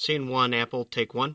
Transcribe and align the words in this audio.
Scene 0.00 0.28
1, 0.28 0.54
Apple, 0.54 0.84
take 0.84 1.12
1. 1.12 1.34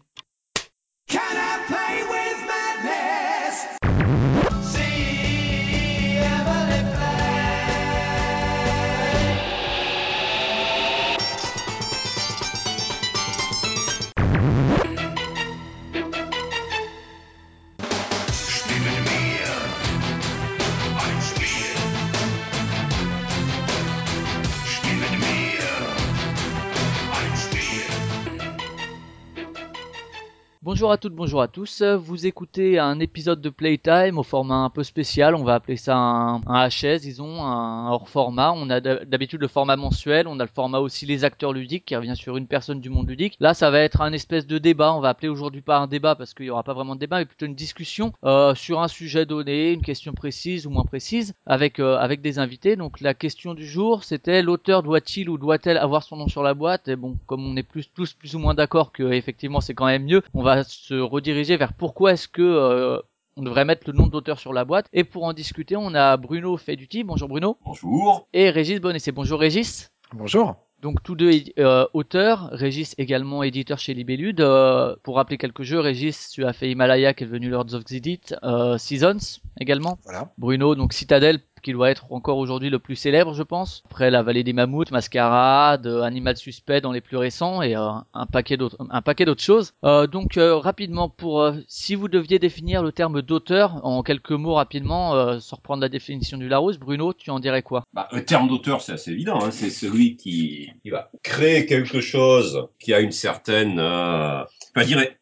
Bonjour 30.73 30.91
à 30.91 30.97
toutes, 30.97 31.13
bonjour 31.13 31.39
à 31.39 31.47
tous. 31.47 31.83
Vous 31.83 32.26
écoutez 32.26 32.80
un 32.80 33.00
épisode 33.00 33.41
de 33.41 33.52
Playtime 33.52 34.18
au 34.18 34.23
format 34.23 34.55
un 34.55 34.72
peu 34.72 34.81
spécial. 34.81 35.36
On 35.36 35.44
va 35.44 35.54
appeler 35.54 35.77
ça 35.77 35.95
un, 35.95 36.41
un 36.48 36.68
HS, 36.68 37.02
disons, 37.02 37.44
un 37.44 37.91
hors 37.91 38.09
format. 38.09 38.54
On 38.55 38.72
a 38.72 38.81
d'habitude 38.81 39.41
le 39.41 39.48
format 39.48 39.76
mensuel. 39.76 40.28
On 40.28 40.40
a 40.40 40.44
le 40.44 40.50
format 40.50 40.80
aussi 40.80 41.05
les 41.05 41.26
acteurs 41.26 41.54
ludiques 41.54 41.86
qui 41.86 41.95
revient 41.95 42.16
sur 42.16 42.38
une 42.38 42.48
personne 42.48 42.81
du 42.81 42.90
monde 42.90 43.08
ludique. 43.08 43.38
Là, 43.40 43.54
ça 43.54 43.70
va 43.70 43.81
être 43.81 44.02
un 44.02 44.14
espèce 44.14 44.48
de 44.48 44.58
débat. 44.58 44.95
On 44.95 45.00
va 45.00 45.09
appeler 45.09 45.28
aujourd'hui 45.28 45.62
pas 45.62 45.78
un 45.78 45.86
débat 45.86 46.16
parce 46.16 46.34
qu'il 46.34 46.48
y 46.48 46.50
aura 46.50 46.64
pas 46.64 46.73
vraiment 46.73 46.95
de 46.95 47.00
débat, 47.00 47.20
mais 47.20 47.26
plutôt 47.26 47.45
une 47.45 47.53
discussion 47.53 48.12
euh, 48.23 48.55
sur 48.55 48.81
un 48.81 48.88
sujet 48.88 49.28
donné, 49.28 49.73
une 49.73 49.84
question 49.84 50.14
précise 50.14 50.66
ou 50.66 50.72
moins 50.72 50.86
précise, 50.86 51.36
avec 51.45 51.80
euh, 51.80 51.98
avec 51.98 52.22
des 52.22 52.40
invités. 52.40 52.78
Donc 52.78 53.00
la 53.00 53.14
question 53.14 53.53
du 53.53 53.67
jour, 53.67 54.03
c'était 54.03 54.42
l'auteur 54.42 54.81
doit-il 54.81 55.30
ou 55.30 55.38
doit-elle 55.38 55.78
avoir 55.78 56.02
son 56.02 56.16
nom 56.16 56.28
sur 56.28 56.42
la 56.42 56.55
boîte? 56.55 56.88
Et 56.88 56.95
bon, 56.95 57.20
comme 57.28 57.45
on 57.45 57.55
est 57.58 57.62
plus 57.62 57.92
tous 57.94 58.14
plus 58.14 58.34
ou 58.34 58.40
moins 58.40 58.55
d'accord 58.55 58.92
que 58.92 59.14
effectivement 59.14 59.62
c'est 59.62 59.76
quand 59.76 59.86
même 59.86 60.05
mieux, 60.05 60.23
on 60.34 60.42
va 60.42 60.62
se 60.63 60.95
rediriger 60.95 61.58
vers 61.58 61.73
pourquoi 61.73 62.14
est-ce 62.14 62.28
que 62.28 62.42
euh, 62.42 63.00
on 63.36 63.44
devrait 63.44 63.66
mettre 63.66 63.89
le 63.89 63.94
nom 63.97 64.08
d'auteur 64.08 64.39
sur 64.39 64.53
la 64.53 64.66
boîte. 64.66 64.88
Et 64.94 65.03
pour 65.03 65.23
en 65.23 65.33
discuter, 65.33 65.75
on 65.75 65.94
a 65.95 66.17
Bruno 66.17 66.55
Feduti. 66.58 67.03
Bonjour 67.03 67.28
Bruno. 67.28 67.58
Bonjour. 67.66 68.28
Et 68.33 68.50
Régis 68.50 68.80
Bonnet. 68.80 69.00
Bonjour 69.14 69.39
Régis. 69.39 69.92
Bonjour. 70.14 70.55
Donc 70.83 71.02
tous 71.02 71.16
deux 71.16 71.31
euh, 71.59 71.88
auteurs, 71.94 72.50
Régis 72.52 72.94
également 72.97 73.42
éditeur 73.42 73.80
chez 73.80 73.94
Libellude. 73.94 74.42
Euh, 74.42 74.97
pour 75.02 75.16
rappeler 75.16 75.38
quelques 75.38 75.64
jeux, 75.64 75.80
Régis, 75.80 76.30
tu 76.30 76.44
as 76.44 76.52
fait 76.52 76.70
Himalaya 76.70 77.14
qui 77.14 77.23
est 77.23 77.27
devenu 77.27 77.50
Lords 77.50 77.73
of 77.73 77.86
Xidit, 77.86 78.20
euh, 78.44 78.77
Seasons 78.77 79.39
également. 79.59 79.98
Voilà. 80.03 80.33
Bruno, 80.38 80.75
donc 80.75 80.92
Citadel 80.92 81.39
qui 81.64 81.72
doit 81.72 81.89
être 81.89 82.06
encore 82.11 82.38
aujourd'hui 82.38 82.69
le 82.69 82.78
plus 82.78 82.95
célèbre, 82.95 83.33
je 83.33 83.42
pense. 83.42 83.81
Après 83.86 84.11
la 84.11 84.22
vallée 84.22 84.44
des 84.44 84.53
mammouths, 84.53 84.92
Mascarade, 84.92 85.88
euh, 85.88 86.02
Animal 86.03 86.38
Suspect 86.38 86.81
dans 86.81 86.92
les 86.92 87.02
plus 87.02 87.17
récents 87.17 87.61
et 87.61 87.75
euh, 87.75 87.89
un 88.14 88.25
paquet 88.28 88.58
d'autres, 88.58 88.78
un 88.89 89.02
paquet 89.02 89.25
d'autres 89.25 89.42
choses. 89.42 89.73
Euh, 89.83 90.05
donc 90.05 90.38
euh, 90.38 90.58
rapidement 90.58 91.09
pour, 91.09 91.42
euh, 91.42 91.53
si 91.67 91.95
vous 91.95 92.08
deviez 92.08 92.38
définir 92.38 92.83
le 92.83 92.92
terme 92.92 93.22
d'auteur 93.22 93.83
en 93.83 94.03
quelques 94.03 94.31
mots 94.31 94.55
rapidement, 94.55 95.39
sans 95.39 95.55
reprendre 95.55 95.81
la 95.81 95.89
définition 95.89 96.38
du 96.38 96.47
Larousse, 96.47 96.78
Bruno, 96.78 97.14
tu 97.14 97.31
en 97.31 97.39
dirais 97.39 97.64
quoi? 97.64 97.83
Bah, 97.94 98.08
le 98.11 98.23
terme 98.25 98.48
d'auteur, 98.48 98.81
c'est 98.81 98.92
assez 98.92 99.11
évident. 99.11 99.39
Hein. 99.42 99.52
C'est 99.52 99.70
celui 99.70 100.17
qui, 100.17 100.70
qui 100.83 100.89
va 100.89 101.09
créer 101.23 101.66
quelque 101.66 102.02
chose 102.02 102.67
qui 102.80 102.94
a 102.94 103.00
une 103.00 103.11
certaine... 103.11 103.80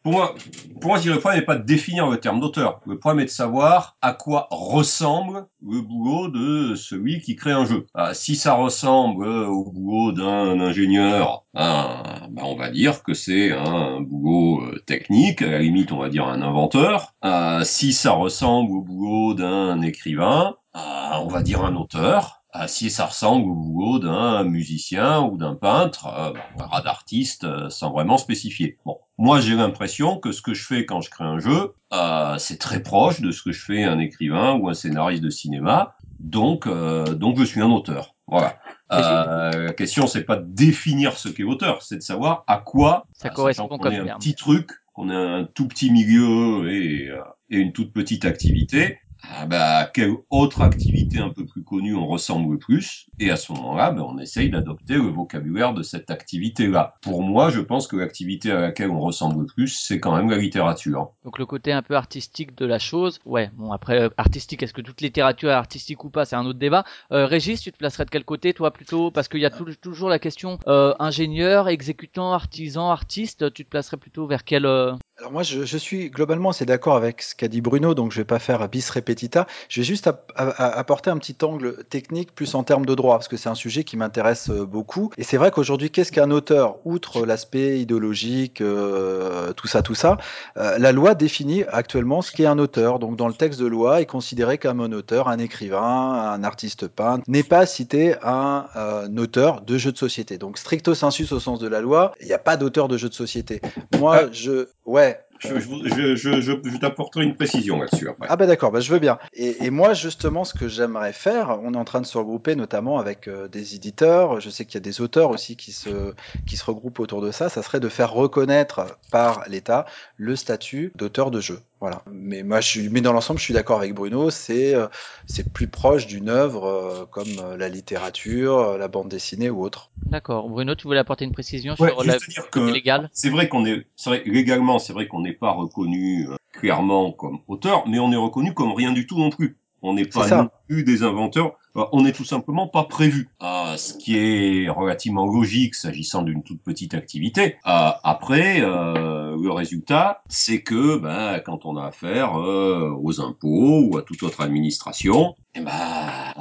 Pour 0.03 0.13
moi, 0.13 0.35
pour 0.79 0.91
moi, 0.91 0.99
le 1.05 1.19
problème 1.19 1.39
n'est 1.41 1.45
pas 1.45 1.57
de 1.57 1.65
définir 1.65 2.09
le 2.09 2.17
terme 2.17 2.39
d'auteur. 2.39 2.79
Le 2.87 2.97
problème 2.97 3.19
est 3.19 3.25
de 3.25 3.29
savoir 3.29 3.97
à 4.01 4.13
quoi 4.13 4.47
ressemble 4.49 5.45
le 5.61 5.81
boulot 5.81 6.29
de 6.29 6.75
celui 6.75 7.19
qui 7.19 7.35
crée 7.35 7.51
un 7.51 7.65
jeu. 7.65 7.85
Ah, 7.93 8.13
si 8.13 8.35
ça 8.35 8.53
ressemble 8.53 9.27
au 9.27 9.69
boulot 9.69 10.13
d'un 10.13 10.59
ingénieur, 10.61 11.43
ah, 11.53 12.27
bah, 12.29 12.43
on 12.45 12.55
va 12.55 12.69
dire 12.69 13.03
que 13.03 13.13
c'est 13.13 13.51
un 13.51 13.99
boulot 13.99 14.63
euh, 14.63 14.79
technique, 14.85 15.41
à 15.41 15.51
la 15.51 15.59
limite, 15.59 15.91
on 15.91 15.99
va 15.99 16.09
dire 16.09 16.27
un 16.27 16.41
inventeur. 16.41 17.13
Ah, 17.21 17.61
si 17.63 17.91
ça 17.91 18.11
ressemble 18.11 18.71
au 18.71 18.81
boulot 18.81 19.33
d'un 19.33 19.81
écrivain, 19.81 20.55
ah, 20.73 21.19
on 21.23 21.27
va 21.27 21.43
dire 21.43 21.63
un 21.63 21.75
auteur. 21.75 22.40
Si 22.67 22.89
ça 22.89 23.05
ressemble 23.05 23.49
au 23.49 23.55
boulot 23.55 23.99
d'un 23.99 24.43
musicien 24.43 25.21
ou 25.21 25.37
d'un 25.37 25.55
peintre, 25.55 26.07
euh, 26.07 26.33
bah, 26.33 26.39
on 26.55 26.59
verra 26.59 26.81
d'artiste 26.81 27.45
euh, 27.45 27.69
sans 27.69 27.91
vraiment 27.91 28.17
spécifier. 28.17 28.77
Bon, 28.85 28.97
moi 29.17 29.39
j'ai 29.39 29.55
l'impression 29.55 30.17
que 30.17 30.31
ce 30.31 30.41
que 30.41 30.53
je 30.53 30.65
fais 30.65 30.85
quand 30.85 30.99
je 30.99 31.09
crée 31.09 31.23
un 31.23 31.39
jeu, 31.39 31.75
euh, 31.93 32.37
c'est 32.39 32.57
très 32.57 32.81
proche 32.81 33.21
de 33.21 33.31
ce 33.31 33.41
que 33.41 33.51
je 33.51 33.63
fais 33.63 33.83
un 33.83 33.99
écrivain 33.99 34.55
ou 34.55 34.67
un 34.67 34.73
scénariste 34.73 35.23
de 35.23 35.29
cinéma. 35.29 35.95
Donc, 36.19 36.67
euh, 36.67 37.05
donc 37.13 37.37
je 37.39 37.43
suis 37.43 37.61
un 37.61 37.69
auteur. 37.71 38.15
Voilà. 38.27 38.57
Euh, 38.91 39.67
la 39.67 39.73
question 39.73 40.07
c'est 40.07 40.23
pas 40.23 40.35
de 40.35 40.45
définir 40.45 41.17
ce 41.17 41.29
qu'est 41.29 41.43
auteur, 41.43 41.81
c'est 41.81 41.97
de 41.97 42.01
savoir 42.01 42.43
à 42.47 42.57
quoi 42.57 43.05
Ça 43.13 43.29
ah, 43.31 43.33
correspond 43.33 43.69
qu'on 43.69 43.77
comme 43.77 43.93
est 43.93 43.99
un 43.99 44.05
terme. 44.05 44.19
petit 44.19 44.35
truc, 44.35 44.71
qu'on 44.93 45.09
a 45.09 45.15
un 45.15 45.45
tout 45.45 45.67
petit 45.67 45.89
milieu 45.89 46.69
et, 46.69 47.09
et 47.49 47.57
une 47.57 47.71
toute 47.71 47.93
petite 47.93 48.25
activité. 48.25 48.99
Ah 49.23 49.45
bah, 49.47 49.89
quelle 49.93 50.15
autre 50.29 50.61
activité 50.61 51.17
un 51.19 51.29
peu 51.29 51.45
plus 51.45 51.63
connue 51.63 51.95
on 51.95 52.05
ressemble 52.07 52.53
le 52.53 52.59
plus? 52.59 53.09
Et 53.19 53.29
à 53.31 53.35
ce 53.35 53.51
moment-là, 53.53 53.91
ben, 53.91 54.01
on 54.03 54.17
essaye 54.19 54.49
d'adopter 54.51 54.93
le 54.95 55.07
vocabulaire 55.09 55.73
de 55.73 55.81
cette 55.83 56.09
activité-là. 56.11 56.95
Pour 57.01 57.21
moi, 57.23 57.49
je 57.49 57.61
pense 57.61 57.87
que 57.87 57.95
l'activité 57.95 58.51
à 58.51 58.61
laquelle 58.61 58.89
on 58.91 58.99
ressemble 58.99 59.41
le 59.41 59.45
plus, 59.47 59.69
c'est 59.69 59.99
quand 59.99 60.15
même 60.15 60.29
la 60.29 60.37
littérature. 60.37 61.13
Donc 61.23 61.37
le 61.37 61.45
côté 61.45 61.71
un 61.71 61.83
peu 61.83 61.95
artistique 61.95 62.55
de 62.57 62.65
la 62.65 62.79
chose. 62.79 63.19
Ouais, 63.25 63.51
bon 63.53 63.71
après 63.71 64.01
euh, 64.01 64.09
artistique, 64.17 64.63
est-ce 64.63 64.73
que 64.73 64.81
toute 64.81 65.01
littérature 65.01 65.49
est 65.49 65.53
artistique 65.53 66.03
ou 66.03 66.09
pas, 66.09 66.25
c'est 66.25 66.35
un 66.35 66.45
autre 66.45 66.57
débat. 66.57 66.83
Euh, 67.11 67.27
Régis, 67.27 67.61
tu 67.61 67.71
te 67.71 67.77
placerais 67.77 68.05
de 68.05 68.09
quel 68.09 68.25
côté 68.25 68.53
toi 68.53 68.71
plutôt? 68.71 69.11
Parce 69.11 69.27
qu'il 69.27 69.39
y 69.39 69.45
a 69.45 69.51
tou- 69.51 69.75
toujours 69.75 70.09
la 70.09 70.17
question 70.17 70.57
euh, 70.67 70.95
ingénieur, 70.99 71.69
exécutant, 71.69 72.33
artisan, 72.33 72.89
artiste. 72.89 73.53
Tu 73.53 73.65
te 73.65 73.69
placerais 73.69 73.97
plutôt 73.97 74.25
vers 74.25 74.43
quel 74.43 74.65
euh, 74.65 74.93
Alors 75.21 75.33
moi, 75.33 75.43
je, 75.43 75.65
je 75.65 75.77
suis 75.77 76.09
globalement 76.09 76.49
assez 76.49 76.65
d'accord 76.65 76.95
avec 76.95 77.21
ce 77.21 77.35
qu'a 77.35 77.47
dit 77.47 77.61
Bruno, 77.61 77.93
donc 77.93 78.11
je 78.11 78.17
vais 78.17 78.25
pas 78.25 78.39
faire 78.39 78.67
bis 78.67 78.89
repetita. 78.89 79.45
Je 79.69 79.81
vais 79.81 79.85
juste 79.85 80.09
apporter 80.35 81.11
un 81.11 81.17
petit 81.19 81.37
angle 81.43 81.83
technique 81.83 82.33
plus 82.33 82.55
en 82.55 82.63
termes 82.63 82.87
de 82.87 82.95
droit, 82.95 83.17
parce 83.17 83.27
que 83.27 83.37
c'est 83.37 83.47
un 83.47 83.53
sujet 83.53 83.83
qui 83.83 83.97
m'intéresse 83.97 84.49
euh, 84.49 84.65
beaucoup. 84.65 85.11
Et 85.19 85.23
c'est 85.23 85.37
vrai 85.37 85.51
qu'aujourd'hui, 85.51 85.91
qu'est-ce 85.91 86.11
qu'un 86.11 86.31
auteur 86.31 86.77
Outre 86.85 87.23
l'aspect 87.27 87.79
idéologique, 87.79 88.61
euh, 88.61 89.53
tout 89.53 89.67
ça, 89.67 89.83
tout 89.83 89.93
ça, 89.93 90.17
euh, 90.57 90.79
la 90.79 90.91
loi 90.91 91.13
définit 91.13 91.65
actuellement 91.71 92.23
ce 92.23 92.31
qu'est 92.31 92.47
un 92.47 92.57
auteur. 92.57 92.97
Donc 92.97 93.15
dans 93.15 93.27
le 93.27 93.35
texte 93.35 93.59
de 93.59 93.67
loi, 93.67 94.01
est 94.01 94.07
considéré 94.07 94.57
comme 94.57 94.81
un 94.81 94.91
auteur, 94.91 95.27
un 95.27 95.37
écrivain, 95.37 96.31
un 96.33 96.43
artiste 96.43 96.87
peintre, 96.87 97.23
n'est 97.27 97.43
pas 97.43 97.67
cité 97.67 98.15
un, 98.23 98.65
euh, 98.75 99.07
auteur 99.17 99.61
de 99.61 99.77
jeux 99.77 99.91
de 99.91 99.99
société. 99.99 100.39
Donc 100.39 100.57
stricto 100.57 100.95
sensus 100.95 101.31
au 101.31 101.39
sens 101.39 101.59
de 101.59 101.67
la 101.67 101.79
loi, 101.79 102.13
il 102.21 102.25
n'y 102.25 102.33
a 102.33 102.39
pas 102.39 102.57
d'auteur 102.57 102.87
de 102.87 102.97
jeux 102.97 103.09
de 103.09 103.13
société. 103.13 103.61
Moi, 103.99 104.31
je... 104.31 104.65
Ouais. 104.87 105.10
Je, 105.11 105.30
je, 105.41 105.59
je, 105.59 106.15
je, 106.15 106.41
je, 106.41 106.51
je 106.63 106.77
t'apporterai 106.77 107.23
une 107.23 107.35
précision 107.35 107.79
là-dessus 107.79 108.09
après. 108.09 108.27
Ah 108.29 108.35
bah 108.35 108.45
d'accord, 108.45 108.71
bah 108.71 108.79
je 108.79 108.91
veux 108.91 108.99
bien. 108.99 109.17
Et, 109.33 109.65
et 109.65 109.69
moi 109.69 109.93
justement, 109.93 110.43
ce 110.43 110.53
que 110.53 110.67
j'aimerais 110.67 111.13
faire, 111.13 111.59
on 111.63 111.73
est 111.73 111.77
en 111.77 111.83
train 111.83 112.01
de 112.01 112.05
se 112.05 112.17
regrouper 112.17 112.55
notamment 112.55 112.99
avec 112.99 113.27
euh, 113.27 113.47
des 113.47 113.75
éditeurs. 113.75 114.39
Je 114.39 114.49
sais 114.49 114.65
qu'il 114.65 114.75
y 114.75 114.77
a 114.77 114.81
des 114.81 115.01
auteurs 115.01 115.29
aussi 115.29 115.55
qui 115.55 115.71
se 115.71 116.13
qui 116.45 116.57
se 116.57 116.65
regroupent 116.65 116.99
autour 116.99 117.21
de 117.21 117.31
ça. 117.31 117.49
Ça 117.49 117.63
serait 117.63 117.79
de 117.79 117.89
faire 117.89 118.11
reconnaître 118.11 118.97
par 119.11 119.43
l'État 119.47 119.85
le 120.17 120.35
statut 120.35 120.91
d'auteur 120.95 121.31
de 121.31 121.41
jeu. 121.41 121.59
Voilà. 121.79 122.03
Mais 122.11 122.43
moi, 122.43 122.61
je 122.61 122.67
suis, 122.67 122.89
mais 122.89 123.01
dans 123.01 123.11
l'ensemble, 123.11 123.39
je 123.39 123.45
suis 123.45 123.55
d'accord 123.55 123.79
avec 123.79 123.95
Bruno. 123.95 124.29
C'est 124.29 124.75
euh, 124.75 124.87
c'est 125.25 125.51
plus 125.51 125.67
proche 125.67 126.05
d'une 126.05 126.29
œuvre 126.29 126.65
euh, 126.65 127.05
comme 127.09 127.57
la 127.57 127.69
littérature, 127.69 128.77
la 128.77 128.87
bande 128.87 129.09
dessinée 129.09 129.49
ou 129.49 129.63
autre. 129.63 129.89
D'accord. 130.05 130.47
Bruno, 130.47 130.75
tu 130.75 130.83
voulais 130.83 130.99
apporter 130.99 131.25
une 131.25 131.31
précision 131.31 131.75
Ouais, 131.79 131.89
sur 131.89 132.03
la 132.03 132.17
que 132.51 132.59
légal 132.59 133.09
c'est 133.13 133.29
vrai 133.29 133.47
qu'on 133.47 133.65
est, 133.65 133.85
c'est 133.95 134.09
vrai, 134.09 134.23
légalement, 134.25 134.79
c'est 134.79 134.93
vrai 134.93 135.07
qu'on 135.07 135.23
n'est 135.31 135.37
pas 135.37 135.51
reconnu 135.51 136.27
euh, 136.29 136.35
clairement 136.53 137.11
comme 137.11 137.39
auteur, 137.47 137.87
mais 137.87 137.99
on 137.99 138.11
est 138.11 138.17
reconnu 138.17 138.53
comme 138.53 138.73
rien 138.73 138.91
du 138.91 139.07
tout 139.07 139.17
non 139.17 139.29
plus. 139.29 139.57
On 139.81 139.93
n'est 139.93 140.05
pas 140.05 140.51
Des 140.71 141.03
inventeurs. 141.03 141.57
Euh, 141.75 141.83
On 141.91 142.03
n'est 142.03 142.13
tout 142.13 142.23
simplement 142.23 142.65
pas 142.65 142.85
prévu. 142.85 143.27
Ce 143.41 143.93
qui 143.93 144.17
est 144.17 144.69
relativement 144.69 145.25
logique 145.25 145.75
s'agissant 145.75 146.21
d'une 146.21 146.43
toute 146.43 146.61
petite 146.61 146.93
activité. 146.93 147.57
Après, 147.65 148.61
euh, 148.61 149.35
le 149.41 149.51
résultat, 149.51 150.23
c'est 150.27 150.61
que 150.61 150.97
ben, 150.97 151.39
quand 151.45 151.65
on 151.65 151.75
a 151.77 151.85
affaire 151.85 152.39
euh, 152.39 152.93
aux 153.01 153.21
impôts 153.21 153.81
ou 153.89 153.97
à 153.97 154.01
toute 154.01 154.23
autre 154.23 154.41
administration, 154.41 155.35
eh 155.55 155.61
ben, 155.61 155.71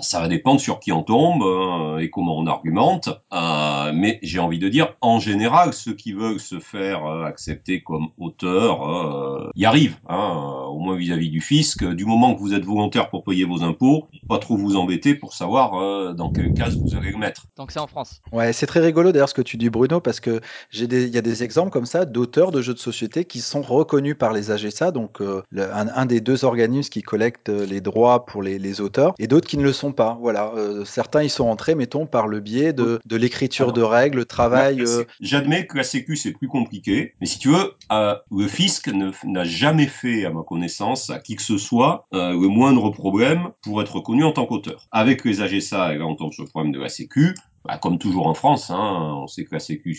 ça 0.01 0.21
va 0.21 0.29
dépendre 0.29 0.61
sur 0.61 0.79
qui 0.81 0.93
on 0.93 1.03
tombe 1.03 1.43
euh, 1.43 1.99
et 1.99 2.11
comment 2.11 2.39
on 2.39 2.47
argumente. 2.47 3.09
Euh, 3.33 3.93
mais 3.95 4.19
j'ai 4.23 4.39
envie 4.39 4.59
de 4.59 4.69
dire, 4.69 4.95
en 5.01 5.19
général, 5.19 5.73
ceux 5.73 5.95
qui 5.95 6.13
veulent 6.13 6.41
se 6.41 6.61
faire 6.61 7.05
accepter 7.07 7.83
comme 7.83 8.09
auteur 8.19 9.51
y 9.57 9.65
arrivent, 9.65 9.99
hein, 10.09 10.65
au 10.69 10.79
moins 10.79 10.97
vis-à-vis 10.97 11.31
du 11.31 11.41
fisc. 11.41 11.85
Du 11.85 12.05
moment 12.05 12.35
que 12.35 12.41
vous 12.41 12.55
êtes 12.55 12.65
volontaire 12.65 13.11
pour 13.11 13.25
payer 13.25 13.45
vos 13.45 13.63
impôts, 13.63 14.07
pas 14.29 14.39
trop 14.39 14.57
vous 14.57 14.77
embêter 14.77 15.15
pour 15.15 15.35
savoir 15.35 15.75
euh, 15.81 16.13
dans 16.13 16.31
quelle 16.31 16.53
case 16.53 16.79
vous 16.81 16.95
allez 16.97 17.11
le 17.13 17.19
mettre. 17.19 17.47
Que 17.67 17.73
c'est 17.75 17.79
en 17.79 17.87
France. 17.87 18.23
Ouais, 18.33 18.55
c'est 18.55 18.65
très 18.67 18.81
rigolo 18.81 19.13
d'ailleurs 19.13 19.29
ce 19.29 19.35
que 19.35 19.43
tu 19.43 19.59
dis 19.59 19.69
Bruno 19.69 20.01
parce 20.01 20.19
que 20.19 20.41
j'ai 20.71 20.87
des, 20.87 21.05
il 21.05 21.15
y 21.15 21.19
a 21.19 21.23
des 21.23 21.43
exemples 21.43 21.71
comme 21.71 21.85
ça 21.85 22.07
d'auteurs 22.07 22.53
de 22.53 22.63
jeux 22.63 22.73
de 22.73 22.79
société 22.79 23.27
qui 23.27 23.41
sont 23.41 23.61
reconnus 23.61 24.17
par 24.19 24.33
les 24.33 24.51
AGSA, 24.51 24.93
donc 24.93 25.21
euh, 25.21 25.43
le- 25.51 25.71
un, 25.75 25.89
un 25.95 26.07
des 26.07 26.23
deux 26.23 26.47
organismes 26.47 26.89
qui 26.91 27.03
collectent 27.03 27.51
euh, 27.51 27.67
les 27.67 27.83
droits 27.83 28.25
pour 28.25 28.43
les, 28.43 28.59
les 28.59 28.81
auteurs, 28.81 29.13
et 29.19 29.27
d'autres 29.27 29.47
qui 29.47 29.59
ne 29.59 29.63
le 29.63 29.75
sont 29.75 29.93
pas. 29.93 30.17
Voilà, 30.23 30.53
Euh, 30.57 30.85
certains 30.87 31.23
ils 31.23 31.29
sont 31.31 31.47
entrés, 31.49 31.75
mettons, 31.75 32.07
par 32.07 32.29
le 32.29 32.41
biais 32.41 32.73
de, 32.73 32.99
de 33.05 33.17
l'écriture 33.17 33.73
de 33.75 33.83
règles, 33.83 34.19
le 34.19 34.25
travail. 34.25 34.81
Euh, 34.81 35.05
J'admets 35.21 35.67
que 35.67 35.77
la 35.77 35.83
Sécu 35.85 36.17
c'est 36.17 36.33
plus 36.33 36.49
compliqué, 36.49 37.13
mais 37.21 37.27
si 37.27 37.39
tu 37.39 37.49
veux, 37.49 37.75
euh, 37.93 38.17
le 38.31 38.49
fisc 38.49 38.89
n'a 39.25 39.45
jamais 39.45 39.87
fait, 39.87 40.25
à 40.25 40.31
ma 40.31 40.43
connaissance, 40.45 41.11
à 41.11 41.19
qui 41.19 41.37
que 41.37 41.43
ce 41.43 41.59
soit, 41.59 42.07
euh, 42.15 42.33
le 42.33 42.49
moindre 42.49 42.89
problème 42.91 43.51
pour 43.63 43.83
être 43.83 44.01
reconnu 44.11 44.25
en 44.25 44.33
tant 44.33 44.47
qu'auteur. 44.47 44.87
Avec 44.91 45.25
les 45.25 45.41
AGSA, 45.41 45.95
et 45.95 45.99
là 45.99 46.07
on 46.07 46.17
tombe 46.17 46.33
sur 46.33 46.43
le 46.43 46.49
problème 46.49 46.73
de 46.73 46.81
la 46.81 46.89
Sécu, 46.89 47.35
bah, 47.65 47.77
comme 47.77 47.99
toujours 47.99 48.27
en 48.27 48.35
France, 48.35 48.71
hein, 48.71 49.19
on 49.23 49.27
sait 49.27 49.45
que 49.45 49.55
la 49.55 49.61
Sécu, 49.61 49.97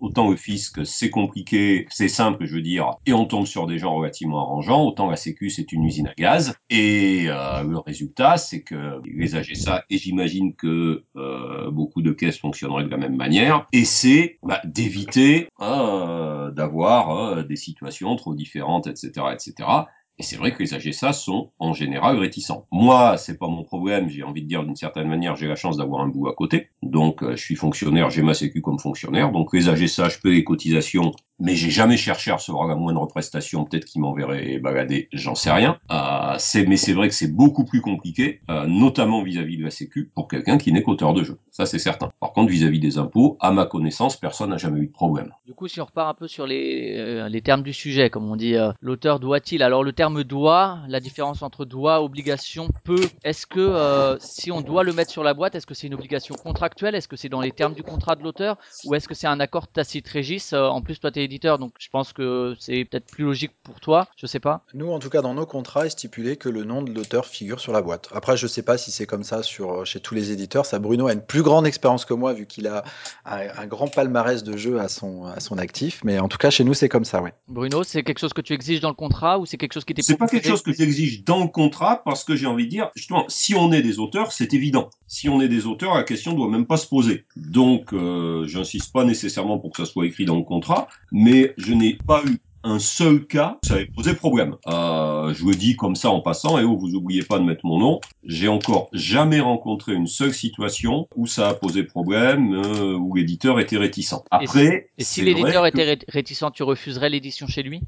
autant 0.00 0.30
le 0.30 0.36
fisc 0.36 0.84
c'est 0.84 1.10
compliqué, 1.10 1.86
c'est 1.90 2.08
simple, 2.08 2.46
je 2.46 2.54
veux 2.54 2.62
dire, 2.62 2.92
et 3.06 3.12
on 3.12 3.26
tombe 3.26 3.46
sur 3.46 3.66
des 3.66 3.78
gens 3.78 3.94
relativement 3.94 4.40
arrangeants, 4.40 4.82
autant 4.84 5.10
la 5.10 5.16
Sécu 5.16 5.50
c'est 5.50 5.72
une 5.72 5.84
usine 5.84 6.08
à 6.08 6.14
gaz. 6.14 6.54
Et 6.70 7.26
euh, 7.28 7.62
le 7.62 7.78
résultat, 7.78 8.36
c'est 8.36 8.62
que 8.62 9.00
les 9.04 9.34
AGSA, 9.34 9.84
et 9.90 9.98
j'imagine 9.98 10.54
que 10.54 11.04
euh, 11.16 11.70
beaucoup 11.70 12.02
de 12.02 12.12
caisses 12.12 12.38
fonctionneraient 12.38 12.84
de 12.84 12.90
la 12.90 12.96
même 12.96 13.16
manière, 13.16 13.66
c'est 13.84 14.38
bah, 14.42 14.60
d'éviter 14.64 15.48
euh, 15.60 16.50
d'avoir 16.50 17.10
euh, 17.10 17.42
des 17.42 17.56
situations 17.56 18.16
trop 18.16 18.34
différentes, 18.34 18.86
etc., 18.86 19.26
etc. 19.32 19.68
Et 20.18 20.22
c'est 20.22 20.36
vrai 20.36 20.52
que 20.52 20.62
les 20.62 20.74
AGSA 20.74 21.12
sont 21.12 21.52
en 21.58 21.72
général 21.72 22.18
réticents. 22.18 22.66
Moi, 22.70 23.16
c'est 23.16 23.38
pas 23.38 23.48
mon 23.48 23.64
problème. 23.64 24.08
J'ai 24.08 24.22
envie 24.22 24.42
de 24.42 24.48
dire 24.48 24.62
d'une 24.62 24.76
certaine 24.76 25.08
manière, 25.08 25.36
j'ai 25.36 25.48
la 25.48 25.56
chance 25.56 25.78
d'avoir 25.78 26.02
un 26.02 26.08
bout 26.08 26.28
à 26.28 26.34
côté. 26.34 26.68
Donc, 26.82 27.22
euh, 27.22 27.34
je 27.34 27.42
suis 27.42 27.56
fonctionnaire, 27.56 28.10
j'ai 28.10 28.22
ma 28.22 28.34
sécu 28.34 28.60
comme 28.60 28.78
fonctionnaire. 28.78 29.32
Donc, 29.32 29.52
les 29.52 29.68
AGSA, 29.68 30.10
je 30.10 30.18
paie 30.18 30.30
les 30.30 30.44
cotisations, 30.44 31.12
mais 31.42 31.56
j'ai 31.56 31.70
jamais 31.70 31.96
cherché 31.96 32.30
à 32.30 32.36
recevoir 32.36 32.66
la 32.68 32.76
moindre 32.76 33.06
prestation. 33.06 33.64
Peut-être 33.64 33.84
qu'ils 33.84 34.00
m'enverraient 34.00 34.58
balader, 34.58 35.08
j'en 35.12 35.34
sais 35.34 35.50
rien. 35.50 35.78
Euh, 35.90 36.34
c'est, 36.38 36.64
mais 36.66 36.76
c'est 36.76 36.92
vrai 36.92 37.08
que 37.08 37.14
c'est 37.14 37.32
beaucoup 37.32 37.64
plus 37.64 37.80
compliqué, 37.80 38.40
euh, 38.48 38.66
notamment 38.66 39.22
vis-à-vis 39.22 39.58
de 39.58 39.64
la 39.64 39.70
sécu, 39.70 40.10
pour 40.14 40.28
quelqu'un 40.28 40.56
qui 40.56 40.72
n'est 40.72 40.82
qu'auteur 40.82 41.12
de 41.12 41.24
jeu. 41.24 41.38
Ça, 41.50 41.66
c'est 41.66 41.78
certain. 41.78 42.10
Par 42.20 42.32
contre, 42.32 42.50
vis-à-vis 42.50 42.78
des 42.78 42.96
impôts, 42.98 43.36
à 43.40 43.50
ma 43.50 43.66
connaissance, 43.66 44.16
personne 44.16 44.50
n'a 44.50 44.56
jamais 44.56 44.80
eu 44.80 44.86
de 44.86 44.92
problème. 44.92 45.32
Du 45.46 45.52
coup, 45.52 45.68
si 45.68 45.80
on 45.80 45.84
repart 45.84 46.08
un 46.08 46.14
peu 46.14 46.28
sur 46.28 46.46
les, 46.46 46.96
euh, 46.96 47.28
les 47.28 47.42
termes 47.42 47.62
du 47.62 47.72
sujet, 47.72 48.08
comme 48.08 48.30
on 48.30 48.36
dit, 48.36 48.54
euh, 48.54 48.72
l'auteur 48.80 49.20
doit-il? 49.20 49.62
Alors, 49.62 49.84
le 49.84 49.92
terme 49.92 50.24
doit, 50.24 50.78
la 50.88 51.00
différence 51.00 51.42
entre 51.42 51.64
doit, 51.64 52.02
obligation, 52.02 52.68
peut, 52.84 53.08
est-ce 53.24 53.46
que 53.46 53.60
euh, 53.60 54.16
si 54.20 54.50
on 54.50 54.60
doit 54.60 54.84
le 54.84 54.92
mettre 54.92 55.10
sur 55.10 55.24
la 55.24 55.34
boîte, 55.34 55.54
est-ce 55.54 55.66
que 55.66 55.74
c'est 55.74 55.88
une 55.88 55.94
obligation 55.94 56.36
contractuelle? 56.36 56.94
Est-ce 56.94 57.08
que 57.08 57.16
c'est 57.16 57.28
dans 57.28 57.40
les 57.40 57.50
termes 57.50 57.74
du 57.74 57.82
contrat 57.82 58.16
de 58.16 58.22
l'auteur? 58.22 58.56
Ou 58.86 58.94
est-ce 58.94 59.08
que 59.08 59.14
c'est 59.14 59.26
un 59.26 59.40
accord 59.40 59.68
tacite 59.68 60.08
Régis? 60.08 60.52
Euh, 60.52 60.68
En 60.68 60.80
plus, 60.80 61.00
toi, 61.00 61.10
t'es 61.10 61.24
éditeur, 61.32 61.58
donc 61.58 61.72
je 61.78 61.88
pense 61.88 62.12
que 62.12 62.54
c'est 62.58 62.84
peut-être 62.84 63.06
plus 63.06 63.24
logique 63.24 63.52
pour 63.62 63.80
toi, 63.80 64.06
je 64.16 64.26
sais 64.26 64.40
pas. 64.40 64.64
Nous, 64.74 64.90
en 64.90 64.98
tout 64.98 65.08
cas, 65.08 65.22
dans 65.22 65.34
nos 65.34 65.46
contrats, 65.46 65.86
est 65.86 65.90
stipulé 65.90 66.36
que 66.36 66.48
le 66.48 66.64
nom 66.64 66.82
de 66.82 66.92
l'auteur 66.92 67.26
figure 67.26 67.60
sur 67.60 67.72
la 67.72 67.80
boîte. 67.80 68.08
Après, 68.12 68.36
je 68.36 68.46
sais 68.46 68.62
pas 68.62 68.76
si 68.76 68.90
c'est 68.90 69.06
comme 69.06 69.24
ça 69.24 69.42
sur, 69.42 69.72
euh, 69.72 69.84
chez 69.84 70.00
tous 70.00 70.14
les 70.14 70.30
éditeurs. 70.30 70.66
Ça, 70.66 70.78
Bruno 70.78 71.06
a 71.06 71.12
une 71.12 71.24
plus 71.24 71.42
grande 71.42 71.66
expérience 71.66 72.04
que 72.04 72.14
moi, 72.14 72.32
vu 72.34 72.46
qu'il 72.46 72.66
a 72.66 72.84
un, 73.24 73.40
un 73.56 73.66
grand 73.66 73.88
palmarès 73.88 74.42
de 74.42 74.56
jeux 74.56 74.80
à 74.80 74.88
son, 74.88 75.24
à 75.24 75.40
son 75.40 75.58
actif. 75.58 76.00
Mais 76.04 76.18
en 76.18 76.28
tout 76.28 76.38
cas, 76.38 76.50
chez 76.50 76.64
nous, 76.64 76.74
c'est 76.74 76.88
comme 76.88 77.04
ça, 77.04 77.22
ouais. 77.22 77.32
Bruno, 77.48 77.82
c'est 77.84 78.02
quelque 78.02 78.18
chose 78.18 78.32
que 78.32 78.42
tu 78.42 78.52
exiges 78.52 78.80
dans 78.80 78.90
le 78.90 78.94
contrat 78.94 79.38
ou 79.38 79.46
c'est 79.46 79.56
quelque 79.56 79.72
chose 79.72 79.84
qui 79.84 79.94
t'est 79.94 80.02
C'est 80.02 80.16
pas 80.16 80.28
quelque 80.28 80.48
chose 80.48 80.62
que 80.62 80.72
j'exige 80.72 81.24
dans 81.24 81.42
le 81.42 81.48
contrat 81.48 82.02
parce 82.04 82.24
que 82.24 82.36
j'ai 82.36 82.46
envie 82.46 82.64
de 82.64 82.70
dire, 82.70 82.90
justement, 82.94 83.24
si 83.28 83.54
on 83.54 83.72
est 83.72 83.82
des 83.82 83.98
auteurs, 83.98 84.32
c'est 84.32 84.52
évident. 84.52 84.90
Si 85.06 85.28
on 85.28 85.40
est 85.40 85.48
des 85.48 85.66
auteurs, 85.66 85.94
la 85.94 86.04
question 86.04 86.32
doit 86.32 86.48
même 86.48 86.66
pas 86.66 86.76
se 86.76 86.86
poser. 86.86 87.24
Donc, 87.36 87.92
euh, 87.92 88.46
j'insiste 88.46 88.92
pas 88.92 89.04
nécessairement 89.04 89.58
pour 89.58 89.70
que 89.70 89.84
ça 89.84 89.90
soit 89.90 90.06
écrit 90.06 90.24
dans 90.24 90.36
le 90.36 90.42
contrat, 90.42 90.88
mais 91.10 91.21
je 91.56 91.72
n'ai 91.72 91.98
pas 92.06 92.22
eu 92.24 92.38
un 92.64 92.78
seul 92.78 93.26
cas, 93.26 93.58
où 93.62 93.66
ça 93.66 93.74
avait 93.74 93.86
posé 93.86 94.14
problème. 94.14 94.56
Euh, 94.68 95.34
je 95.34 95.44
le 95.44 95.54
dis 95.54 95.74
comme 95.76 95.96
ça 95.96 96.10
en 96.10 96.20
passant, 96.20 96.58
et 96.58 96.64
oh, 96.64 96.76
vous 96.76 96.94
oubliez 96.94 97.22
pas 97.22 97.38
de 97.38 97.44
mettre 97.44 97.66
mon 97.66 97.78
nom. 97.78 98.00
J'ai 98.24 98.48
encore 98.48 98.88
jamais 98.92 99.40
rencontré 99.40 99.94
une 99.94 100.06
seule 100.06 100.32
situation 100.32 101.08
où 101.16 101.26
ça 101.26 101.48
a 101.48 101.54
posé 101.54 101.82
problème, 101.82 102.54
euh, 102.54 102.94
où 102.94 103.14
l'éditeur 103.14 103.58
était 103.58 103.78
réticent. 103.78 104.14
Après, 104.30 104.90
Et 104.96 105.04
si 105.04 105.22
vrai 105.22 105.32
l'éditeur 105.32 105.66
était 105.66 105.84
ré- 105.84 105.98
réticent, 106.08 106.52
tu 106.54 106.62
refuserais 106.62 107.10
l'édition 107.10 107.46
chez 107.48 107.62
lui? 107.64 107.80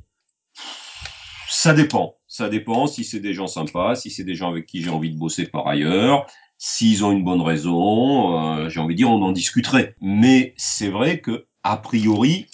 Ça 1.49 1.73
dépend. 1.73 2.17
Ça 2.27 2.49
dépend 2.49 2.89
si 2.89 3.05
c'est 3.05 3.21
des 3.21 3.33
gens 3.33 3.47
sympas, 3.47 3.95
si 3.95 4.11
c'est 4.11 4.25
des 4.25 4.35
gens 4.35 4.51
avec 4.51 4.67
qui 4.67 4.83
j'ai 4.83 4.91
envie 4.91 5.13
de 5.13 5.19
bosser 5.19 5.47
par 5.47 5.69
ailleurs, 5.69 6.27
s'ils 6.59 7.05
ont 7.05 7.13
une 7.13 7.23
bonne 7.23 7.43
raison. 7.43 8.37
euh, 8.59 8.69
j'ai 8.69 8.81
envie 8.81 8.95
de 8.95 8.99
dire, 8.99 9.11
on 9.11 9.23
en 9.23 9.31
discuterait. 9.31 9.95
Mais 10.01 10.55
c'est 10.57 10.89
vrai 10.89 11.21
que 11.21 11.47
a 11.63 11.77
priori, 11.77 12.49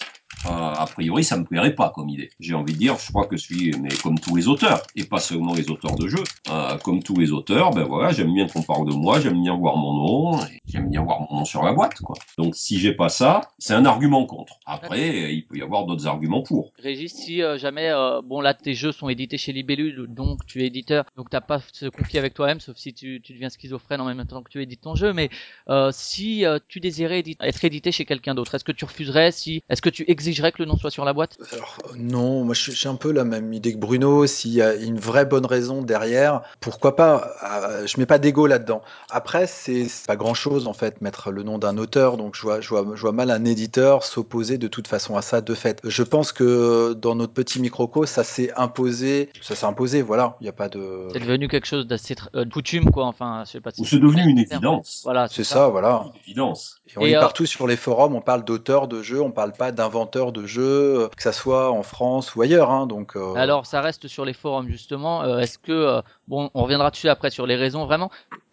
a 0.44 0.86
priori, 0.86 1.24
ça 1.24 1.36
me 1.36 1.44
plairait 1.44 1.74
pas 1.74 1.90
comme 1.94 2.08
idée. 2.08 2.30
J'ai 2.40 2.54
envie 2.54 2.72
de 2.72 2.78
dire, 2.78 2.96
je 2.98 3.08
crois 3.10 3.26
que 3.26 3.36
je 3.36 3.42
suis, 3.42 3.74
mais 3.80 3.90
comme 4.02 4.18
tous 4.18 4.36
les 4.36 4.48
auteurs, 4.48 4.82
et 4.96 5.04
pas 5.04 5.18
seulement 5.18 5.54
les 5.54 5.70
auteurs 5.70 5.96
de 5.96 6.08
jeux, 6.08 6.24
euh, 6.50 6.76
comme 6.78 7.02
tous 7.02 7.18
les 7.18 7.32
auteurs, 7.32 7.70
ben 7.70 7.84
voilà, 7.84 8.12
j'aime 8.12 8.32
bien 8.32 8.46
qu'on 8.46 8.62
parle 8.62 8.88
de 8.88 8.94
moi, 8.94 9.20
j'aime 9.20 9.40
bien 9.42 9.56
voir 9.56 9.76
mon 9.76 9.92
nom, 9.92 10.40
j'aime 10.66 10.88
bien 10.90 11.02
voir 11.02 11.20
mon 11.20 11.38
nom 11.38 11.44
sur 11.44 11.62
la 11.62 11.72
boîte, 11.72 12.00
quoi. 12.00 12.16
Donc 12.38 12.54
si 12.56 12.78
j'ai 12.78 12.92
pas 12.92 13.08
ça, 13.08 13.42
c'est 13.58 13.74
un 13.74 13.84
argument 13.84 14.26
contre. 14.26 14.58
Après, 14.66 15.34
il 15.34 15.46
peut 15.46 15.58
y 15.58 15.62
avoir 15.62 15.86
d'autres 15.86 16.06
arguments 16.06 16.42
pour. 16.42 16.72
Régis, 16.78 17.12
si 17.12 17.42
euh, 17.42 17.58
jamais, 17.58 17.90
euh, 17.90 18.20
bon 18.22 18.40
là 18.40 18.54
tes 18.54 18.74
jeux 18.74 18.92
sont 18.92 19.08
édités 19.08 19.38
chez 19.38 19.52
Libellule, 19.52 20.06
donc 20.08 20.46
tu 20.46 20.62
es 20.62 20.66
éditeur, 20.66 21.04
donc 21.16 21.30
t'as 21.30 21.40
pas 21.40 21.60
ce 21.72 21.86
conflit 21.86 22.18
avec 22.18 22.34
toi-même, 22.34 22.60
sauf 22.60 22.76
si 22.76 22.94
tu, 22.94 23.20
tu 23.22 23.32
deviens 23.32 23.50
schizophrène 23.50 24.00
en 24.00 24.06
même 24.06 24.24
temps 24.26 24.42
que 24.42 24.50
tu 24.50 24.62
édites 24.62 24.80
ton 24.80 24.94
jeu, 24.94 25.12
mais 25.12 25.30
euh, 25.68 25.90
si 25.92 26.44
euh, 26.44 26.58
tu 26.68 26.80
désirais 26.80 27.22
être 27.40 27.64
édité 27.64 27.92
chez 27.92 28.04
quelqu'un 28.04 28.34
d'autre, 28.34 28.54
est-ce 28.54 28.64
que 28.64 28.72
tu 28.72 28.84
refuserais 28.84 29.32
si, 29.32 29.62
est-ce 29.68 29.82
que 29.82 29.90
tu 29.90 30.04
exigerais 30.08 30.29
que 30.52 30.62
le 30.62 30.64
nom 30.64 30.76
soit 30.76 30.90
sur 30.90 31.04
la 31.04 31.12
boîte? 31.12 31.36
Alors, 31.52 31.76
euh, 31.86 31.92
non, 31.96 32.44
moi 32.44 32.54
je 32.54 32.60
suis- 32.62 32.72
j'ai 32.72 32.88
un 32.88 32.94
peu 32.96 33.12
la 33.12 33.24
même 33.24 33.52
idée 33.52 33.72
que 33.72 33.78
Bruno. 33.78 34.26
S'il 34.26 34.52
y 34.52 34.62
a 34.62 34.74
une 34.74 34.98
vraie 34.98 35.24
bonne 35.26 35.46
raison 35.46 35.82
derrière, 35.82 36.42
pourquoi 36.60 36.96
pas 36.96 37.30
Euh, 37.44 37.86
Je 37.86 37.98
mets 37.98 38.06
pas 38.06 38.18
d'ego 38.18 38.46
là-dedans. 38.46 38.82
Après, 39.10 39.46
c'est 39.46 39.86
pas 40.06 40.16
grand-chose 40.16 40.66
en 40.66 40.72
fait, 40.72 41.00
mettre 41.00 41.30
le 41.30 41.42
nom 41.42 41.58
d'un 41.58 41.76
auteur. 41.78 42.16
Donc 42.16 42.34
je 42.36 42.42
vois, 42.42 42.60
je 42.60 42.68
vois, 42.68 42.84
je 42.94 43.00
vois 43.00 43.12
mal 43.12 43.30
un 43.30 43.44
éditeur 43.44 44.04
s'opposer 44.04 44.58
de 44.58 44.68
toute 44.68 44.86
façon 44.88 45.16
à 45.16 45.22
ça 45.22 45.40
de 45.40 45.54
fait. 45.54 45.80
Je 45.84 46.02
pense 46.02 46.32
que 46.32 46.92
dans 46.94 47.14
notre 47.14 47.32
petit 47.32 47.60
microcosme, 47.60 48.12
ça 48.12 48.24
s'est 48.24 48.52
imposé. 48.56 49.30
Ça 49.42 49.54
s'est 49.54 49.66
imposé, 49.66 50.02
voilà. 50.02 50.36
Il 50.40 50.44
n'y 50.44 50.48
a 50.48 50.52
pas 50.52 50.68
de. 50.68 51.08
C'est 51.12 51.20
devenu 51.20 51.48
quelque 51.48 51.66
chose 51.66 51.86
d'assez 51.86 52.14
tr- 52.14 52.28
euh, 52.34 52.44
de 52.44 52.52
coutume 52.52 52.90
quoi, 52.90 53.06
enfin 53.06 53.42
je 53.46 53.52
sais 53.52 53.60
pas 53.60 53.70
si 53.70 53.80
Ou 53.80 53.84
c'est 53.84 53.98
devenu 53.98 54.22
une 54.22 54.44
terme. 54.46 54.64
évidence. 54.64 55.00
Voilà, 55.04 55.26
C'est 55.28 55.44
ça, 55.44 55.68
voilà. 55.68 56.04
Une 56.14 56.20
évidence. 56.20 56.76
Et 56.88 56.98
on 56.98 57.06
Et, 57.06 57.10
est 57.10 57.16
euh, 57.16 57.20
partout 57.20 57.46
sur 57.46 57.66
les 57.66 57.76
forums, 57.76 58.14
on 58.14 58.20
parle 58.20 58.44
d'auteurs 58.44 58.88
de 58.88 59.02
jeux, 59.02 59.20
on 59.20 59.30
parle 59.30 59.52
pas 59.52 59.72
de 60.32 60.44
jeux, 60.46 61.00
euh, 61.04 61.08
que 61.08 61.22
ça 61.22 61.32
soit 61.32 61.70
en 61.72 61.82
France 61.82 62.34
ou 62.34 62.42
ailleurs. 62.42 62.70
Hein, 62.70 62.86
donc. 62.86 63.16
euh, 63.16 63.34
Alors, 63.34 63.66
ça 63.66 63.80
reste 63.80 64.06
sur 64.08 64.24
les 64.24 64.34
forums 64.34 64.68
justement. 64.68 65.22
Euh, 65.22 65.38
est-ce 65.38 65.58
que 65.58 65.72
euh, 65.72 66.00
bon, 66.28 66.50
on 66.54 66.62
reviendra 66.62 66.90
dessus 66.90 67.08
après 67.08 67.30
sur 67.30 67.46
les 67.46 67.56
raisons 67.56 67.84
vraiment. 67.86 68.10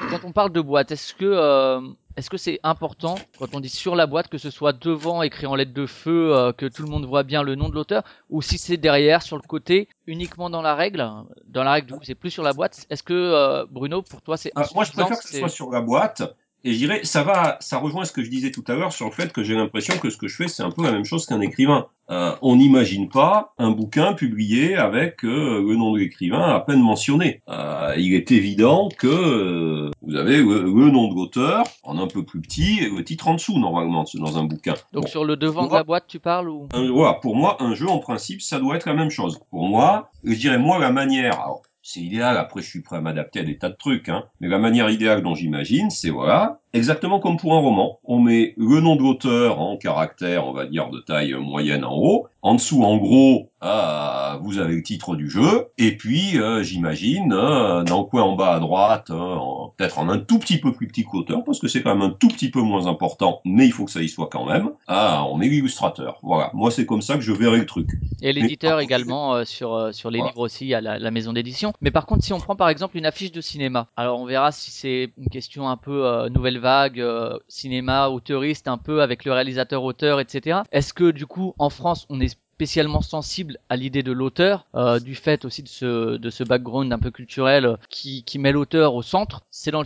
Quand 0.09 0.23
on 0.23 0.31
parle 0.31 0.51
de 0.51 0.61
boîte, 0.61 0.91
est-ce 0.91 1.13
que 1.13 1.25
euh, 1.25 1.81
est-ce 2.15 2.29
que 2.29 2.37
c'est 2.37 2.59
important 2.63 3.15
quand 3.39 3.53
on 3.53 3.59
dit 3.59 3.69
sur 3.69 3.95
la 3.95 4.07
boîte 4.07 4.27
que 4.27 4.37
ce 4.39 4.49
soit 4.49 4.73
devant 4.73 5.21
écrit 5.21 5.45
en 5.45 5.55
lettres 5.55 5.73
de 5.73 5.85
feu, 5.85 6.35
euh, 6.35 6.51
que 6.51 6.65
tout 6.65 6.81
le 6.83 6.87
monde 6.89 7.05
voit 7.05 7.23
bien 7.23 7.43
le 7.43 7.55
nom 7.55 7.69
de 7.69 7.75
l'auteur, 7.75 8.03
ou 8.29 8.41
si 8.41 8.57
c'est 8.57 8.77
derrière 8.77 9.21
sur 9.21 9.35
le 9.37 9.41
côté 9.43 9.87
uniquement 10.07 10.49
dans 10.49 10.61
la 10.61 10.73
règle, 10.75 11.05
dans 11.47 11.63
la 11.63 11.73
règle 11.73 11.87
du 11.87 11.93
coup 11.93 12.03
c'est 12.03 12.15
plus 12.15 12.31
sur 12.31 12.43
la 12.43 12.53
boîte. 12.53 12.85
Est-ce 12.89 13.03
que 13.03 13.13
euh, 13.13 13.65
Bruno 13.69 14.01
pour 14.01 14.21
toi 14.21 14.37
c'est 14.37 14.51
moi, 14.55 14.83
je 14.83 14.91
préfère 14.93 15.17
que 15.17 15.23
ce 15.23 15.29
c'est- 15.33 15.39
soit 15.39 15.49
sur 15.49 15.69
la 15.71 15.81
boîte. 15.81 16.21
Et 16.63 16.73
je 16.73 16.77
dirais, 16.79 17.01
ça 17.03 17.23
va, 17.23 17.57
ça 17.61 17.77
rejoint 17.77 18.03
ce 18.03 18.11
que 18.11 18.23
je 18.23 18.29
disais 18.29 18.51
tout 18.51 18.63
à 18.67 18.73
l'heure 18.73 18.91
sur 18.91 19.05
le 19.05 19.11
fait 19.11 19.31
que 19.31 19.43
j'ai 19.43 19.53
l'impression 19.53 19.97
que 19.99 20.09
ce 20.09 20.17
que 20.17 20.27
je 20.27 20.35
fais, 20.35 20.47
c'est 20.47 20.63
un 20.63 20.71
peu 20.71 20.83
la 20.83 20.91
même 20.91 21.05
chose 21.05 21.25
qu'un 21.25 21.39
écrivain. 21.39 21.85
Euh, 22.09 22.31
on 22.41 22.55
n'imagine 22.55 23.09
pas 23.09 23.53
un 23.57 23.71
bouquin 23.71 24.13
publié 24.13 24.75
avec 24.75 25.23
euh, 25.23 25.61
le 25.61 25.75
nom 25.75 25.91
de 25.93 25.99
l'écrivain 25.99 26.41
à 26.55 26.59
peine 26.61 26.81
mentionné. 26.81 27.41
Euh, 27.49 27.93
il 27.97 28.13
est 28.15 28.31
évident 28.31 28.89
que 28.97 29.07
euh, 29.07 29.91
vous 30.01 30.15
avez 30.15 30.37
le, 30.37 30.63
le 30.63 30.89
nom 30.89 31.09
de 31.09 31.15
l'auteur 31.15 31.63
en 31.83 31.99
un 31.99 32.07
peu 32.07 32.23
plus 32.23 32.41
petit 32.41 32.79
et 32.81 32.89
le 32.89 33.03
titre 33.03 33.27
en 33.27 33.33
dessous 33.35 33.59
normalement 33.59 34.05
dans 34.15 34.37
un 34.37 34.43
bouquin. 34.45 34.73
Donc 34.93 35.03
Bon. 35.03 35.09
sur 35.09 35.25
le 35.25 35.35
devant 35.35 35.67
de 35.67 35.73
la 35.73 35.83
boîte 35.83 36.05
tu 36.07 36.19
parles 36.19 36.49
ou? 36.49 36.67
Un- 36.73 36.89
voilà, 36.91 37.13
pour 37.15 37.35
moi, 37.35 37.57
un 37.61 37.75
jeu 37.75 37.87
en 37.87 37.99
principe, 37.99 38.41
ça 38.41 38.59
doit 38.59 38.75
être 38.77 38.87
la 38.87 38.93
même 38.95 39.09
chose. 39.11 39.39
Pour 39.51 39.67
moi, 39.67 40.09
je 40.23 40.33
dirais 40.33 40.57
moi 40.57 40.79
la 40.79 40.91
manière. 40.91 41.33
Alors, 41.33 41.61
c'est 41.87 42.01
idéal. 42.01 42.35
Après, 42.35 42.61
je 42.61 42.67
suis 42.67 42.81
prêt 42.81 42.97
à 42.97 43.01
m'adapter 43.01 43.39
à 43.39 43.43
des 43.43 43.57
tas 43.57 43.69
de 43.69 43.75
trucs, 43.75 44.09
hein. 44.09 44.25
Mais 44.41 44.49
la 44.49 44.57
manière 44.57 44.89
idéale 44.89 45.23
dont 45.23 45.35
j'imagine, 45.35 45.89
c'est 45.89 46.09
voilà, 46.09 46.59
exactement 46.77 47.19
comme 47.19 47.37
pour 47.37 47.53
un 47.55 47.59
roman. 47.59 47.99
On 48.05 48.19
met 48.19 48.53
le 48.57 48.79
nom 48.79 48.95
de 48.95 49.01
l'auteur 49.03 49.59
en 49.59 49.77
caractère, 49.77 50.47
on 50.47 50.53
va 50.53 50.65
dire, 50.65 50.89
de 50.89 50.99
taille 50.99 51.33
moyenne 51.33 51.83
en 51.83 51.95
haut. 51.95 52.27
En 52.41 52.53
dessous, 52.55 52.83
en 52.83 52.95
gros, 52.97 53.49
ah, 53.59 54.39
vous 54.41 54.57
avez 54.59 54.75
le 54.75 54.83
titre 54.83 55.15
du 55.15 55.29
jeu. 55.29 55.67
Et 55.77 55.97
puis, 55.97 56.37
euh, 56.39 56.63
j'imagine, 56.63 57.33
euh, 57.33 57.83
dans 57.83 57.99
le 57.99 58.03
coin 58.05 58.21
en 58.23 58.35
bas 58.35 58.53
à 58.53 58.59
droite, 58.59 59.09
euh, 59.09 59.35
peut-être 59.75 59.99
en 59.99 60.07
un 60.07 60.19
tout 60.19 60.39
petit 60.39 60.57
peu 60.57 60.71
plus 60.71 60.87
petit 60.87 61.03
que 61.03 61.09
l'auteur, 61.13 61.43
parce 61.43 61.59
que 61.59 61.67
c'est 61.67 61.81
quand 61.81 61.93
même 61.93 62.03
un 62.09 62.11
tout 62.17 62.29
petit 62.29 62.49
peu 62.49 62.61
moins 62.61 62.87
important, 62.87 63.41
mais 63.43 63.65
il 63.65 63.71
faut 63.73 63.83
que 63.85 63.91
ça 63.91 64.01
y 64.01 64.07
soit 64.07 64.29
quand 64.31 64.45
même. 64.45 64.69
Ah, 64.87 65.25
on 65.29 65.35
met 65.35 65.49
l'illustrateur. 65.49 66.19
Voilà. 66.23 66.51
Moi, 66.53 66.71
c'est 66.71 66.85
comme 66.85 67.01
ça 67.01 67.15
que 67.15 67.21
je 67.21 67.33
verrai 67.33 67.57
le 67.57 67.65
truc. 67.65 67.89
Et 68.21 68.31
l'éditeur 68.31 68.77
Mais- 68.77 68.83
également 68.85 69.43
sur, 69.43 69.89
sur 69.93 70.09
les 70.09 70.19
Voilà. 70.19 70.31
livres 70.31 70.41
aussi 70.41 70.73
à 70.73 70.79
la, 70.79 70.97
la 70.99 71.11
maison 71.11 71.33
d'édition. 71.33 71.73
Mais 71.81 71.91
par 71.91 72.05
contre, 72.05 72.23
si 72.23 72.31
on 72.33 72.39
prend 72.39 72.55
par 72.55 72.69
exemple 72.69 72.97
une 72.97 73.05
affiche 73.05 73.31
de 73.33 73.41
cinéma, 73.41 73.87
alors 73.97 74.21
on 74.21 74.25
verra 74.25 74.51
si 74.53 74.71
c'est 74.71 75.11
une 75.17 75.29
question 75.29 75.67
un 75.67 75.77
peu 75.77 76.27
nouvelle 76.29 76.59
vague, 76.59 76.66
euh, 76.97 77.37
cinéma, 77.47 78.09
auteuriste, 78.09 78.67
un 78.67 78.77
peu 78.77 79.01
avec 79.01 79.25
le 79.25 79.31
réalisateur, 79.31 79.83
auteur, 79.83 80.19
etc. 80.19 80.61
Est-ce 80.71 80.93
que 80.93 81.11
du 81.11 81.25
coup, 81.25 81.53
en 81.57 81.69
France, 81.69 82.05
on 82.09 82.19
est 82.19 82.37
spécialement 82.57 83.01
sensible 83.01 83.59
à 83.69 83.75
l'idée 83.75 84.01
de 84.01 84.11
l'auteur, 84.11 84.65
euh, 84.73 84.99
du 84.99 85.13
fait 85.13 85.45
aussi 85.45 85.61
de 85.61 85.67
ce, 85.67 86.17
de 86.17 86.29
ce 86.31 86.43
background 86.43 86.91
un 86.91 86.97
peu 86.97 87.11
culturel 87.11 87.77
qui, 87.89 88.23
met 88.39 88.51
l'auteur 88.51 88.95
au 88.95 89.03
centre? 89.03 89.41
C'est 89.51 89.69
dans 89.69 89.83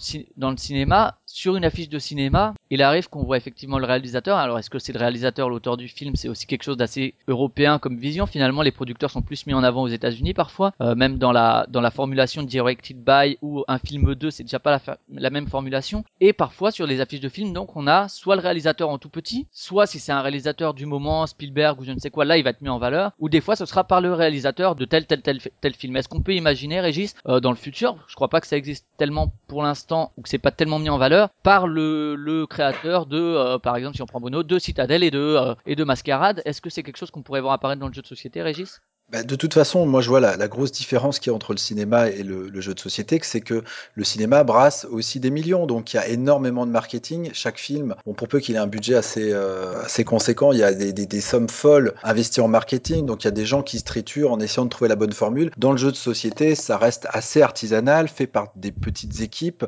le 0.52 0.58
cinéma, 0.58 1.18
sur 1.34 1.56
une 1.56 1.66
affiche 1.66 1.90
de 1.90 2.00
cinéma, 2.00 2.54
il 2.70 2.82
arrive 2.82 3.10
qu'on 3.10 3.24
voit 3.24 3.38
effectivement 3.38 3.80
le 3.80 3.86
réalisateur. 3.86 4.38
Alors 4.38 4.60
est-ce 4.60 4.70
que 4.70 4.80
c'est 4.80 4.94
le 4.94 5.00
réalisateur, 5.00 5.50
l'auteur 5.50 5.78
du 5.78 5.88
film? 5.88 6.16
C'est 6.16 6.30
aussi 6.30 6.46
quelque 6.46 6.64
chose 6.64 6.78
d'assez 6.78 7.16
européen 7.28 7.80
comme 7.80 7.98
vision. 7.98 8.26
Finalement, 8.26 8.62
les 8.62 8.72
producteurs 8.72 9.12
sont 9.12 9.22
plus 9.22 9.46
mis 9.48 9.54
en 9.54 9.64
avant 9.64 9.84
aux 9.84 9.88
États-Unis 9.88 10.34
parfois, 10.34 10.74
Euh, 10.82 10.96
même 10.96 11.18
dans 11.18 11.32
la 11.32 11.92
formulation 11.94 12.44
directed 12.44 12.98
by 13.04 13.38
ou 13.42 13.64
un 13.68 13.78
film 13.78 14.16
2, 14.16 14.32
c'est 14.32 14.44
déjà 14.44 14.60
pas 14.60 14.80
la 15.14 15.30
même 15.30 15.48
formulation. 15.48 16.04
Et 16.20 16.34
parfois 16.34 16.72
sur 16.72 16.88
les 16.88 17.02
affiches 17.02 17.20
de 17.20 17.30
films, 17.30 17.54
donc 17.54 17.76
on 17.76 17.88
a 17.88 18.08
soit 18.08 18.36
le 18.36 18.42
réalisateur 18.42 18.90
en 18.90 18.98
tout 18.98 19.10
petit, 19.10 19.48
soit 19.52 19.86
si 19.86 20.00
c'est 20.00 20.12
un 20.12 20.22
réalisateur 20.22 20.74
du 20.74 20.86
moment, 20.86 21.28
Spielberg 21.28 21.80
ou 21.80 21.84
je 21.84 21.92
ne 21.92 22.00
sais 22.00 22.10
quoi, 22.10 22.26
là 22.26 22.38
il 22.38 22.44
va 22.44 22.52
être 22.52 22.62
mis 22.62 22.70
en 22.70 22.80
valeur. 22.80 23.12
Ou 23.20 23.30
des 23.30 23.42
fois 23.42 23.56
ce 23.56 23.66
sera 23.66 23.84
par 23.84 24.02
le 24.02 24.14
réalisateur 24.14 24.76
de 24.76 24.86
tel 24.86 25.06
tel 25.06 25.22
tel 25.22 25.40
tel 25.62 25.74
film. 25.76 25.96
Est-ce 25.96 26.10
qu'on 26.10 26.22
peut 26.22 26.36
imaginer, 26.36 26.80
Régis, 26.80 27.16
euh, 27.28 27.40
dans 27.40 27.52
le 27.52 27.58
futur, 27.58 27.98
je 28.08 28.16
crois 28.16 28.30
pas 28.30 28.42
que 28.42 28.48
ça 28.48 28.58
existe 28.58 28.86
tellement 28.98 29.34
pour 29.48 29.64
l'instant 29.64 30.12
ou 30.18 30.22
que 30.22 30.30
c'est 30.30 30.38
pas 30.38 30.52
tellement 30.52 30.80
mis 30.80 30.90
en 30.90 30.98
valeur 30.98 31.21
par 31.44 31.68
le, 31.68 32.46
créateur 32.50 33.06
de, 33.06 33.20
euh, 33.20 33.60
par 33.60 33.76
exemple, 33.76 33.96
si 33.96 34.02
on 34.02 34.06
prend 34.06 34.20
Bruno, 34.20 34.44
de 34.44 34.60
Citadel 34.60 35.04
et 35.04 35.12
de 35.12 35.20
euh, 35.20 35.56
et 35.66 35.76
de 35.76 35.84
Mascarade. 35.84 36.42
Est-ce 36.46 36.62
que 36.62 36.70
c'est 36.70 36.84
quelque 36.84 36.98
chose 36.98 37.12
qu'on 37.12 37.22
pourrait 37.22 37.42
voir 37.42 37.54
apparaître 37.54 37.80
dans 37.80 37.88
le 37.88 37.94
jeu 37.94 38.02
de 38.02 38.08
société, 38.08 38.42
Régis? 38.42 38.82
Bah, 39.12 39.24
de 39.24 39.36
toute 39.36 39.54
façon, 39.54 39.86
moi 39.86 40.00
je 40.00 40.08
vois 40.08 40.22
la, 40.22 40.48
grosse 40.48 40.72
différence 40.72 41.20
qu'il 41.20 41.32
y 41.32 41.34
a 41.34 41.36
entre 41.36 41.52
le 41.52 41.58
cinéma 41.58 42.08
et 42.08 42.24
le, 42.24 42.62
jeu 42.62 42.74
de 42.74 42.80
société, 42.80 43.20
c'est 43.24 43.42
que 43.42 43.62
le 43.96 44.04
cinéma 44.06 44.46
brasse 44.46 44.86
aussi 44.90 45.20
des 45.20 45.32
millions, 45.32 45.68
donc 45.68 45.94
il 45.94 45.98
y 45.98 46.00
a 46.00 46.08
énormément 46.08 46.66
de 46.66 46.72
marketing. 46.72 47.30
Chaque 47.34 47.60
film, 47.60 47.94
bon, 48.06 48.14
pour 48.14 48.30
peu 48.30 48.40
qu'il 48.40 48.56
ait 48.56 48.60
un 48.60 48.68
budget 48.68 48.96
assez, 48.96 49.34
euh, 49.34 49.84
assez 49.84 50.06
conséquent, 50.06 50.54
il 50.54 50.60
y 50.60 50.64
a 50.64 50.72
des- 50.72 50.94
des 50.94 51.22
sommes 51.22 51.50
folles 51.50 51.94
investies 52.04 52.40
en 52.40 52.48
marketing, 52.48 53.06
donc 53.06 53.26
il 53.26 53.26
y 53.26 53.28
a 53.28 53.32
des 53.32 53.46
gens 53.46 53.64
qui 53.64 53.80
se 53.80 53.84
triturent 53.84 54.32
en 54.32 54.40
essayant 54.40 54.64
de 54.64 54.70
trouver 54.70 54.88
la 54.88 54.96
bonne 54.96 55.12
formule. 55.12 55.52
Dans 55.58 55.72
le 55.72 55.78
jeu 55.78 55.92
de 55.92 55.98
société, 55.98 56.56
ça 56.56 56.78
reste 56.78 57.06
assez 57.10 57.42
artisanal, 57.42 58.08
fait 58.08 58.28
par 58.28 58.54
des 58.56 58.72
petites 58.72 59.20
équipes. 59.20 59.66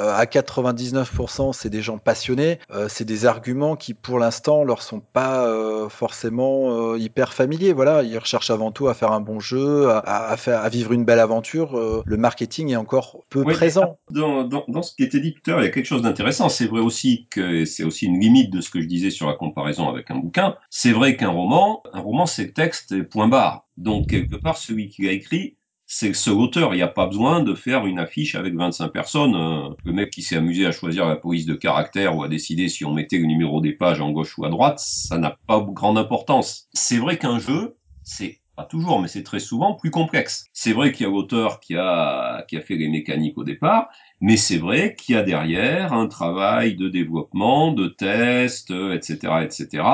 Euh, 0.00 0.12
à 0.14 0.26
99%, 0.26 1.52
c'est 1.52 1.70
des 1.70 1.80
gens 1.80 1.98
passionnés. 1.98 2.58
Euh, 2.70 2.88
c'est 2.88 3.04
des 3.04 3.24
arguments 3.24 3.76
qui, 3.76 3.94
pour 3.94 4.18
l'instant, 4.18 4.64
leur 4.64 4.82
sont 4.82 5.00
pas 5.00 5.46
euh, 5.46 5.88
forcément 5.88 6.92
euh, 6.92 6.98
hyper 6.98 7.32
familiers. 7.32 7.72
Voilà, 7.72 8.02
ils 8.02 8.18
recherchent 8.18 8.50
avant 8.50 8.72
tout 8.72 8.88
à 8.88 8.94
faire 8.94 9.12
un 9.12 9.20
bon 9.20 9.40
jeu, 9.40 9.88
à, 9.90 9.98
à 10.28 10.36
faire, 10.36 10.60
à 10.60 10.68
vivre 10.68 10.92
une 10.92 11.04
belle 11.04 11.20
aventure. 11.20 11.78
Euh, 11.78 12.02
le 12.04 12.16
marketing 12.16 12.70
est 12.70 12.76
encore 12.76 13.24
peu 13.30 13.42
Oui, 13.42 13.54
présent. 13.54 13.98
Dans, 14.10 14.44
dans, 14.44 14.64
dans 14.68 14.82
ce 14.82 14.94
qui 14.94 15.04
était 15.04 15.20
dit 15.20 15.34
tout 15.34 15.50
à 15.50 15.54
l'heure, 15.54 15.62
il 15.62 15.66
y 15.66 15.68
a 15.68 15.72
quelque 15.72 15.86
chose 15.86 16.02
d'intéressant. 16.02 16.48
C'est 16.48 16.66
vrai 16.66 16.80
aussi 16.80 17.26
que 17.30 17.64
c'est 17.64 17.84
aussi 17.84 18.06
une 18.06 18.20
limite 18.20 18.52
de 18.52 18.60
ce 18.60 18.70
que 18.70 18.80
je 18.80 18.86
disais 18.86 19.10
sur 19.10 19.28
la 19.28 19.34
comparaison 19.34 19.88
avec 19.88 20.10
un 20.10 20.16
bouquin. 20.16 20.56
C'est 20.70 20.92
vrai 20.92 21.16
qu'un 21.16 21.30
roman, 21.30 21.82
un 21.92 22.00
roman, 22.00 22.26
c'est 22.26 22.52
texte 22.52 22.92
et 22.92 23.02
point 23.02 23.28
barre. 23.28 23.66
Donc, 23.76 24.08
quelque 24.08 24.36
part, 24.36 24.56
celui 24.56 24.88
qui 24.88 25.02
l'a 25.02 25.12
écrit, 25.12 25.56
c'est 25.86 26.14
seul 26.14 26.34
auteur. 26.34 26.74
Il 26.74 26.78
n'y 26.78 26.82
a 26.82 26.88
pas 26.88 27.06
besoin 27.06 27.42
de 27.42 27.54
faire 27.54 27.86
une 27.86 27.98
affiche 27.98 28.34
avec 28.34 28.54
25 28.54 28.88
personnes. 28.88 29.34
Euh, 29.36 29.74
Le 29.84 29.92
mec 29.92 30.10
qui 30.10 30.22
s'est 30.22 30.36
amusé 30.36 30.66
à 30.66 30.72
choisir 30.72 31.06
la 31.06 31.16
police 31.16 31.46
de 31.46 31.54
caractère 31.54 32.16
ou 32.16 32.22
à 32.22 32.28
décider 32.28 32.68
si 32.68 32.84
on 32.84 32.92
mettait 32.92 33.18
le 33.18 33.26
numéro 33.26 33.60
des 33.60 33.72
pages 33.72 34.00
en 34.00 34.10
gauche 34.10 34.36
ou 34.38 34.44
à 34.44 34.48
droite, 34.48 34.80
ça 34.80 35.18
n'a 35.18 35.38
pas 35.46 35.60
grande 35.60 35.98
importance. 35.98 36.68
C'est 36.72 36.98
vrai 36.98 37.18
qu'un 37.18 37.38
jeu, 37.38 37.76
c'est 38.02 38.40
pas 38.56 38.64
toujours, 38.64 39.00
mais 39.00 39.08
c'est 39.08 39.22
très 39.22 39.38
souvent 39.38 39.74
plus 39.74 39.90
complexe. 39.90 40.46
C'est 40.52 40.72
vrai 40.72 40.90
qu'il 40.90 41.06
y 41.06 41.08
a 41.08 41.12
l'auteur 41.12 41.60
qui 41.60 41.76
a, 41.76 42.44
qui 42.48 42.56
a 42.56 42.60
fait 42.60 42.76
les 42.76 42.88
mécaniques 42.88 43.38
au 43.38 43.44
départ, 43.44 43.88
mais 44.20 44.36
c'est 44.36 44.56
vrai 44.56 44.96
qu'il 44.98 45.14
y 45.14 45.18
a 45.18 45.22
derrière 45.22 45.92
un 45.92 46.06
travail 46.08 46.74
de 46.74 46.88
développement, 46.88 47.72
de 47.72 47.88
test, 47.88 48.70
euh, 48.70 48.94
etc., 48.94 49.44
etc., 49.44 49.84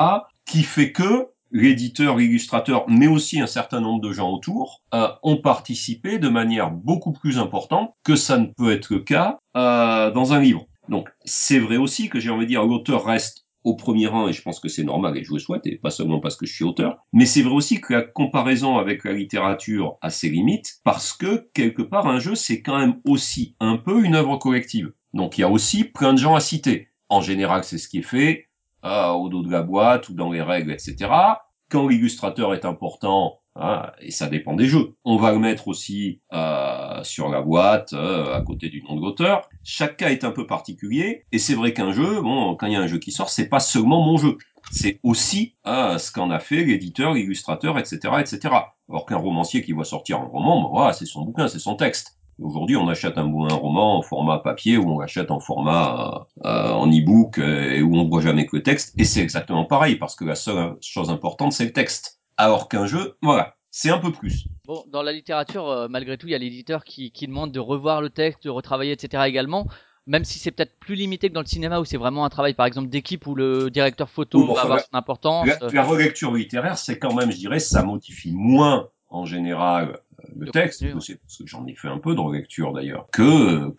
qui 0.45 0.63
fait 0.63 0.91
que 0.91 1.27
l'éditeur, 1.53 2.17
l'illustrateur, 2.17 2.83
mais 2.89 3.07
aussi 3.07 3.39
un 3.39 3.47
certain 3.47 3.79
nombre 3.79 4.01
de 4.01 4.11
gens 4.11 4.31
autour, 4.31 4.81
euh, 4.93 5.07
ont 5.21 5.37
participé 5.37 6.17
de 6.17 6.27
manière 6.27 6.71
beaucoup 6.71 7.13
plus 7.13 7.37
importante 7.37 7.93
que 8.03 8.15
ça 8.15 8.37
ne 8.37 8.47
peut 8.47 8.71
être 8.71 8.89
le 8.89 8.99
cas 8.99 9.37
euh, 9.55 10.11
dans 10.11 10.33
un 10.33 10.41
livre. 10.41 10.65
Donc 10.89 11.09
c'est 11.23 11.59
vrai 11.59 11.77
aussi 11.77 12.09
que 12.09 12.19
j'ai 12.19 12.31
envie 12.31 12.45
de 12.45 12.49
dire 12.49 12.65
l'auteur 12.65 13.05
reste 13.05 13.45
au 13.63 13.75
premier 13.75 14.07
rang 14.07 14.27
et 14.27 14.33
je 14.33 14.41
pense 14.41 14.59
que 14.59 14.67
c'est 14.67 14.83
normal 14.83 15.17
et 15.17 15.23
je 15.23 15.31
le 15.31 15.39
souhaite 15.39 15.65
et 15.65 15.77
pas 15.77 15.91
seulement 15.91 16.19
parce 16.19 16.35
que 16.35 16.45
je 16.45 16.53
suis 16.53 16.65
auteur, 16.65 16.97
mais 17.13 17.25
c'est 17.25 17.41
vrai 17.41 17.53
aussi 17.53 17.79
que 17.79 17.93
la 17.93 18.01
comparaison 18.01 18.77
avec 18.77 19.05
la 19.05 19.13
littérature 19.13 19.97
a 20.01 20.09
ses 20.09 20.29
limites 20.29 20.79
parce 20.83 21.13
que 21.13 21.49
quelque 21.53 21.81
part 21.81 22.07
un 22.07 22.19
jeu 22.19 22.35
c'est 22.35 22.61
quand 22.61 22.77
même 22.77 22.99
aussi 23.05 23.55
un 23.61 23.77
peu 23.77 24.03
une 24.03 24.15
œuvre 24.15 24.35
collective. 24.37 24.91
Donc 25.13 25.37
il 25.37 25.41
y 25.41 25.43
a 25.45 25.49
aussi 25.49 25.85
plein 25.85 26.13
de 26.13 26.19
gens 26.19 26.35
à 26.35 26.41
citer. 26.41 26.89
En 27.07 27.21
général 27.21 27.63
c'est 27.63 27.77
ce 27.77 27.87
qui 27.87 27.99
est 27.99 28.01
fait 28.01 28.47
euh, 28.83 29.09
au 29.11 29.29
dos 29.29 29.43
de 29.43 29.51
la 29.51 29.61
boîte 29.61 30.09
ou 30.09 30.13
dans 30.13 30.31
les 30.31 30.41
règles, 30.41 30.71
etc. 30.71 31.09
Quand 31.69 31.87
l'illustrateur 31.87 32.53
est 32.53 32.65
important, 32.65 33.39
hein, 33.55 33.91
et 33.99 34.11
ça 34.11 34.27
dépend 34.27 34.55
des 34.55 34.67
jeux, 34.67 34.95
on 35.05 35.17
va 35.17 35.31
le 35.31 35.39
mettre 35.39 35.67
aussi 35.67 36.21
euh, 36.33 37.03
sur 37.03 37.29
la 37.29 37.41
boîte, 37.41 37.93
euh, 37.93 38.35
à 38.35 38.41
côté 38.41 38.69
du 38.69 38.83
nom 38.83 38.95
de 38.95 39.01
l'auteur. 39.01 39.49
Chaque 39.63 39.97
cas 39.97 40.09
est 40.09 40.23
un 40.23 40.31
peu 40.31 40.45
particulier, 40.45 41.25
et 41.31 41.39
c'est 41.39 41.55
vrai 41.55 41.73
qu'un 41.73 41.91
jeu, 41.91 42.21
bon, 42.21 42.55
quand 42.55 42.67
il 42.67 42.73
y 42.73 42.75
a 42.75 42.81
un 42.81 42.87
jeu 42.87 42.99
qui 42.99 43.11
sort, 43.11 43.29
c'est 43.29 43.49
pas 43.49 43.59
seulement 43.59 44.05
mon 44.05 44.17
jeu, 44.17 44.37
c'est 44.71 44.99
aussi 45.03 45.55
euh, 45.67 45.97
ce 45.97 46.11
qu'en 46.11 46.29
a 46.31 46.39
fait 46.39 46.63
l'éditeur, 46.63 47.13
l'illustrateur, 47.13 47.77
etc., 47.77 47.99
etc. 48.19 48.39
Alors 48.89 49.05
qu'un 49.05 49.17
romancier 49.17 49.61
qui 49.61 49.73
va 49.73 49.83
sortir 49.83 50.19
un 50.19 50.25
roman, 50.25 50.61
bon, 50.61 50.69
voilà, 50.69 50.93
c'est 50.93 51.05
son 51.05 51.23
bouquin, 51.23 51.47
c'est 51.47 51.59
son 51.59 51.75
texte. 51.75 52.17
Aujourd'hui, 52.39 52.75
on 52.75 52.87
achète 52.87 53.17
un, 53.17 53.25
un 53.25 53.53
roman 53.53 53.97
en 53.97 54.01
format 54.01 54.39
papier 54.39 54.77
ou 54.77 54.89
on 54.89 54.99
l'achète 54.99 55.29
en 55.29 55.39
format 55.39 56.25
euh, 56.43 56.47
euh, 56.47 56.71
en 56.71 56.87
e-book 56.87 57.37
euh, 57.37 57.71
et 57.71 57.81
où 57.81 57.95
on 57.95 58.07
voit 58.09 58.21
jamais 58.21 58.45
que 58.45 58.55
le 58.55 58.63
texte. 58.63 58.93
Et 58.97 59.03
c'est 59.03 59.21
exactement 59.21 59.65
pareil 59.65 59.95
parce 59.95 60.15
que 60.15 60.25
la 60.25 60.35
seule 60.35 60.75
chose 60.81 61.09
importante, 61.09 61.53
c'est 61.53 61.65
le 61.65 61.73
texte. 61.73 62.19
Alors 62.37 62.69
qu'un 62.69 62.87
jeu, 62.87 63.17
voilà, 63.21 63.55
c'est 63.69 63.91
un 63.91 63.99
peu 63.99 64.11
plus. 64.11 64.47
Bon, 64.65 64.83
dans 64.87 65.03
la 65.03 65.11
littérature, 65.11 65.69
euh, 65.69 65.87
malgré 65.87 66.17
tout, 66.17 66.27
il 66.27 66.31
y 66.31 66.35
a 66.35 66.39
l'éditeur 66.39 66.83
qui, 66.83 67.11
qui 67.11 67.27
demande 67.27 67.51
de 67.51 67.59
revoir 67.59 68.01
le 68.01 68.09
texte, 68.09 68.43
de 68.43 68.49
retravailler, 68.49 68.93
etc. 68.93 69.23
également. 69.27 69.67
Même 70.05 70.25
si 70.25 70.37
c'est 70.37 70.51
peut-être 70.51 70.77
plus 70.79 70.95
limité 70.95 71.29
que 71.29 71.33
dans 71.33 71.41
le 71.41 71.45
cinéma 71.45 71.79
où 71.79 71.85
c'est 71.85 71.97
vraiment 71.97 72.25
un 72.25 72.29
travail, 72.29 72.55
par 72.55 72.65
exemple, 72.65 72.89
d'équipe 72.89 73.25
où 73.25 73.35
le 73.35 73.69
directeur 73.69 74.09
photo 74.09 74.39
Oui, 74.39 74.47
bon, 74.47 74.53
va 74.53 74.59
enfin, 74.59 74.69
avoir 74.69 74.79
son 74.81 74.97
importance. 74.97 75.47
La, 75.47 75.69
la 75.71 75.83
relecture 75.83 76.33
littéraire, 76.33 76.77
c'est 76.77 76.99
quand 76.99 77.13
même, 77.13 77.31
je 77.31 77.37
dirais, 77.37 77.59
ça 77.59 77.83
modifie 77.83 78.33
moins 78.33 78.89
en 79.09 79.25
général 79.25 79.99
le 80.35 80.51
texte, 80.51 80.79
contenu, 80.79 80.93
parce 80.93 81.07
que 81.07 81.13
c'est- 81.13 81.19
parce 81.19 81.37
que 81.37 81.47
j'en 81.47 81.65
ai 81.67 81.75
fait 81.75 81.87
un 81.87 81.99
peu 81.99 82.15
de 82.15 82.19
relecture 82.19 82.73
d'ailleurs, 82.73 83.07
que, 83.11 83.73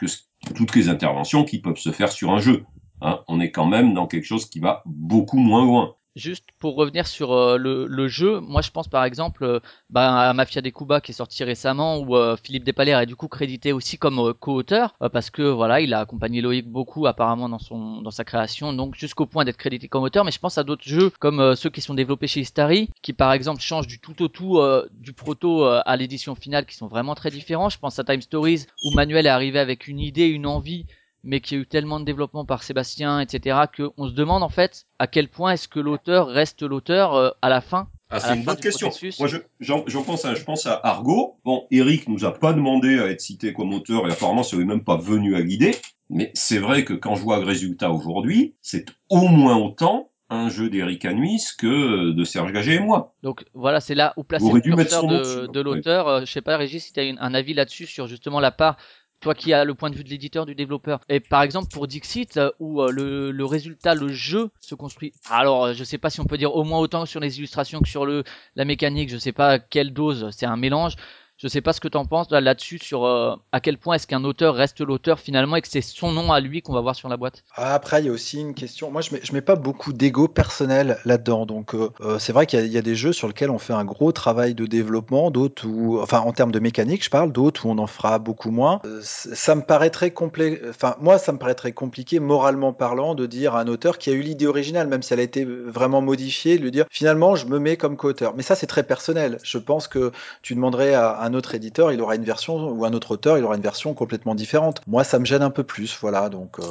toutes 0.54 0.74
les 0.74 0.88
interventions 0.88 1.44
qui 1.44 1.60
peuvent 1.60 1.76
se 1.76 1.92
faire 1.92 2.12
sur 2.12 2.32
un 2.32 2.38
jeu. 2.38 2.64
Hein, 3.00 3.20
on 3.28 3.40
est 3.40 3.50
quand 3.50 3.66
même 3.66 3.94
dans 3.94 4.06
quelque 4.06 4.24
chose 4.24 4.48
qui 4.48 4.60
va 4.60 4.82
beaucoup 4.86 5.38
moins 5.38 5.64
loin. 5.64 5.94
Juste 6.16 6.44
pour 6.61 6.76
revenir 6.76 7.09
sur 7.09 7.33
euh, 7.33 7.56
le, 7.59 7.88
le 7.88 8.06
jeu, 8.06 8.38
moi 8.38 8.62
je 8.62 8.71
pense 8.71 8.87
par 8.87 9.02
exemple 9.02 9.42
euh, 9.42 9.59
bah, 9.90 10.28
à 10.28 10.33
Mafia 10.33 10.62
des 10.62 10.71
Cuba 10.71 11.00
qui 11.00 11.11
est 11.11 11.14
sorti 11.14 11.42
récemment 11.42 11.99
où 11.99 12.16
euh, 12.16 12.37
Philippe 12.40 12.62
Despalaires 12.62 13.00
est 13.00 13.06
du 13.06 13.16
coup 13.16 13.26
crédité 13.26 13.73
aussi 13.73 13.99
comme 13.99 14.21
euh, 14.21 14.33
co-auteur 14.33 14.94
euh, 15.02 15.09
parce 15.09 15.30
que 15.30 15.42
voilà 15.42 15.80
il 15.80 15.92
a 15.92 15.99
accompagné 15.99 16.40
Loïc 16.40 16.68
beaucoup 16.68 17.09
apparemment 17.09 17.49
dans 17.49 17.59
son 17.59 18.00
dans 18.00 18.12
sa 18.12 18.23
création 18.23 18.73
donc 18.73 18.94
jusqu'au 18.94 19.26
point 19.26 19.44
d'être 19.44 19.56
crédité 19.56 19.88
comme 19.88 20.04
auteur. 20.04 20.25
Mais 20.25 20.30
je 20.30 20.38
pense 20.38 20.56
à 20.56 20.62
d'autres 20.62 20.87
jeux 20.87 21.11
comme 21.18 21.56
ceux 21.56 21.71
qui 21.71 21.80
sont 21.80 21.94
développés 21.94 22.28
chez 22.28 22.42
Istari 22.42 22.90
qui 23.02 23.12
par 23.12 23.33
exemple 23.33 23.61
changent 23.61 23.88
du 23.88 23.99
tout 23.99 24.23
au 24.23 24.28
tout 24.28 24.61
du 24.92 25.14
proto 25.14 25.64
à 25.64 25.97
l'édition 25.97 26.37
finale 26.37 26.64
qui 26.64 26.76
sont 26.76 26.87
vraiment 26.87 27.16
très 27.16 27.33
différents. 27.33 27.71
Je 27.71 27.78
pense 27.80 27.99
à 27.99 28.04
Time 28.04 28.23
Stories 28.23 28.66
où 28.85 28.92
Manuel 28.92 29.26
est 29.26 29.30
arrivé 29.30 29.59
avec 29.59 29.88
une 29.88 29.99
idée 29.99 30.26
une 30.26 30.47
envie 30.47 30.87
mais 31.24 31.40
qui 31.40 31.54
a 31.54 31.58
eu 31.58 31.66
tellement 31.66 31.98
de 31.98 32.04
développement 32.04 32.44
par 32.44 32.62
Sébastien, 32.62 33.20
etc., 33.20 33.58
qu'on 33.76 34.08
se 34.08 34.12
demande 34.12 34.42
en 34.42 34.48
fait 34.48 34.86
à 34.98 35.06
quel 35.06 35.28
point 35.28 35.52
est-ce 35.52 35.68
que 35.68 35.80
l'auteur 35.80 36.28
reste 36.28 36.62
l'auteur 36.62 37.14
euh, 37.14 37.30
à 37.42 37.48
la 37.48 37.60
fin. 37.60 37.88
Ah, 38.10 38.20
c'est 38.20 38.36
une 38.36 38.44
bonne 38.44 38.56
question. 38.56 38.88
processus. 38.88 39.18
Moi, 39.18 39.28
je, 39.28 39.38
j'en, 39.60 40.02
pense 40.02 40.24
à, 40.24 40.34
je 40.34 40.44
pense 40.44 40.66
à 40.66 40.78
Argo. 40.84 41.38
Bon, 41.44 41.66
Eric 41.70 42.08
nous 42.08 42.24
a 42.24 42.32
pas 42.32 42.52
demandé 42.52 42.98
à 43.00 43.06
être 43.08 43.20
cité 43.20 43.52
comme 43.52 43.72
auteur 43.72 44.06
et 44.06 44.12
apparemment, 44.12 44.42
ça 44.42 44.56
lui 44.56 44.62
est 44.62 44.66
même 44.66 44.84
pas 44.84 44.96
venu 44.96 45.34
à 45.34 45.40
l'idée. 45.40 45.74
Mais 46.10 46.30
c'est 46.34 46.58
vrai 46.58 46.84
que 46.84 46.92
quand 46.92 47.16
je 47.16 47.22
vois 47.22 47.38
le 47.38 47.44
résultat 47.44 47.90
aujourd'hui, 47.90 48.54
c'est 48.60 48.86
au 49.08 49.26
moins 49.26 49.56
autant 49.56 50.10
un 50.30 50.48
jeu 50.48 50.70
d'Eric 50.70 51.04
Anuis 51.04 51.42
que 51.58 52.12
de 52.12 52.24
Serge 52.24 52.52
Gagé 52.52 52.74
et 52.74 52.80
moi. 52.80 53.14
Donc 53.22 53.44
voilà, 53.54 53.80
c'est 53.80 53.94
là 53.94 54.12
où 54.16 54.24
placer 54.24 54.52
le 54.52 54.60
curseur 54.60 55.06
de, 55.06 55.60
l'auteur. 55.60 56.08
Euh, 56.08 56.20
je 56.20 56.32
sais 56.32 56.40
pas, 56.40 56.56
Régis, 56.56 56.84
si 56.84 56.92
tu 56.92 57.00
as 57.00 57.04
un 57.18 57.34
avis 57.34 57.54
là-dessus 57.54 57.86
sur 57.86 58.06
justement 58.06 58.40
la 58.40 58.50
part 58.50 58.76
toi 59.24 59.34
qui 59.34 59.54
as 59.54 59.64
le 59.64 59.74
point 59.74 59.90
de 59.90 59.96
vue 59.96 60.04
de 60.04 60.10
l'éditeur, 60.10 60.44
du 60.44 60.54
développeur. 60.54 61.00
Et 61.08 61.18
par 61.18 61.42
exemple 61.42 61.68
pour 61.72 61.88
Dixit, 61.88 62.38
où 62.60 62.82
euh, 62.82 62.90
le, 62.90 63.30
le 63.30 63.44
résultat, 63.44 63.94
le 63.94 64.08
jeu 64.08 64.50
se 64.60 64.74
construit. 64.74 65.14
Alors 65.30 65.64
euh, 65.64 65.72
je 65.72 65.82
sais 65.82 65.96
pas 65.96 66.10
si 66.10 66.20
on 66.20 66.26
peut 66.26 66.36
dire 66.36 66.54
au 66.54 66.62
moins 66.62 66.78
autant 66.78 67.06
sur 67.06 67.20
les 67.20 67.38
illustrations 67.38 67.80
que 67.80 67.88
sur 67.88 68.04
le 68.04 68.22
la 68.54 68.66
mécanique. 68.66 69.08
Je 69.08 69.16
sais 69.16 69.32
pas 69.32 69.58
quelle 69.58 69.94
dose. 69.94 70.28
C'est 70.30 70.46
un 70.46 70.56
mélange. 70.56 70.96
Je 71.36 71.48
sais 71.48 71.60
pas 71.60 71.72
ce 71.72 71.80
que 71.80 71.88
t'en 71.88 72.04
penses 72.06 72.30
là- 72.30 72.40
là-dessus 72.40 72.78
sur 72.78 73.04
euh, 73.04 73.34
à 73.50 73.60
quel 73.60 73.76
point 73.76 73.96
est-ce 73.96 74.06
qu'un 74.06 74.22
auteur 74.22 74.54
reste 74.54 74.80
l'auteur 74.80 75.18
finalement 75.18 75.56
et 75.56 75.62
que 75.62 75.68
c'est 75.68 75.80
son 75.80 76.12
nom 76.12 76.32
à 76.32 76.38
lui 76.40 76.62
qu'on 76.62 76.72
va 76.72 76.80
voir 76.80 76.94
sur 76.94 77.08
la 77.08 77.16
boîte? 77.16 77.42
Après, 77.56 78.00
il 78.00 78.06
y 78.06 78.08
a 78.08 78.12
aussi 78.12 78.40
une 78.40 78.54
question. 78.54 78.90
Moi, 78.92 79.00
je 79.00 79.12
mets, 79.12 79.20
je 79.22 79.32
mets 79.32 79.40
pas 79.40 79.56
beaucoup 79.56 79.92
d'ego 79.92 80.28
personnel 80.28 80.98
là-dedans. 81.04 81.44
Donc, 81.44 81.74
euh, 81.74 81.90
euh, 82.02 82.18
c'est 82.20 82.32
vrai 82.32 82.46
qu'il 82.46 82.64
y, 82.66 82.78
a- 82.78 82.82
des 82.82 82.94
jeux 82.94 83.12
sur 83.12 83.26
lesquels 83.26 83.50
on 83.50 83.58
fait 83.58 83.72
un 83.72 83.84
gros 83.84 84.12
travail 84.12 84.54
de 84.54 84.66
développement, 84.66 85.30
d'autres 85.30 85.66
où, 85.66 86.00
enfin, 86.00 86.20
en 86.20 86.32
termes 86.32 86.52
de 86.52 86.60
mécanique, 86.60 87.02
je 87.02 87.10
parle, 87.10 87.32
d'autres 87.32 87.66
où 87.66 87.70
on 87.70 87.78
en 87.78 87.86
fera 87.86 88.18
beaucoup 88.18 88.50
moins. 88.50 88.80
Ça 89.02 89.54
me 89.54 89.62
paraîtrait 89.62 90.12
complet. 90.12 90.60
Enfin, 90.68 90.94
moi, 91.00 91.18
ça 91.18 91.32
me 91.32 91.38
paraîtrait 91.38 91.72
compliqué, 91.72 92.20
moralement 92.20 92.72
parlant, 92.72 93.14
de 93.14 93.26
dire 93.26 93.54
à 93.56 93.60
un 93.60 93.66
auteur 93.68 93.98
qui 93.98 94.10
a 94.10 94.12
eu 94.12 94.20
l'idée 94.20 94.46
originale, 94.46 94.86
même 94.86 95.02
si 95.02 95.12
elle 95.12 95.20
a 95.20 95.24
été 95.24 95.44
vraiment 95.44 96.00
modifiée, 96.00 96.58
de 96.58 96.62
lui 96.62 96.70
dire 96.70 96.84
finalement, 96.90 97.34
je 97.34 97.46
me 97.46 97.58
mets 97.58 97.76
comme 97.76 97.96
co-auteur. 97.96 98.34
Mais 98.36 98.42
ça, 98.42 98.54
c'est 98.54 98.66
très 98.66 98.82
personnel. 98.84 99.38
Je 99.42 99.58
pense 99.58 99.88
que 99.88 100.12
tu 100.42 100.54
demanderais 100.54 100.94
à 100.94 101.23
un 101.24 101.34
autre 101.34 101.54
éditeur, 101.54 101.92
il 101.92 102.00
aura 102.00 102.16
une 102.16 102.24
version, 102.24 102.70
ou 102.70 102.84
un 102.84 102.92
autre 102.92 103.12
auteur, 103.12 103.38
il 103.38 103.44
aura 103.44 103.56
une 103.56 103.62
version 103.62 103.94
complètement 103.94 104.34
différente. 104.34 104.80
Moi, 104.86 105.04
ça 105.04 105.18
me 105.18 105.24
gêne 105.24 105.42
un 105.42 105.50
peu 105.50 105.64
plus, 105.64 105.96
voilà. 106.00 106.28
Donc, 106.28 106.58
euh, 106.58 106.62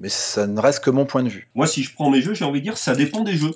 mais 0.00 0.08
ça 0.08 0.46
ne 0.46 0.60
reste 0.60 0.84
que 0.84 0.90
mon 0.90 1.06
point 1.06 1.22
de 1.22 1.28
vue. 1.28 1.50
Moi, 1.54 1.66
si 1.66 1.82
je 1.82 1.92
prends 1.94 2.10
mes 2.10 2.20
jeux, 2.20 2.34
j'ai 2.34 2.44
envie 2.44 2.60
de 2.60 2.64
dire, 2.64 2.76
ça 2.76 2.94
dépend 2.94 3.22
des 3.22 3.36
jeux. 3.36 3.54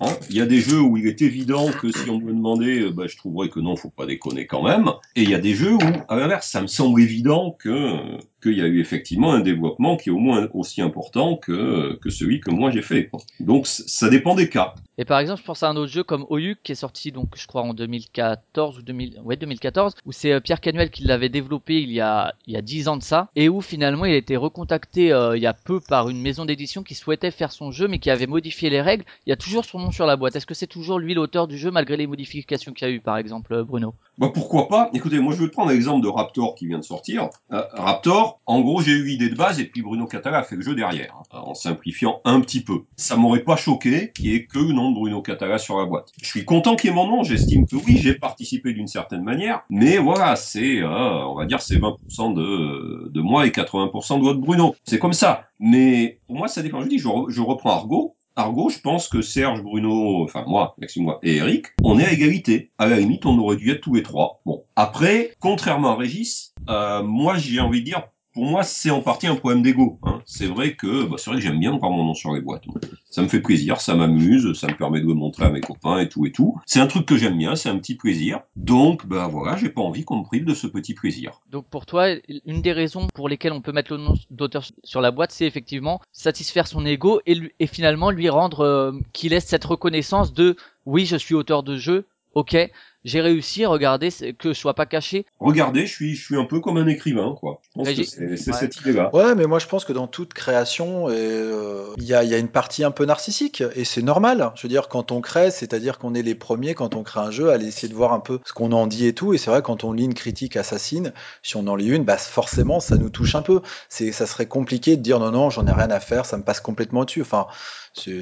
Hein 0.00 0.12
il 0.28 0.36
y 0.36 0.40
a 0.40 0.46
des 0.46 0.60
jeux 0.60 0.80
où 0.80 0.96
il 0.96 1.06
est 1.06 1.22
évident 1.22 1.70
que 1.70 1.90
si 1.90 2.10
on 2.10 2.18
me 2.18 2.32
demandait, 2.32 2.80
euh, 2.80 2.90
bah, 2.90 3.06
je 3.06 3.16
trouverais 3.16 3.48
que 3.48 3.60
non, 3.60 3.76
faut 3.76 3.90
pas 3.90 4.04
déconner 4.04 4.46
quand 4.46 4.62
même. 4.62 4.90
Et 5.14 5.22
il 5.22 5.30
y 5.30 5.34
a 5.34 5.38
des 5.38 5.54
jeux 5.54 5.74
où, 5.74 5.80
à 6.08 6.16
l'inverse, 6.16 6.48
ça 6.48 6.60
me 6.60 6.66
semble 6.66 7.00
évident 7.00 7.56
que 7.58 7.68
euh, 7.68 8.18
qu'il 8.46 8.58
y 8.58 8.62
a 8.62 8.66
eu 8.66 8.80
effectivement 8.80 9.32
un 9.32 9.40
développement 9.40 9.96
qui 9.96 10.10
est 10.10 10.12
au 10.12 10.18
moins 10.18 10.48
aussi 10.54 10.82
important 10.82 11.36
que 11.36 11.98
que 12.00 12.10
celui 12.10 12.40
que 12.40 12.50
moi 12.50 12.70
j'ai 12.70 12.82
fait. 12.82 13.08
quoi. 13.08 13.20
Donc 13.40 13.66
ça 13.66 14.08
dépend 14.08 14.34
des 14.34 14.48
cas. 14.48 14.74
Et 14.98 15.04
par 15.04 15.18
exemple, 15.18 15.40
je 15.40 15.46
pense 15.46 15.62
à 15.62 15.68
un 15.68 15.76
autre 15.76 15.92
jeu 15.92 16.02
comme 16.02 16.24
Oyuk 16.30 16.58
qui 16.62 16.72
est 16.72 16.76
sorti 16.76 17.12
donc 17.12 17.36
je 17.36 17.46
crois 17.46 17.62
en 17.62 17.74
2014 17.74 18.78
ou 18.78 18.82
2000 18.82 19.20
ouais 19.24 19.36
2014 19.36 19.94
où 20.06 20.12
c'est 20.12 20.32
euh, 20.32 20.40
Pierre 20.40 20.60
Canuel 20.60 20.90
qui 20.90 21.04
l'avait 21.04 21.28
développé 21.28 21.82
il 21.82 21.92
y 21.92 22.00
a 22.00 22.34
il 22.46 22.54
y 22.54 22.56
a 22.56 22.62
10 22.62 22.88
ans 22.88 22.96
de 22.96 23.02
ça 23.02 23.28
et 23.36 23.48
où 23.48 23.60
finalement 23.60 24.06
il 24.06 24.14
a 24.14 24.16
été 24.16 24.36
recontacté 24.36 25.12
euh, 25.12 25.36
il 25.36 25.42
y 25.42 25.46
a 25.46 25.52
peu 25.52 25.80
par 25.80 26.08
une 26.08 26.20
maison 26.22 26.44
d'édition 26.46 26.82
qui 26.82 26.94
souhaitait 26.94 27.30
faire 27.30 27.52
son 27.52 27.70
jeu 27.72 27.88
mais 27.88 27.98
qui 27.98 28.10
avait 28.10 28.26
modifié 28.26 28.70
les 28.70 28.80
règles. 28.80 29.04
Il 29.26 29.30
y 29.30 29.32
a 29.32 29.36
toujours 29.36 29.64
son 29.64 29.78
nom 29.78 29.90
sur 29.90 30.06
la 30.06 30.16
boîte. 30.16 30.36
Est-ce 30.36 30.46
que 30.46 30.54
c'est 30.54 30.66
toujours 30.66 30.98
lui 30.98 31.14
l'auteur 31.14 31.46
du 31.46 31.58
jeu 31.58 31.70
malgré 31.70 31.96
les 31.96 32.06
modifications 32.06 32.72
qu'il 32.72 32.88
y 32.88 32.90
a 32.90 32.94
eu 32.94 33.00
par 33.00 33.18
exemple 33.18 33.52
euh, 33.52 33.64
Bruno? 33.64 33.94
Bah 34.18 34.30
pourquoi 34.32 34.68
pas? 34.68 34.90
Écoutez, 34.94 35.18
moi 35.18 35.34
je 35.34 35.42
vais 35.42 35.50
prendre 35.50 35.70
l'exemple 35.70 36.02
de 36.02 36.08
Raptor 36.08 36.54
qui 36.54 36.66
vient 36.66 36.78
de 36.78 36.84
sortir. 36.84 37.28
Euh, 37.52 37.62
Raptor, 37.74 38.35
en 38.46 38.60
gros, 38.60 38.80
j'ai 38.82 38.92
eu 38.92 39.04
l'idée 39.04 39.28
de 39.28 39.34
base 39.34 39.58
et 39.60 39.64
puis 39.64 39.82
Bruno 39.82 40.06
Catala 40.06 40.38
a 40.38 40.42
fait 40.42 40.56
le 40.56 40.62
jeu 40.62 40.74
derrière, 40.74 41.14
hein, 41.32 41.38
en 41.38 41.54
simplifiant 41.54 42.20
un 42.24 42.40
petit 42.40 42.62
peu. 42.62 42.82
Ça 42.96 43.16
m'aurait 43.16 43.42
pas 43.44 43.56
choqué 43.56 44.12
qu'il 44.14 44.30
y 44.30 44.34
ait 44.34 44.46
que 44.46 44.58
le 44.58 44.72
nom 44.72 44.90
de 44.90 44.94
Bruno 44.96 45.22
Catala 45.22 45.58
sur 45.58 45.78
la 45.78 45.84
boîte. 45.86 46.10
Je 46.22 46.26
suis 46.28 46.44
content 46.44 46.76
qu'il 46.76 46.90
y 46.90 46.92
ait 46.92 46.96
mon 46.96 47.06
nom, 47.06 47.22
j'estime 47.24 47.66
que 47.66 47.76
oui, 47.76 47.96
j'ai 47.96 48.14
participé 48.14 48.72
d'une 48.72 48.86
certaine 48.88 49.22
manière, 49.22 49.62
mais 49.70 49.98
voilà, 49.98 50.36
c'est, 50.36 50.78
euh, 50.80 51.24
on 51.26 51.34
va 51.34 51.46
dire, 51.46 51.60
c'est 51.60 51.78
20% 51.78 52.34
de, 52.34 53.08
de 53.10 53.20
moi 53.20 53.46
et 53.46 53.50
80% 53.50 54.18
de 54.18 54.22
votre 54.24 54.40
Bruno. 54.40 54.74
C'est 54.84 54.98
comme 54.98 55.12
ça. 55.12 55.44
Mais 55.58 56.20
pour 56.26 56.36
moi, 56.36 56.48
ça 56.48 56.62
dépend. 56.62 56.82
Je 56.82 56.88
dis, 56.88 56.98
je, 56.98 57.08
re- 57.08 57.30
je 57.30 57.40
reprends 57.40 57.70
Argo. 57.70 58.16
Argo, 58.38 58.68
je 58.68 58.78
pense 58.80 59.08
que 59.08 59.22
Serge, 59.22 59.62
Bruno, 59.62 60.22
enfin 60.22 60.44
moi, 60.46 60.74
Maxime, 60.78 61.04
moi 61.04 61.18
et 61.22 61.36
Eric, 61.36 61.68
on 61.82 61.98
est 61.98 62.04
à 62.04 62.12
égalité. 62.12 62.70
À 62.76 62.86
la 62.86 62.98
limite, 63.00 63.24
on 63.24 63.38
aurait 63.38 63.56
dû 63.56 63.70
être 63.70 63.80
tous 63.80 63.94
les 63.94 64.02
trois. 64.02 64.42
Bon, 64.44 64.64
après, 64.76 65.32
contrairement 65.40 65.92
à 65.92 65.96
Régis, 65.96 66.52
euh, 66.68 67.02
moi 67.02 67.38
j'ai 67.38 67.60
envie 67.60 67.80
de 67.80 67.86
dire, 67.86 68.02
pour 68.36 68.44
moi 68.44 68.62
c'est 68.64 68.90
en 68.90 69.00
partie 69.00 69.26
un 69.26 69.34
problème 69.34 69.62
d'ego. 69.62 69.98
Hein. 70.02 70.20
C'est 70.26 70.46
vrai 70.46 70.74
que, 70.74 71.04
bah, 71.06 71.16
c'est 71.16 71.30
vrai 71.30 71.38
que 71.40 71.42
j'aime 71.46 71.58
bien 71.58 71.74
voir 71.78 71.90
mon 71.90 72.04
nom 72.04 72.12
sur 72.12 72.34
les 72.34 72.42
boîtes. 72.42 72.64
Ça 73.08 73.22
me 73.22 73.28
fait 73.28 73.40
plaisir, 73.40 73.80
ça 73.80 73.94
m'amuse, 73.94 74.52
ça 74.52 74.66
me 74.66 74.76
permet 74.76 75.00
de 75.00 75.06
le 75.06 75.14
montrer 75.14 75.46
à 75.46 75.48
mes 75.50 75.62
copains 75.62 75.98
et 76.00 76.08
tout 76.10 76.26
et 76.26 76.32
tout. 76.32 76.54
C'est 76.66 76.80
un 76.80 76.86
truc 76.86 77.06
que 77.06 77.16
j'aime 77.16 77.38
bien, 77.38 77.56
c'est 77.56 77.70
un 77.70 77.78
petit 77.78 77.94
plaisir. 77.94 78.40
Donc, 78.54 79.06
bah 79.06 79.26
voilà, 79.26 79.56
j'ai 79.56 79.70
pas 79.70 79.80
envie 79.80 80.04
qu'on 80.04 80.18
me 80.18 80.24
prive 80.24 80.44
de 80.44 80.52
ce 80.52 80.66
petit 80.66 80.92
plaisir. 80.92 81.40
Donc 81.50 81.64
pour 81.70 81.86
toi, 81.86 82.08
une 82.44 82.60
des 82.60 82.72
raisons 82.72 83.08
pour 83.14 83.30
lesquelles 83.30 83.54
on 83.54 83.62
peut 83.62 83.72
mettre 83.72 83.92
le 83.92 83.98
nom 83.98 84.12
d'auteur 84.30 84.64
sur 84.84 85.00
la 85.00 85.12
boîte, 85.12 85.32
c'est 85.32 85.46
effectivement 85.46 86.02
satisfaire 86.12 86.66
son 86.66 86.84
ego 86.84 87.22
et, 87.24 87.34
lui- 87.36 87.52
et 87.58 87.66
finalement 87.66 88.10
lui 88.10 88.28
rendre 88.28 88.60
euh, 88.60 88.92
qu'il 89.14 89.32
ait 89.32 89.40
cette 89.40 89.64
reconnaissance 89.64 90.34
de 90.34 90.56
oui, 90.84 91.06
je 91.06 91.16
suis 91.16 91.34
auteur 91.34 91.62
de 91.62 91.78
jeu, 91.78 92.04
ok, 92.34 92.70
j'ai 93.06 93.22
réussi, 93.22 93.64
regardez, 93.64 94.10
c'est- 94.10 94.34
que 94.34 94.52
je 94.52 94.58
sois 94.58 94.74
pas 94.74 94.84
caché. 94.84 95.24
Regardez, 95.40 95.86
je 95.86 95.92
suis, 95.94 96.14
je 96.14 96.22
suis 96.24 96.36
un 96.36 96.44
peu 96.44 96.60
comme 96.60 96.76
un 96.76 96.86
écrivain, 96.86 97.34
quoi. 97.40 97.60
Je 97.62 97.68
pense 97.74 97.84
que 97.84 97.88
Régis 97.88 98.10
c'est 98.36 98.50
Ouais. 98.52 98.56
cette 98.58 98.76
idée-là. 98.80 99.08
Ouais, 99.14 99.34
mais 99.34 99.46
moi 99.46 99.58
je 99.58 99.66
pense 99.66 99.84
que 99.86 99.92
dans 99.94 100.06
toute 100.06 100.34
création, 100.34 101.06
euh, 101.08 101.94
il 101.96 102.04
y, 102.04 102.12
a, 102.14 102.24
il 102.24 102.30
y 102.30 102.34
a 102.34 102.38
une 102.38 102.48
partie 102.48 102.84
un 102.84 102.90
peu 102.90 103.04
narcissique 103.06 103.62
et 103.74 103.84
c'est 103.84 104.02
normal. 104.02 104.52
Je 104.56 104.62
veux 104.62 104.68
dire, 104.68 104.88
quand 104.88 105.12
on 105.12 105.20
crée, 105.20 105.50
c'est-à-dire 105.50 105.98
qu'on 105.98 106.14
est 106.14 106.22
les 106.22 106.34
premiers 106.34 106.74
quand 106.74 106.94
on 106.94 107.02
crée 107.02 107.20
un 107.20 107.30
jeu 107.30 107.50
à 107.50 107.54
aller 107.54 107.66
essayer 107.66 107.88
de 107.88 107.94
voir 107.94 108.12
un 108.12 108.20
peu 108.20 108.40
ce 108.44 108.52
qu'on 108.52 108.72
en 108.72 108.86
dit 108.86 109.06
et 109.06 109.14
tout. 109.14 109.32
Et 109.34 109.38
c'est 109.38 109.50
vrai, 109.50 109.62
quand 109.62 109.84
on 109.84 109.92
lit 109.92 110.04
une 110.04 110.14
critique 110.14 110.56
assassine, 110.56 111.12
si 111.42 111.56
on 111.56 111.66
en 111.68 111.76
lit 111.76 111.88
une, 111.88 112.04
bah 112.04 112.16
forcément 112.18 112.80
ça 112.80 112.96
nous 112.96 113.08
touche 113.10 113.34
un 113.34 113.42
peu. 113.42 113.60
C'est, 113.88 114.12
ça 114.12 114.26
serait 114.26 114.46
compliqué 114.46 114.96
de 114.96 115.02
dire 115.02 115.20
non, 115.20 115.30
non, 115.30 115.50
j'en 115.50 115.66
ai 115.66 115.72
rien 115.72 115.90
à 115.90 116.00
faire, 116.00 116.26
ça 116.26 116.36
me 116.36 116.42
passe 116.42 116.60
complètement 116.60 117.04
dessus. 117.04 117.22
Enfin, 117.22 117.46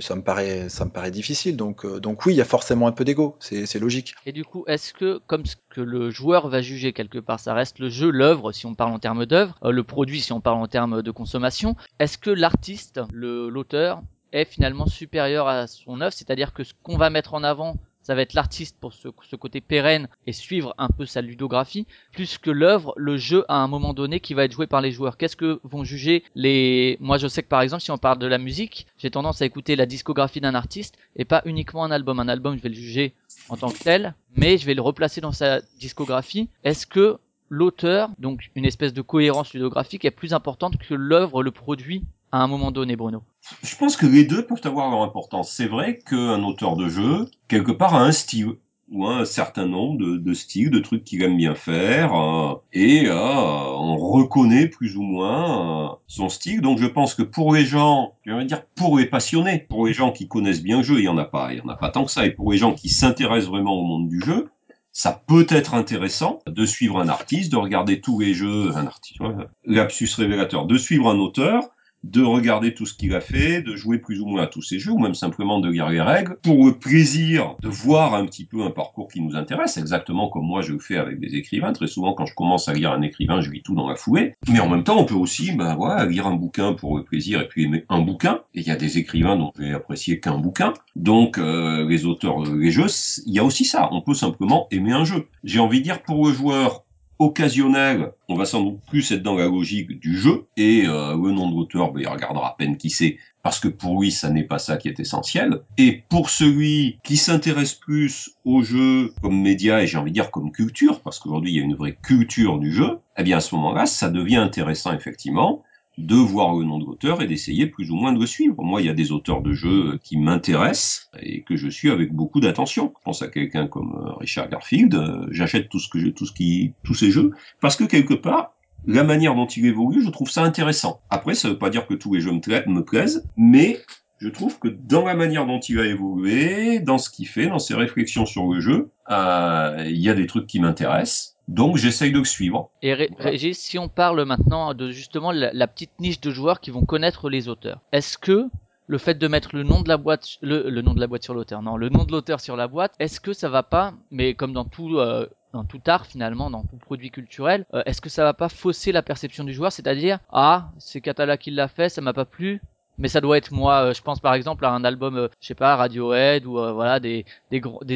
ça 0.00 0.14
me 0.16 0.22
paraît, 0.22 0.68
ça 0.68 0.84
me 0.84 0.90
paraît 0.90 1.10
difficile. 1.10 1.56
Donc, 1.56 1.84
euh, 1.84 2.00
donc 2.00 2.26
oui, 2.26 2.34
il 2.34 2.36
y 2.36 2.40
a 2.40 2.44
forcément 2.44 2.86
un 2.86 2.92
peu 2.92 3.04
d'ego. 3.04 3.36
C'est, 3.40 3.78
logique. 3.78 4.14
Et 4.26 4.32
du 4.32 4.44
coup, 4.44 4.64
est-ce 4.66 4.92
que, 4.92 5.20
comme 5.26 5.46
ce 5.46 5.56
que 5.70 5.80
le 5.80 6.10
joueur 6.10 6.48
va 6.48 6.62
juger 6.62 6.92
quelque 6.92 7.18
part, 7.18 7.40
ça 7.40 7.54
reste 7.54 7.78
le 7.78 7.88
jeu, 7.88 8.10
l'œuvre, 8.10 8.52
si 8.52 8.66
on 8.66 8.74
parle 8.74 8.92
en 8.92 8.98
termes 8.98 9.26
d'œuvre, 9.26 9.58
euh, 9.64 9.70
le 9.70 9.82
produit, 9.82 10.20
si 10.20 10.32
on 10.32 10.40
parle 10.40 10.58
en 10.58 10.68
termes 10.68 11.02
de 11.02 11.10
consommation, 11.10 11.76
est-ce 11.98 12.18
que 12.18 12.30
l'artiste, 12.30 13.00
le- 13.12 13.48
l'auteur, 13.48 14.02
est 14.32 14.44
finalement 14.44 14.86
supérieur 14.86 15.46
à 15.48 15.66
son 15.68 16.00
œuvre, 16.00 16.12
c'est-à-dire 16.12 16.52
que 16.52 16.64
ce 16.64 16.72
qu'on 16.82 16.96
va 16.96 17.08
mettre 17.10 17.34
en 17.34 17.44
avant, 17.44 17.76
ça 18.04 18.14
va 18.14 18.22
être 18.22 18.34
l'artiste 18.34 18.76
pour 18.78 18.92
ce, 18.92 19.08
côté 19.36 19.60
pérenne 19.60 20.08
et 20.26 20.32
suivre 20.32 20.74
un 20.78 20.88
peu 20.88 21.06
sa 21.06 21.22
ludographie, 21.22 21.86
plus 22.12 22.38
que 22.38 22.50
l'œuvre, 22.50 22.92
le 22.96 23.16
jeu 23.16 23.44
à 23.48 23.56
un 23.56 23.66
moment 23.66 23.94
donné 23.94 24.20
qui 24.20 24.34
va 24.34 24.44
être 24.44 24.52
joué 24.52 24.66
par 24.66 24.82
les 24.82 24.92
joueurs. 24.92 25.16
Qu'est-ce 25.16 25.36
que 25.36 25.58
vont 25.64 25.84
juger 25.84 26.22
les... 26.34 26.98
Moi 27.00 27.18
je 27.18 27.26
sais 27.26 27.42
que 27.42 27.48
par 27.48 27.62
exemple 27.62 27.82
si 27.82 27.90
on 27.90 27.98
parle 27.98 28.18
de 28.18 28.26
la 28.26 28.38
musique, 28.38 28.86
j'ai 28.98 29.10
tendance 29.10 29.42
à 29.42 29.46
écouter 29.46 29.74
la 29.74 29.86
discographie 29.86 30.40
d'un 30.40 30.54
artiste 30.54 30.96
et 31.16 31.24
pas 31.24 31.42
uniquement 31.46 31.82
un 31.82 31.90
album. 31.90 32.20
Un 32.20 32.28
album 32.28 32.56
je 32.56 32.62
vais 32.62 32.68
le 32.68 32.74
juger 32.74 33.14
en 33.48 33.56
tant 33.56 33.70
que 33.70 33.78
tel, 33.78 34.14
mais 34.36 34.58
je 34.58 34.66
vais 34.66 34.74
le 34.74 34.82
replacer 34.82 35.20
dans 35.22 35.32
sa 35.32 35.62
discographie. 35.78 36.50
Est-ce 36.62 36.86
que 36.86 37.18
l'auteur, 37.48 38.10
donc 38.18 38.50
une 38.54 38.66
espèce 38.66 38.92
de 38.92 39.02
cohérence 39.02 39.54
ludographique, 39.54 40.04
est 40.04 40.10
plus 40.10 40.34
importante 40.34 40.76
que 40.76 40.94
l'œuvre, 40.94 41.42
le 41.42 41.50
produit 41.50 42.04
à 42.34 42.38
un 42.38 42.48
moment 42.48 42.72
donné, 42.72 42.96
Bruno 42.96 43.22
Je 43.62 43.76
pense 43.76 43.96
que 43.96 44.06
les 44.06 44.24
deux 44.24 44.44
peuvent 44.44 44.60
avoir 44.64 44.90
leur 44.90 45.02
importance. 45.02 45.52
C'est 45.52 45.68
vrai 45.68 46.00
qu'un 46.04 46.42
auteur 46.42 46.74
de 46.74 46.88
jeu, 46.88 47.30
quelque 47.46 47.70
part, 47.70 47.94
a 47.94 48.00
un 48.02 48.10
style 48.10 48.54
ou 48.90 49.06
un 49.06 49.24
certain 49.24 49.66
nombre 49.66 50.18
de, 50.18 50.34
styles, 50.34 50.70
de 50.70 50.80
trucs 50.80 51.04
qu'il 51.04 51.22
aime 51.22 51.36
bien 51.36 51.54
faire, 51.54 52.12
euh, 52.12 52.54
et 52.72 53.06
euh, 53.06 53.14
on 53.14 53.96
reconnaît 53.96 54.66
plus 54.66 54.96
ou 54.96 55.02
moins 55.02 55.92
euh, 55.92 55.94
son 56.08 56.28
style. 56.28 56.60
Donc 56.60 56.78
je 56.78 56.86
pense 56.86 57.14
que 57.14 57.22
pour 57.22 57.54
les 57.54 57.64
gens, 57.64 58.14
dire 58.26 58.62
pour 58.74 58.98
les 58.98 59.06
passionnés, 59.06 59.66
pour 59.70 59.86
les 59.86 59.92
gens 59.92 60.10
qui 60.10 60.26
connaissent 60.26 60.62
bien 60.62 60.78
le 60.78 60.82
jeu, 60.82 60.98
il 60.98 61.04
y 61.04 61.08
en 61.08 61.16
a 61.16 61.24
pas, 61.24 61.52
il 61.52 61.60
y 61.60 61.62
en 61.62 61.68
a 61.68 61.76
pas 61.76 61.90
tant 61.90 62.04
que 62.04 62.10
ça, 62.10 62.26
et 62.26 62.30
pour 62.30 62.50
les 62.50 62.58
gens 62.58 62.74
qui 62.74 62.88
s'intéressent 62.88 63.48
vraiment 63.48 63.74
au 63.74 63.84
monde 63.84 64.08
du 64.08 64.20
jeu, 64.20 64.50
ça 64.90 65.22
peut 65.26 65.46
être 65.48 65.74
intéressant 65.74 66.40
de 66.46 66.66
suivre 66.66 67.00
un 67.00 67.08
artiste, 67.08 67.52
de 67.52 67.56
regarder 67.56 68.00
tous 68.00 68.18
les 68.20 68.34
jeux, 68.34 68.76
un 68.76 68.86
artiste, 68.86 69.20
lapsus 69.64 70.10
révélateur, 70.16 70.66
de 70.66 70.76
suivre 70.76 71.08
un 71.08 71.18
auteur, 71.18 71.62
de 72.04 72.22
regarder 72.22 72.74
tout 72.74 72.84
ce 72.86 72.94
qu'il 72.94 73.14
a 73.14 73.20
fait, 73.20 73.62
de 73.62 73.76
jouer 73.76 73.98
plus 73.98 74.20
ou 74.20 74.26
moins 74.26 74.42
à 74.42 74.46
tous 74.46 74.62
ces 74.62 74.78
jeux, 74.78 74.92
ou 74.92 74.98
même 74.98 75.14
simplement 75.14 75.58
de 75.58 75.70
lire 75.70 75.88
les 75.88 76.02
règles, 76.02 76.36
pour 76.42 76.66
le 76.66 76.78
plaisir 76.78 77.56
de 77.62 77.68
voir 77.68 78.14
un 78.14 78.26
petit 78.26 78.44
peu 78.44 78.62
un 78.62 78.70
parcours 78.70 79.08
qui 79.08 79.22
nous 79.22 79.36
intéresse, 79.36 79.78
exactement 79.78 80.28
comme 80.28 80.44
moi 80.44 80.60
je 80.60 80.72
le 80.72 80.78
fais 80.78 80.96
avec 80.96 81.18
des 81.18 81.34
écrivains. 81.34 81.72
Très 81.72 81.86
souvent, 81.86 82.12
quand 82.12 82.26
je 82.26 82.34
commence 82.34 82.68
à 82.68 82.74
lire 82.74 82.92
un 82.92 83.02
écrivain, 83.02 83.40
je 83.40 83.50
lis 83.50 83.62
tout 83.62 83.74
dans 83.74 83.88
la 83.88 83.96
foulée. 83.96 84.34
Mais 84.52 84.60
en 84.60 84.68
même 84.68 84.84
temps, 84.84 84.98
on 84.98 85.04
peut 85.04 85.14
aussi, 85.14 85.52
ben 85.52 85.74
voilà, 85.76 86.04
lire 86.04 86.26
un 86.26 86.34
bouquin 86.34 86.74
pour 86.74 86.96
le 86.98 87.04
plaisir 87.04 87.40
et 87.40 87.48
puis 87.48 87.64
aimer 87.64 87.84
un 87.88 88.00
bouquin. 88.00 88.40
Et 88.54 88.60
il 88.60 88.66
y 88.66 88.70
a 88.70 88.76
des 88.76 88.98
écrivains 88.98 89.36
dont 89.36 89.52
je 89.56 89.62
vais 89.62 89.72
apprécier 89.72 90.20
qu'un 90.20 90.38
bouquin. 90.38 90.74
Donc, 90.96 91.38
euh, 91.38 91.88
les 91.88 92.04
auteurs, 92.04 92.42
euh, 92.44 92.58
les 92.58 92.70
jeux, 92.70 92.86
il 93.26 93.34
y 93.34 93.38
a 93.38 93.44
aussi 93.44 93.64
ça. 93.64 93.88
On 93.92 94.02
peut 94.02 94.14
simplement 94.14 94.66
aimer 94.70 94.92
un 94.92 95.04
jeu. 95.04 95.26
J'ai 95.42 95.58
envie 95.58 95.78
de 95.78 95.84
dire 95.84 96.02
pour 96.02 96.26
le 96.26 96.34
joueur, 96.34 96.84
occasionnel, 97.18 98.12
on 98.28 98.34
va 98.34 98.44
sans 98.44 98.62
doute 98.62 98.80
plus 98.88 99.12
être 99.12 99.22
dans 99.22 99.36
la 99.36 99.46
logique 99.46 99.98
du 100.00 100.16
jeu, 100.16 100.46
et 100.56 100.84
euh, 100.86 101.12
le 101.12 101.32
nom 101.32 101.50
de 101.50 101.56
l'auteur, 101.56 101.92
ben, 101.92 102.00
il 102.00 102.08
regardera 102.08 102.48
à 102.48 102.56
peine 102.58 102.76
qui 102.76 102.90
c'est, 102.90 103.18
parce 103.42 103.60
que 103.60 103.68
pour 103.68 104.00
lui, 104.00 104.10
ça 104.10 104.30
n'est 104.30 104.44
pas 104.44 104.58
ça 104.58 104.76
qui 104.76 104.88
est 104.88 104.98
essentiel. 104.98 105.60
Et 105.76 106.02
pour 106.08 106.30
celui 106.30 106.98
qui 107.04 107.16
s'intéresse 107.16 107.74
plus 107.74 108.30
au 108.44 108.62
jeu 108.62 109.12
comme 109.22 109.40
média, 109.40 109.82
et 109.82 109.86
j'ai 109.86 109.98
envie 109.98 110.10
de 110.10 110.14
dire 110.14 110.30
comme 110.30 110.50
culture, 110.50 111.00
parce 111.02 111.18
qu'aujourd'hui, 111.18 111.52
il 111.52 111.56
y 111.58 111.60
a 111.60 111.64
une 111.64 111.76
vraie 111.76 111.96
culture 112.02 112.58
du 112.58 112.72
jeu, 112.72 112.98
eh 113.18 113.22
bien 113.22 113.36
à 113.36 113.40
ce 113.40 113.54
moment-là, 113.54 113.86
ça 113.86 114.08
devient 114.08 114.36
intéressant, 114.36 114.92
effectivement, 114.92 115.62
de 115.98 116.16
voir 116.16 116.54
le 116.54 116.64
nom 116.64 116.78
de 116.78 116.84
l'auteur 116.84 117.22
et 117.22 117.26
d'essayer 117.26 117.66
plus 117.66 117.90
ou 117.90 117.94
moins 117.94 118.12
de 118.12 118.20
le 118.20 118.26
suivre. 118.26 118.62
Moi, 118.62 118.80
il 118.80 118.86
y 118.86 118.90
a 118.90 118.94
des 118.94 119.12
auteurs 119.12 119.42
de 119.42 119.52
jeux 119.52 119.98
qui 120.02 120.16
m'intéressent 120.16 121.10
et 121.20 121.42
que 121.42 121.56
je 121.56 121.68
suis 121.68 121.90
avec 121.90 122.12
beaucoup 122.12 122.40
d'attention. 122.40 122.92
Je 122.98 123.04
pense 123.04 123.22
à 123.22 123.28
quelqu'un 123.28 123.66
comme 123.66 123.94
euh, 123.96 124.12
Richard 124.14 124.48
Garfield, 124.48 124.94
euh, 124.94 125.26
j'achète 125.30 125.68
tout 125.68 125.78
ce 125.78 125.88
que 125.88 125.98
je, 125.98 126.08
tout 126.08 126.26
ce 126.26 126.32
qui, 126.32 126.72
tous 126.82 126.94
ces 126.94 127.10
jeux, 127.10 127.30
parce 127.60 127.76
que 127.76 127.84
quelque 127.84 128.14
part, 128.14 128.54
la 128.86 129.04
manière 129.04 129.34
dont 129.34 129.46
il 129.46 129.64
évolue, 129.66 130.02
je 130.02 130.10
trouve 130.10 130.30
ça 130.30 130.42
intéressant. 130.42 131.00
Après, 131.10 131.34
ça 131.34 131.48
veut 131.48 131.58
pas 131.58 131.70
dire 131.70 131.86
que 131.86 131.94
tous 131.94 132.14
les 132.14 132.20
jeux 132.20 132.32
me, 132.32 132.68
me 132.68 132.84
plaisent, 132.84 133.26
mais 133.36 133.78
je 134.18 134.28
trouve 134.28 134.58
que 134.58 134.68
dans 134.68 135.04
la 135.04 135.14
manière 135.14 135.46
dont 135.46 135.60
il 135.60 135.78
a 135.78 135.86
évolué, 135.86 136.80
dans 136.80 136.98
ce 136.98 137.10
qu'il 137.10 137.26
fait, 137.26 137.46
dans 137.46 137.58
ses 137.58 137.74
réflexions 137.74 138.26
sur 138.26 138.52
le 138.52 138.60
jeu, 138.60 138.90
euh, 139.10 139.84
il 139.86 140.00
y 140.00 140.08
a 140.08 140.14
des 140.14 140.26
trucs 140.26 140.46
qui 140.46 140.60
m'intéressent. 140.60 141.33
Donc 141.48 141.76
j'essaye 141.76 142.12
de 142.12 142.18
le 142.18 142.24
suivre. 142.24 142.70
Et 142.82 142.94
Voilà. 142.94 143.08
Régis, 143.18 143.58
si 143.58 143.78
on 143.78 143.88
parle 143.88 144.24
maintenant 144.24 144.74
de 144.74 144.90
justement 144.90 145.32
la, 145.32 145.52
la 145.52 145.66
petite 145.66 145.92
niche 146.00 146.20
de 146.20 146.30
joueurs 146.30 146.60
qui 146.60 146.70
vont 146.70 146.84
connaître 146.84 147.28
les 147.28 147.48
auteurs, 147.48 147.80
est-ce 147.92 148.16
que 148.18 148.48
le 148.86 148.98
fait 148.98 149.14
de 149.14 149.28
mettre 149.28 149.54
le 149.54 149.62
nom 149.62 149.80
de 149.82 149.88
la 149.88 149.96
boîte, 149.96 150.26
le, 150.42 150.68
le 150.68 150.82
nom 150.82 150.94
de 150.94 151.00
la 151.00 151.06
boîte 151.06 151.22
sur 151.22 151.34
l'auteur, 151.34 151.62
non, 151.62 151.76
le 151.76 151.88
nom 151.88 152.04
de 152.04 152.12
l'auteur 152.12 152.40
sur 152.40 152.56
la 152.56 152.68
boîte, 152.68 152.92
est-ce 152.98 153.20
que 153.20 153.32
ça 153.32 153.48
va 153.48 153.62
pas, 153.62 153.94
mais 154.10 154.34
comme 154.34 154.52
dans 154.52 154.64
tout, 154.66 154.98
euh, 154.98 155.26
dans 155.54 155.64
tout 155.64 155.80
art 155.86 156.04
finalement, 156.06 156.50
dans 156.50 156.64
tout 156.64 156.76
produit 156.76 157.10
culturel, 157.10 157.64
euh, 157.72 157.82
est-ce 157.86 158.00
que 158.02 158.10
ça 158.10 158.24
va 158.24 158.34
pas 158.34 158.48
fausser 158.50 158.92
la 158.92 159.02
perception 159.02 159.44
du 159.44 159.54
joueur, 159.54 159.72
c'est-à-dire 159.72 160.18
ah 160.32 160.70
c'est 160.78 161.00
Catala 161.00 161.38
qui 161.38 161.50
l'a 161.50 161.68
fait, 161.68 161.88
ça 161.88 162.02
m'a 162.02 162.12
pas 162.12 162.26
plu, 162.26 162.60
mais 162.98 163.08
ça 163.08 163.20
doit 163.20 163.36
être 163.38 163.52
moi. 163.52 163.86
Euh, 163.86 163.94
Je 163.94 164.02
pense 164.02 164.20
par 164.20 164.34
exemple 164.34 164.64
à 164.64 164.70
un 164.70 164.84
album, 164.84 165.16
euh, 165.16 165.28
je 165.40 165.46
sais 165.48 165.54
pas, 165.54 165.76
Radiohead 165.76 166.46
ou 166.46 166.58
euh, 166.58 166.72
voilà 166.72 167.00
des 167.00 167.24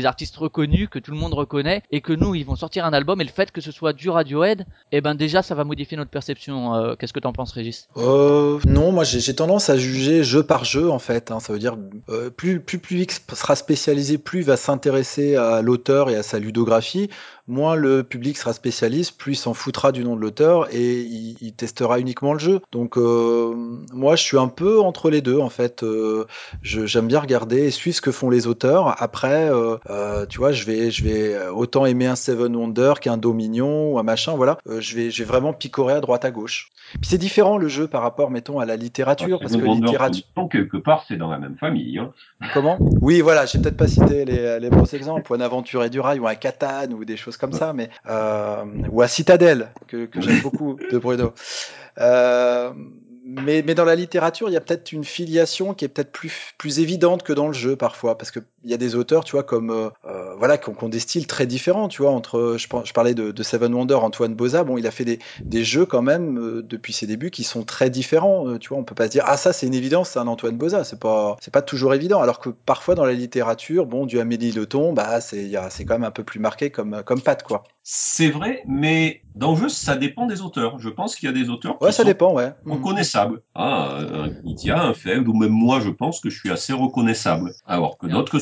artistes 0.05 0.37
reconnus 0.37 0.89
que 0.91 0.99
tout 0.99 1.11
le 1.11 1.17
monde 1.17 1.35
reconnaît 1.35 1.83
et 1.91 2.01
que 2.01 2.13
nous 2.13 2.35
ils 2.35 2.45
vont 2.45 2.57
sortir 2.57 2.85
un 2.85 2.93
album 2.93 3.21
et 3.21 3.25
le 3.25 3.31
fait 3.31 3.51
que 3.51 3.61
ce 3.61 3.73
soit 3.73 3.93
du 3.93 4.11
Radiohead, 4.11 4.67
eh 4.93 5.01
ben 5.01 5.15
déjà 5.15 5.43
ça 5.43 5.55
va 5.55 5.65
modifier 5.65 5.97
notre 5.97 6.11
perception. 6.11 6.97
Qu'est-ce 6.99 7.13
que 7.13 7.21
t'en 7.21 7.33
penses, 7.33 7.53
Régis? 7.53 7.89
Euh, 7.97 8.59
non, 8.67 8.93
moi 8.93 9.05
j'ai 9.05 9.35
tendance 9.35 9.71
à 9.71 9.77
juger 9.77 10.25
jeu 10.25 10.43
par 10.43 10.65
jeu 10.65 10.91
en 10.91 10.99
fait. 10.99 11.31
hein. 11.31 11.41
Ça 11.41 11.53
veut 11.53 11.59
dire 11.59 11.77
plus 12.37 12.61
plus 12.61 13.07
sera 13.35 13.57
spécialisé, 13.57 14.19
plus 14.19 14.41
il 14.41 14.45
va 14.45 14.57
s'intéresser 14.57 15.37
à 15.37 15.63
l'auteur 15.63 16.11
et 16.11 16.17
à 16.17 16.23
sa 16.23 16.39
ludographie. 16.39 17.11
Moins 17.49 17.75
le 17.75 18.03
public 18.05 18.37
sera 18.37 18.53
spécialiste, 18.53 19.17
plus 19.19 19.33
il 19.33 19.37
s'en 19.37 19.55
foutra 19.55 19.91
du 19.91 20.05
nom 20.05 20.15
de 20.17 20.21
l'auteur 20.21 20.69
et 20.71 21.01
il, 21.01 21.37
il 21.41 21.53
testera 21.55 21.99
uniquement 21.99 22.35
le 22.35 22.39
jeu. 22.39 22.61
Donc 22.73 22.99
euh, 22.99 23.55
moi 23.93 24.17
je 24.17 24.23
suis 24.23 24.39
un 24.39 24.49
peu 24.49 24.81
entre 24.81 25.09
les 25.09 25.23
deux 25.23 25.39
en 25.39 25.49
fait. 25.49 25.83
Euh, 25.83 26.27
J'aime 26.63 27.09
bien 27.09 27.21
regarder 27.21 27.65
et 27.65 27.71
suivre 27.71 27.97
ce 27.97 28.03
que 28.03 28.13
font 28.13 28.29
les 28.29 28.47
auteurs. 28.47 29.01
Après, 29.03 29.51
euh, 29.51 29.77
euh, 29.89 30.27
tu 30.27 30.39
vois, 30.39 30.53
je 30.53 30.65
vais 30.65 30.91
je 30.91 31.03
vais 31.05 31.49
autant 31.49 31.87
aimer 31.87 32.07
un 32.07 32.17
Seven 32.17 32.55
Wonder 32.55 32.95
qu'un 33.01 33.17
Dominion 33.17 33.93
ou 33.93 33.99
un 33.99 34.03
machin. 34.03 34.35
Voilà, 34.35 34.59
je 34.67 34.95
vais 34.97 35.11
je 35.11 35.23
vais 35.23 35.29
vraiment 35.29 35.53
picorer 35.53 35.95
à 35.95 36.01
droite 36.01 36.25
à 36.25 36.31
gauche. 36.31 36.69
Puis 36.93 37.11
c'est 37.11 37.19
différent 37.19 37.59
le 37.59 37.69
jeu 37.69 37.87
par 37.87 38.03
rapport, 38.03 38.31
mettons, 38.31 38.61
à 38.61 38.67
la 38.67 38.77
littérature, 38.77 39.39
parce 39.41 39.55
que 39.57 39.61
littérature. 39.61 40.25
quelque 40.51 40.79
part, 40.79 41.05
c'est 41.07 41.17
dans 41.17 41.31
la 41.31 41.39
même 41.39 41.57
famille. 41.57 41.99
Hein. 41.99 42.13
Comment? 42.55 42.79
Oui, 43.03 43.21
voilà, 43.21 43.45
j'ai 43.45 43.59
peut-être 43.59 43.77
pas 43.77 43.89
cité 43.89 44.25
les, 44.25 44.59
les 44.59 44.71
bons 44.71 44.93
exemples, 44.95 45.35
un 45.35 45.41
Aventure 45.41 45.89
du 45.91 46.01
Rail, 46.01 46.19
ou 46.19 46.27
un 46.27 46.35
Catan, 46.35 46.91
ou 46.93 47.05
des 47.05 47.17
choses 47.17 47.37
comme 47.39 47.53
ça, 47.53 47.73
mais 47.73 47.91
euh, 48.09 48.65
ou 48.91 49.03
à 49.03 49.09
Citadel, 49.09 49.71
que, 49.87 50.07
que 50.07 50.21
j'aime 50.21 50.41
beaucoup 50.43 50.79
de 50.91 50.99
Bruno. 50.99 51.33
Euh, 51.99 52.73
mais, 53.25 53.63
mais 53.63 53.75
dans 53.75 53.85
la 53.85 53.95
littérature, 53.95 54.49
il 54.49 54.53
y 54.53 54.57
a 54.57 54.61
peut-être 54.61 54.91
une 54.93 55.05
filiation 55.05 55.75
qui 55.75 55.85
est 55.85 55.89
peut-être 55.89 56.13
plus, 56.13 56.55
plus 56.57 56.81
évidente 56.81 57.23
que 57.23 57.33
dans 57.33 57.47
le 57.47 57.53
jeu 57.53 57.77
parfois, 57.77 58.17
parce 58.17 58.31
qu'il 58.69 58.73
y 58.73 58.75
a 58.75 58.79
des 58.79 58.95
auteurs, 58.95 59.25
tu 59.25 59.33
vois, 59.33 59.43
comme 59.45 59.71
euh, 59.71 59.89
euh, 60.05 60.35
voilà, 60.37 60.59
qui 60.59 60.69
ont, 60.69 60.75
qui 60.75 60.85
ont 60.85 60.89
des 60.91 61.01
styles 61.01 61.27
très 61.27 61.47
différents, 61.47 61.89
tu 61.89 62.03
vois. 62.03 62.11
Entre, 62.11 62.57
je, 62.59 62.67
pense- 62.69 62.87
je 62.87 62.93
parlais 62.93 63.15
de, 63.15 63.31
de 63.33 63.43
Seven 63.43 63.73
Wonders, 63.75 64.05
Antoine 64.05 64.35
Boza, 64.35 64.63
bon, 64.65 64.77
il 64.77 64.87
a 64.87 64.91
fait 64.91 65.05
des, 65.05 65.19
des 65.47 65.65
jeux 65.65 65.87
quand 65.87 66.03
même 66.03 66.39
euh, 66.39 66.63
depuis 66.63 66.93
ses 66.93 67.07
débuts 67.07 67.31
qui 67.31 67.45
sont 67.45 67.65
très 67.65 67.89
différents. 67.91 68.47
euh, 68.49 68.59
tu 68.59 68.69
vois, 68.69 68.79
on 68.79 68.85
peut 68.85 68.95
pas 68.95 69.07
se 69.07 69.11
dire 69.11 69.25
ah 69.27 69.37
ça 69.37 69.53
c'est 69.53 69.67
une 69.67 69.75
évidence, 69.75 70.11
c'est 70.11 70.19
un 70.19 70.27
Antoine 70.27 70.57
Boza. 70.59 70.85
C'est 70.85 71.01
pas, 71.01 71.37
c'est 71.41 71.53
pas 71.53 71.63
toujours 71.63 71.95
évident. 71.95 72.21
Alors 72.21 72.41
que 72.41 72.51
parfois 72.51 72.95
dans 72.95 73.05
la 73.05 73.15
littérature, 73.15 73.87
bon, 73.87 74.05
du 74.07 74.21
Amélie 74.21 74.53
Le 74.53 74.67
bah 74.93 75.21
c'est, 75.21 75.39
il 75.43 75.49
y 75.49 75.57
a- 75.57 75.71
c'est 75.71 75.85
quand 75.85 75.95
même 75.95 76.05
un 76.05 76.11
peu 76.11 76.23
plus 76.25 76.39
marqué 76.41 76.71
comme, 76.71 77.03
comme 77.05 77.21
patte 77.23 77.43
quoi. 77.43 77.65
C'est 77.83 78.29
vrai, 78.29 78.63
mais 78.69 79.23
dans 79.35 79.53
le 79.53 79.57
jeu, 79.57 79.69
ça 79.71 79.97
dépend 79.97 80.27
des 80.27 80.43
auteurs. 80.43 80.79
Je 80.79 80.91
pense 80.91 81.17
qu'il 81.17 81.27
y 81.27 81.31
a 81.31 81.33
des 81.35 81.49
auteurs 81.49 81.81
Ouais, 81.81 81.89
qui 81.89 81.95
ça 81.95 82.03
sont 82.03 82.09
dépend, 82.09 82.35
ouais. 82.35 82.53
Mm. 82.65 82.73
reconnaissables. 82.73 83.41
Ah, 83.55 83.99
un 84.13 84.29
Kitia, 84.45 84.83
un 84.83 84.93
Feld, 84.95 85.27
ou 85.27 85.33
même 85.33 85.53
moi, 85.53 85.81
je 85.81 85.89
pense 85.89 86.21
que 86.21 86.29
je 86.29 86.39
suis 86.39 86.51
assez 86.51 86.73
reconnaissable. 86.75 87.53
Alors 87.65 87.97
que 87.97 88.07
d'autres 88.07 88.33
que 88.33 88.39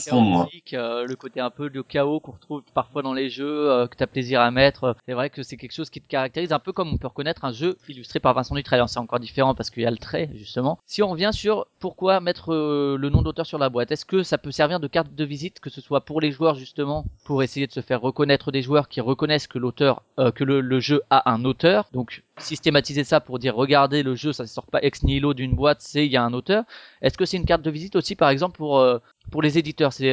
euh, 0.73 1.07
le 1.07 1.17
côté 1.17 1.41
un 1.41 1.51
peu 1.51 1.71
de 1.71 1.81
chaos 1.83 2.21
qu'on 2.21 2.33
retrouve 2.33 2.63
parfois 2.75 3.03
dans 3.03 3.15
les 3.15 3.31
jeux, 3.31 3.71
euh, 3.71 3.87
que 3.87 3.97
t'as 3.97 4.07
plaisir 4.07 4.41
à 4.41 4.51
mettre. 4.51 4.97
C'est 5.07 5.15
vrai 5.15 5.31
que 5.31 5.43
c'est 5.43 5.57
quelque 5.57 5.75
chose 5.75 5.91
qui 5.91 6.01
te 6.01 6.09
caractérise 6.09 6.53
un 6.53 6.59
peu 6.59 6.73
comme 6.73 6.93
on 6.93 6.97
peut 6.97 7.09
reconnaître 7.09 7.45
un 7.45 7.53
jeu 7.53 7.77
illustré 7.89 8.21
par 8.21 8.35
Vincent. 8.35 8.55
Alors 8.71 8.89
c'est 8.89 8.99
encore 8.99 9.21
différent 9.21 9.55
parce 9.55 9.71
qu'il 9.71 9.83
y 9.83 9.87
a 9.87 9.91
le 9.91 9.99
trait 9.99 10.31
justement. 10.35 10.79
Si 10.87 11.03
on 11.03 11.09
revient 11.09 11.31
sur 11.33 11.67
pourquoi 11.87 12.19
mettre 12.19 12.53
euh, 12.53 12.97
le 12.99 13.11
nom 13.11 13.23
d'auteur 13.23 13.47
sur 13.47 13.59
la 13.59 13.69
boîte, 13.69 13.93
est-ce 13.93 14.05
que 14.05 14.25
ça 14.25 14.39
peut 14.39 14.51
servir 14.51 14.81
de 14.81 14.89
carte 14.89 15.15
de 15.15 15.25
visite, 15.25 15.61
que 15.61 15.71
ce 15.71 15.81
soit 15.81 16.01
pour 16.01 16.21
les 16.21 16.33
joueurs 16.33 16.57
justement, 16.57 17.05
pour 17.25 17.45
essayer 17.45 17.69
de 17.69 17.73
se 17.73 17.79
faire 17.79 18.01
reconnaître 18.01 18.51
des 18.51 18.61
joueurs 18.61 18.89
qui 18.89 19.01
reconnaissent 19.01 19.47
que 19.47 19.61
euh, 19.61 20.33
le, 20.41 20.81
jeu 20.81 21.03
a 21.11 21.31
un 21.31 21.45
auteur? 21.45 21.89
Donc 21.93 22.25
systématiser 22.39 23.05
ça 23.05 23.21
pour 23.21 23.39
dire 23.39 23.55
regardez 23.55 24.03
le 24.03 24.17
jeu, 24.17 24.33
ça 24.33 24.43
ne 24.43 24.49
sort 24.49 24.67
pas 24.67 24.83
ex 24.83 25.05
nihilo 25.05 25.33
d'une 25.33 25.55
boîte, 25.55 25.81
c'est 25.81 26.05
il 26.05 26.11
y 26.11 26.17
a 26.17 26.25
un 26.25 26.33
auteur. 26.33 26.65
Est-ce 27.03 27.17
que 27.17 27.25
c'est 27.25 27.37
une 27.37 27.47
carte 27.47 27.63
de 27.63 27.71
visite 27.71 27.95
aussi 27.95 28.17
par 28.17 28.31
exemple 28.31 28.57
pour 28.57 28.81
euh, 28.81 28.99
pour 29.31 29.41
les 29.41 29.57
éditeurs? 29.57 29.93
C'est 29.93 30.13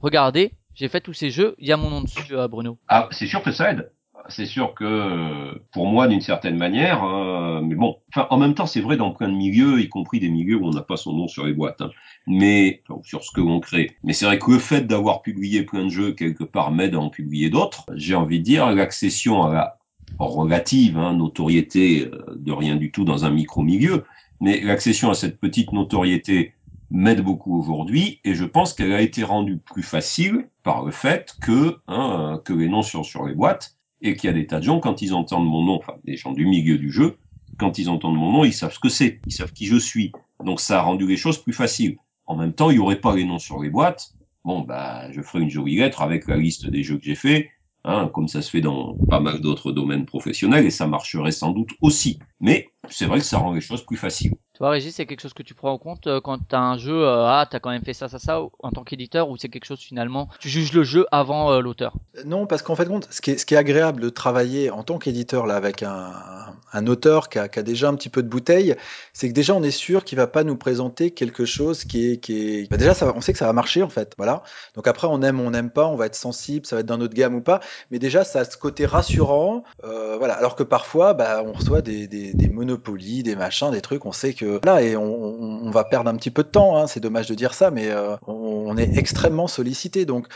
regardez, 0.00 0.52
j'ai 0.72 0.88
fait 0.88 1.02
tous 1.02 1.12
ces 1.12 1.28
jeux, 1.28 1.54
il 1.58 1.68
y 1.68 1.72
a 1.72 1.76
mon 1.76 1.90
nom 1.90 2.00
dessus, 2.00 2.34
Bruno. 2.48 2.78
Ah, 2.88 3.10
c'est 3.10 3.26
sûr 3.26 3.42
que 3.42 3.52
ça 3.52 3.72
aide. 3.72 3.90
C'est 4.28 4.46
sûr 4.46 4.74
que 4.74 4.84
euh, 4.84 5.54
pour 5.72 5.86
moi, 5.86 6.06
d'une 6.06 6.20
certaine 6.20 6.56
manière, 6.56 7.02
hein, 7.02 7.62
mais 7.64 7.74
bon, 7.74 7.96
enfin, 8.08 8.26
en 8.30 8.38
même 8.38 8.54
temps, 8.54 8.66
c'est 8.66 8.80
vrai 8.80 8.96
dans 8.96 9.10
plein 9.10 9.28
de 9.28 9.34
milieux, 9.34 9.80
y 9.80 9.88
compris 9.88 10.20
des 10.20 10.28
milieux 10.30 10.56
où 10.56 10.66
on 10.66 10.70
n'a 10.70 10.82
pas 10.82 10.96
son 10.96 11.12
nom 11.12 11.28
sur 11.28 11.46
les 11.46 11.52
boîtes, 11.52 11.80
hein, 11.80 11.90
mais 12.26 12.82
sur 13.02 13.24
ce 13.24 13.30
que 13.32 13.40
l'on 13.40 13.60
crée. 13.60 13.96
Mais 14.04 14.12
c'est 14.12 14.26
vrai 14.26 14.38
que 14.38 14.50
le 14.50 14.58
fait 14.58 14.86
d'avoir 14.86 15.22
publié 15.22 15.62
plein 15.62 15.84
de 15.84 15.90
jeux 15.90 16.12
quelque 16.12 16.44
part 16.44 16.70
m'aide 16.70 16.94
à 16.94 17.00
en 17.00 17.10
publier 17.10 17.50
d'autres. 17.50 17.84
J'ai 17.94 18.14
envie 18.14 18.38
de 18.38 18.44
dire 18.44 18.70
l'accession 18.70 19.42
à 19.42 19.52
la 19.52 19.78
relative 20.18 20.98
hein, 20.98 21.14
notoriété 21.14 22.06
euh, 22.06 22.34
de 22.36 22.52
rien 22.52 22.76
du 22.76 22.90
tout 22.90 23.04
dans 23.04 23.24
un 23.24 23.30
micro 23.30 23.62
milieu, 23.62 24.04
mais 24.40 24.60
l'accession 24.60 25.10
à 25.10 25.14
cette 25.14 25.40
petite 25.40 25.72
notoriété 25.72 26.54
m'aide 26.90 27.22
beaucoup 27.22 27.58
aujourd'hui 27.58 28.20
et 28.24 28.34
je 28.34 28.44
pense 28.44 28.74
qu'elle 28.74 28.92
a 28.92 29.00
été 29.00 29.22
rendue 29.22 29.58
plus 29.58 29.82
facile 29.82 30.48
par 30.62 30.84
le 30.84 30.90
fait 30.90 31.36
que 31.40 31.78
hein, 31.86 32.40
que 32.44 32.52
les 32.52 32.68
noms 32.68 32.82
sont 32.82 33.04
sur 33.04 33.26
les 33.26 33.34
boîtes 33.34 33.76
et 34.02 34.16
qu'il 34.16 34.28
y 34.28 34.30
a 34.30 34.34
des 34.36 34.46
tas 34.46 34.58
de 34.58 34.64
gens 34.64 34.80
quand 34.80 35.02
ils 35.02 35.14
entendent 35.14 35.46
mon 35.48 35.62
nom, 35.62 35.76
enfin 35.76 35.94
des 36.04 36.16
gens 36.16 36.32
du 36.32 36.46
milieu 36.46 36.78
du 36.78 36.90
jeu, 36.90 37.18
quand 37.58 37.78
ils 37.78 37.88
entendent 37.90 38.16
mon 38.16 38.32
nom, 38.32 38.44
ils 38.44 38.52
savent 38.52 38.72
ce 38.72 38.78
que 38.78 38.88
c'est, 38.88 39.20
ils 39.26 39.32
savent 39.32 39.52
qui 39.52 39.66
je 39.66 39.76
suis. 39.76 40.12
Donc 40.44 40.60
ça 40.60 40.78
a 40.78 40.82
rendu 40.82 41.06
les 41.06 41.16
choses 41.16 41.38
plus 41.42 41.52
faciles. 41.52 41.96
En 42.26 42.36
même 42.36 42.54
temps, 42.54 42.70
il 42.70 42.76
y 42.76 42.78
aurait 42.78 43.00
pas 43.00 43.14
les 43.14 43.24
noms 43.24 43.38
sur 43.38 43.60
les 43.62 43.70
boîtes. 43.70 44.14
Bon 44.44 44.60
bah 44.60 45.10
je 45.12 45.20
ferai 45.20 45.42
une 45.42 45.50
jolie 45.50 45.76
lettre 45.76 46.00
avec 46.02 46.26
la 46.26 46.36
liste 46.36 46.66
des 46.66 46.82
jeux 46.82 46.96
que 46.96 47.04
j'ai 47.04 47.14
fait, 47.14 47.50
hein, 47.84 48.08
comme 48.14 48.26
ça 48.28 48.40
se 48.40 48.50
fait 48.50 48.62
dans 48.62 49.00
pas 49.08 49.20
mal 49.20 49.40
d'autres 49.40 49.70
domaines 49.72 50.06
professionnels 50.06 50.64
et 50.64 50.70
ça 50.70 50.86
marcherait 50.86 51.30
sans 51.32 51.50
doute 51.52 51.70
aussi. 51.82 52.18
Mais 52.40 52.72
c'est 52.88 53.04
vrai 53.06 53.18
que 53.18 53.26
ça 53.26 53.38
rend 53.38 53.52
les 53.52 53.60
choses 53.60 53.84
plus 53.84 53.98
faciles. 53.98 54.36
Toi, 54.60 54.68
Régis, 54.68 54.94
c'est 54.94 55.06
quelque 55.06 55.22
chose 55.22 55.32
que 55.32 55.42
tu 55.42 55.54
prends 55.54 55.72
en 55.72 55.78
compte 55.78 56.06
euh, 56.06 56.20
quand 56.20 56.36
t'as 56.46 56.58
un 56.58 56.76
jeu, 56.76 57.02
euh, 57.02 57.24
ah, 57.24 57.48
t'as 57.50 57.60
quand 57.60 57.70
même 57.70 57.82
fait 57.82 57.94
ça, 57.94 58.10
ça, 58.10 58.18
ça, 58.18 58.42
en 58.58 58.70
tant 58.70 58.84
qu'éditeur, 58.84 59.30
ou 59.30 59.38
c'est 59.38 59.48
quelque 59.48 59.64
chose 59.64 59.80
finalement, 59.80 60.28
tu 60.38 60.50
juges 60.50 60.74
le 60.74 60.82
jeu 60.82 61.06
avant 61.10 61.50
euh, 61.50 61.60
l'auteur? 61.60 61.94
Non, 62.26 62.44
parce 62.44 62.60
qu'en 62.60 62.76
fait, 62.76 62.86
ce 63.08 63.22
qui, 63.22 63.30
est, 63.30 63.52
agréable 63.56 64.02
de 64.02 64.10
travailler 64.10 64.68
en 64.68 64.82
tant 64.82 64.98
qu'éditeur 64.98 65.46
là 65.46 65.56
avec 65.56 65.82
un, 65.82 66.86
auteur 66.88 67.30
qui 67.30 67.38
a, 67.38 67.48
déjà 67.48 67.88
un 67.88 67.94
petit 67.94 68.10
peu 68.10 68.22
de 68.22 68.28
bouteille, 68.28 68.76
c'est 69.14 69.30
que 69.30 69.32
déjà 69.32 69.54
on 69.54 69.62
est 69.62 69.70
sûr 69.70 70.04
qu'il 70.04 70.18
va 70.18 70.26
pas 70.26 70.44
nous 70.44 70.56
présenter 70.56 71.10
quelque 71.12 71.46
chose 71.46 71.84
qui 71.84 72.10
est, 72.10 72.16
qui 72.18 72.58
est... 72.58 72.70
Bah, 72.70 72.76
déjà, 72.76 72.92
on 73.14 73.22
sait 73.22 73.32
que 73.32 73.38
ça 73.38 73.46
va 73.46 73.54
marcher 73.54 73.82
en 73.82 73.88
fait, 73.88 74.12
voilà. 74.18 74.42
Donc 74.74 74.86
après, 74.86 75.06
on 75.10 75.22
aime, 75.22 75.40
on 75.40 75.52
n'aime 75.52 75.70
pas, 75.70 75.86
on 75.86 75.96
va 75.96 76.04
être 76.04 76.16
sensible, 76.16 76.66
ça 76.66 76.76
va 76.76 76.80
être 76.80 76.86
dans 76.86 76.98
notre 76.98 77.14
gamme 77.14 77.34
ou 77.34 77.40
pas, 77.40 77.60
mais 77.90 77.98
déjà 77.98 78.24
ça 78.24 78.40
a 78.40 78.44
ce 78.44 78.58
côté 78.58 78.84
rassurant, 78.84 79.64
euh, 79.84 80.18
voilà. 80.18 80.34
Alors 80.34 80.54
que 80.54 80.64
parfois, 80.64 81.14
bah, 81.14 81.42
on 81.46 81.52
reçoit 81.54 81.80
des, 81.80 82.06
des, 82.06 82.34
des 82.34 82.48
monopolies, 82.50 83.22
des 83.22 83.36
machins, 83.36 83.70
des 83.70 83.80
trucs, 83.80 84.04
on 84.04 84.12
sait 84.12 84.34
que 84.34 84.49
là 84.64 84.82
et 84.82 84.96
on, 84.96 85.70
va 85.70 85.84
perdre 85.84 86.10
un 86.10 86.16
petit 86.16 86.30
peu 86.30 86.42
de 86.42 86.48
temps. 86.48 86.76
Hein, 86.76 86.86
c'est 86.86 87.00
dommage 87.00 87.28
de 87.28 87.34
dire 87.34 87.54
ça, 87.54 87.70
mais 87.70 87.90
euh, 87.90 88.16
on, 88.26 88.76
est 88.76 88.96
extrêmement 88.96 89.46
sollicité, 89.46 90.04
donc. 90.04 90.26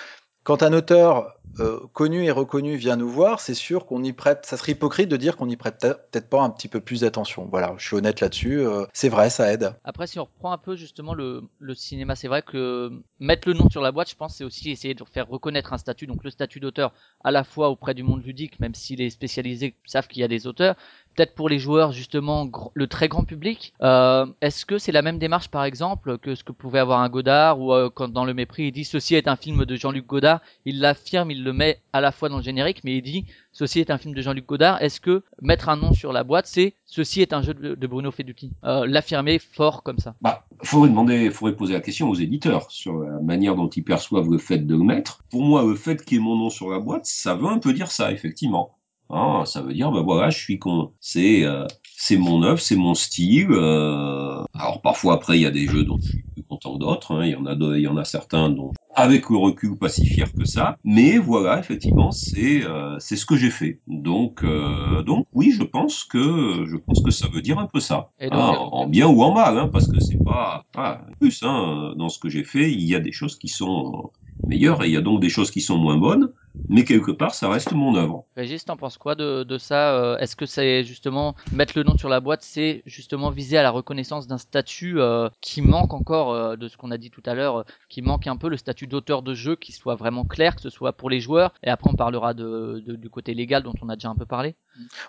Quand 0.45 0.63
un 0.63 0.75
auteur 0.75 1.33
euh, 1.61 1.79
connu 1.93 2.25
et 2.25 2.33
reconnu 2.33 2.75
vient 2.77 2.97
nous 2.97 3.09
voir, 3.09 3.39
c'est 3.39 3.55
sûr 3.55 3.87
qu'on 3.87 4.03
y 4.03 4.13
prête. 4.13 4.45
Ça 4.45 4.57
serait 4.57 4.73
hypocrite 4.73 5.09
de 5.09 5.17
dire 5.17 5.37
qu'on 5.37 5.49
y 5.49 5.57
prête 5.57 5.81
peut- 5.81 5.97
peut-être 6.11 6.29
pas 6.29 6.43
un 6.43 6.51
petit 6.51 6.67
peu 6.67 6.81
plus 6.81 7.03
d'attention. 7.03 7.47
Voilà, 7.49 7.75
je 7.79 7.87
suis 7.87 7.97
honnête 7.97 8.21
là-dessus. 8.21 8.59
euh, 8.59 8.87
c'est 8.93 9.09
vrai, 9.09 9.31
ça 9.31 9.53
aide. 9.53 9.73
Après, 9.85 10.09
si 10.09 10.19
on 10.19 10.25
reprend 10.25 10.51
un 10.51 10.59
peu 10.59 10.75
justement 10.75 11.15
le, 11.15 11.43
le 11.61 11.75
cinéma, 11.75 12.17
c'est 12.17 12.27
vrai 12.27 12.43
que 12.43 12.91
mettre 13.21 13.47
le 13.47 13.55
nom 13.55 13.69
sur 13.71 13.83
la 13.83 13.93
boîte, 13.93 14.11
je 14.11 14.17
pense, 14.17 14.37
c'est 14.37 14.45
aussi 14.45 14.71
essayer 14.71 14.95
de 14.95 15.05
faire 15.05 15.29
reconnaître 15.29 15.73
un 15.73 15.79
statut, 15.79 16.07
donc 16.09 16.25
le 16.25 16.31
statut 16.31 16.59
d'auteur, 16.59 16.93
à 17.23 17.31
la 17.31 17.45
fois 17.45 17.71
auprès 17.71 17.95
du 17.95 18.03
monde 18.03 18.25
ludique, 18.25 18.59
même 18.59 18.75
si 18.75 18.97
les 18.97 19.11
spécialisés 19.11 19.77
savent 19.87 20.09
qu'il 20.09 20.23
y 20.23 20.25
a 20.25 20.29
des 20.29 20.49
auteurs, 20.49 20.75
peut-être 21.15 21.35
pour 21.35 21.49
les 21.49 21.59
joueurs 21.59 21.93
justement 21.93 22.49
le 22.75 22.87
très 22.87 23.09
grand 23.09 23.25
public. 23.25 23.73
Euh, 23.83 24.27
Est-ce 24.41 24.67
que 24.67 24.79
c'est 24.79 24.93
la 24.93 25.03
même 25.03 25.19
démarche, 25.19 25.49
par 25.49 25.65
exemple, 25.65 26.19
que 26.19 26.35
ce 26.35 26.45
que 26.45 26.53
pouvait 26.53 26.79
avoir 26.79 27.01
un 27.01 27.09
Godard, 27.09 27.61
ou 27.61 27.73
euh, 27.73 27.91
quand 27.93 28.09
dans 28.09 28.25
le 28.25 28.35
mépris 28.35 28.65
il 28.65 28.73
dit 28.73 28.85
ceci 28.85 29.15
est 29.15 29.29
un 29.29 29.37
film 29.37 29.65
de 29.65 29.77
Jean-Luc 29.77 30.07
Godard, 30.07 30.41
il 30.65 30.81
l'affirme, 30.81 31.31
il 31.31 31.45
le 31.45 31.53
met 31.53 31.81
à 31.93 32.01
la 32.01 32.13
fois 32.13 32.29
dans 32.29 32.39
le 32.39 32.43
générique, 32.43 32.83
mais 32.85 32.97
il 32.97 33.03
dit 33.03 33.25
ceci 33.53 33.81
est 33.81 33.91
un 33.91 33.99
film 33.99 34.15
de 34.15 34.23
Jean-Luc 34.23 34.47
Godard. 34.47 34.83
Est-ce 34.83 35.01
que 35.01 35.23
mettre 35.41 35.69
un 35.69 35.77
nom 35.77 35.93
sur 35.93 36.13
la 36.13 36.25
boîte, 36.25 36.47
c'est 36.47 36.75
ceci 36.87 37.21
est 37.23 37.33
un 37.33 37.43
jeu 37.43 37.55
de, 37.55 37.75
de 37.75 37.87
Bruno 37.87 38.11
Feduti 38.11 38.53
euh, 38.65 38.87
L'affirmer 38.87 39.39
fort 39.39 39.83
comme 39.83 39.99
ça? 39.99 40.15
Bah, 40.21 40.47
faudrait 40.63 40.89
demander, 40.89 41.31
faudrait 41.31 41.57
poser 41.57 41.75
la 41.75 41.81
question 41.81 42.09
aux 42.09 42.15
éditeurs 42.15 42.71
sur 42.71 42.99
la 42.99 43.21
manière 43.21 43.55
dont 43.55 43.69
ils 43.69 43.85
perçoivent 43.85 44.31
le 44.31 44.39
fait 44.39 44.59
de 44.59 44.75
le 44.75 44.83
mettre. 44.83 45.23
Pour 45.31 45.43
moi, 45.43 45.65
le 45.65 45.75
fait 45.75 46.05
qu'il 46.05 46.19
y 46.19 46.21
ait 46.21 46.25
mon 46.25 46.37
nom 46.37 46.51
sur 46.51 46.71
la 46.71 46.79
boîte, 46.79 47.07
ça 47.07 47.35
veut 47.35 47.49
un 47.49 47.59
peu 47.59 47.73
dire 47.73 47.91
ça, 47.91 48.13
effectivement. 48.13 48.77
Ah, 49.17 49.45
ça 49.47 49.63
veut 49.63 49.73
dire, 49.75 49.93
ben 49.93 50.03
voilà, 50.03 50.31
je 50.31 50.39
suis 50.39 50.59
con. 50.59 50.93
C'est 51.01 51.45
euh, 51.45 51.67
c'est 51.97 52.17
mon 52.17 52.43
œuvre, 52.43 52.59
c'est 52.61 52.75
mon 52.77 52.95
style. 52.95 53.47
euh. 53.53 54.43
Alors 54.55 54.81
parfois 54.83 55.15
après, 55.15 55.39
il 55.39 55.43
y 55.43 55.47
a 55.47 55.53
des 55.53 55.69
jeux 55.69 55.85
dont 55.85 55.99
je 56.03 56.09
suis 56.09 56.25
plus 56.35 56.43
content 56.43 56.75
que 56.75 56.81
d'autres. 56.81 57.13
hein. 57.15 57.25
Il 57.25 57.31
y 57.33 57.37
en 57.37 57.47
a, 57.47 57.55
il 57.77 57.81
y 57.83 57.87
en 57.87 57.97
a 57.97 58.05
certains 58.05 58.51
dont, 58.51 58.75
avec 58.95 59.31
le 59.31 59.37
recul, 59.37 59.79
pas 59.79 59.89
si 59.89 60.05
fier 60.07 60.35
que 60.35 60.45
ça. 60.45 60.77
Mais 60.83 61.19
voilà, 61.19 61.61
effectivement, 61.61 62.11
c'est 62.11 62.65
euh, 62.65 62.99
c'est 62.99 63.15
ce 63.17 63.25
que 63.27 63.37
j'ai 63.37 63.51
fait. 63.51 63.81
Donc 63.87 64.43
euh, 64.43 65.03
donc 65.05 65.27
oui, 65.33 65.53
je 65.53 65.63
pense 65.63 66.03
que 66.05 66.65
je 66.67 66.77
pense 66.77 67.01
que 67.01 67.11
ça 67.13 67.29
veut 67.29 67.43
dire 67.43 67.59
un 67.61 67.67
peu 67.67 67.79
ça. 67.81 68.11
Et 68.19 68.31
donc, 68.31 68.41
Ah, 68.41 68.51
euh, 68.53 68.57
en 68.73 68.87
bien 68.89 69.07
ou 69.07 69.23
en 69.23 69.33
mal, 69.33 69.59
hein, 69.59 69.69
parce 69.73 69.87
que 69.87 70.01
c'est 70.01 70.21
pas 70.25 70.65
ah, 70.75 71.01
en 71.09 71.13
plus 71.21 71.41
hein, 71.45 71.95
dans 71.97 72.09
ce 72.09 72.19
que 72.19 72.29
j'ai 72.29 72.43
fait, 72.45 72.73
il 72.73 72.83
y 72.83 72.97
a 72.97 73.01
des 73.01 73.13
choses 73.13 73.39
qui 73.39 73.49
sont 73.49 74.11
meilleures 74.47 74.83
et 74.85 74.89
il 74.89 74.93
y 74.93 74.97
a 74.97 75.01
donc 75.01 75.21
des 75.21 75.29
choses 75.31 75.51
qui 75.53 75.61
sont 75.61 75.79
moins 75.79 75.97
bonnes. 75.99 76.33
Mais 76.69 76.85
quelque 76.85 77.11
part, 77.11 77.35
ça 77.35 77.49
reste 77.49 77.73
mon 77.73 77.95
œuvre. 77.95 78.25
Régis, 78.37 78.65
t'en 78.65 78.77
penses 78.77 78.97
quoi 78.97 79.15
de, 79.15 79.43
de 79.45 79.59
ça 79.59 79.95
euh, 79.97 80.17
Est-ce 80.19 80.35
que 80.35 80.47
c'est 80.47 80.83
justement 80.85 81.35
mettre 81.53 81.75
le 81.77 81.83
nom 81.85 81.97
sur 81.99 82.09
la 82.09 82.21
boîte, 82.21 82.43
c'est 82.43 82.83
justement 82.87 83.31
viser 83.31 83.59
à 83.59 83.63
la 83.63 83.71
reconnaissance 83.71 84.27
d'un 84.27 84.39
statut 84.39 84.99
euh, 84.99 85.29
qui 85.43 85.61
manque 85.61 85.93
encore 85.93 86.33
euh, 86.33 86.57
de 86.57 86.69
ce 86.69 86.77
qu'on 86.79 86.91
a 86.91 86.97
dit 86.97 87.11
tout 87.11 87.23
à 87.27 87.35
l'heure, 87.35 87.59
euh, 87.61 87.65
qui 87.91 88.01
manque 88.03 88.27
un 88.27 88.37
peu 88.37 88.49
le 88.49 88.57
statut 88.57 88.87
d'auteur 88.87 89.23
de 89.23 89.35
jeu, 89.35 89.57
qui 89.57 89.73
soit 89.73 89.95
vraiment 89.95 90.25
clair, 90.25 90.57
que 90.57 90.63
ce 90.63 90.71
soit 90.71 90.93
pour 90.95 91.11
les 91.11 91.21
joueurs? 91.21 91.53
Et 91.63 91.69
après, 91.69 91.91
on 91.91 91.97
parlera 91.97 92.33
de, 92.33 92.83
de- 92.87 92.97
du 92.97 93.11
côté 93.11 93.35
légal 93.35 93.63
dont 93.63 93.75
on 93.83 93.89
a 93.91 93.97
déjà 93.97 94.09
un 94.09 94.17
peu 94.17 94.27
parlé. 94.27 94.55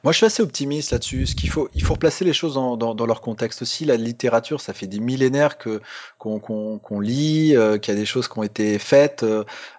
Moi, 0.03 0.11
je 0.13 0.17
suis 0.17 0.25
assez 0.25 0.43
optimiste 0.43 0.91
là-dessus. 0.91 1.25
Ce 1.25 1.35
qu'il 1.35 1.49
faut, 1.49 1.69
il 1.73 1.81
faut 1.81 1.93
replacer 1.93 2.25
les 2.25 2.33
choses 2.33 2.55
dans, 2.55 2.75
dans- 2.77 2.93
dans 2.95 3.05
leur 3.05 3.21
contexte 3.21 3.61
aussi. 3.61 3.85
La 3.85 3.95
littérature, 3.97 4.59
ça 4.61 4.73
fait 4.73 4.87
des 4.87 4.99
millénaires 4.99 5.57
que 5.57 5.81
qu'on 6.19 6.99
lit, 6.99 7.55
euh, 7.55 7.77
qu'il 7.77 7.93
y 7.93 7.97
a 7.97 7.99
des 7.99 8.05
choses 8.05 8.27
qui 8.27 8.37
ont 8.39 8.43
été 8.43 8.77
faites. 8.79 9.25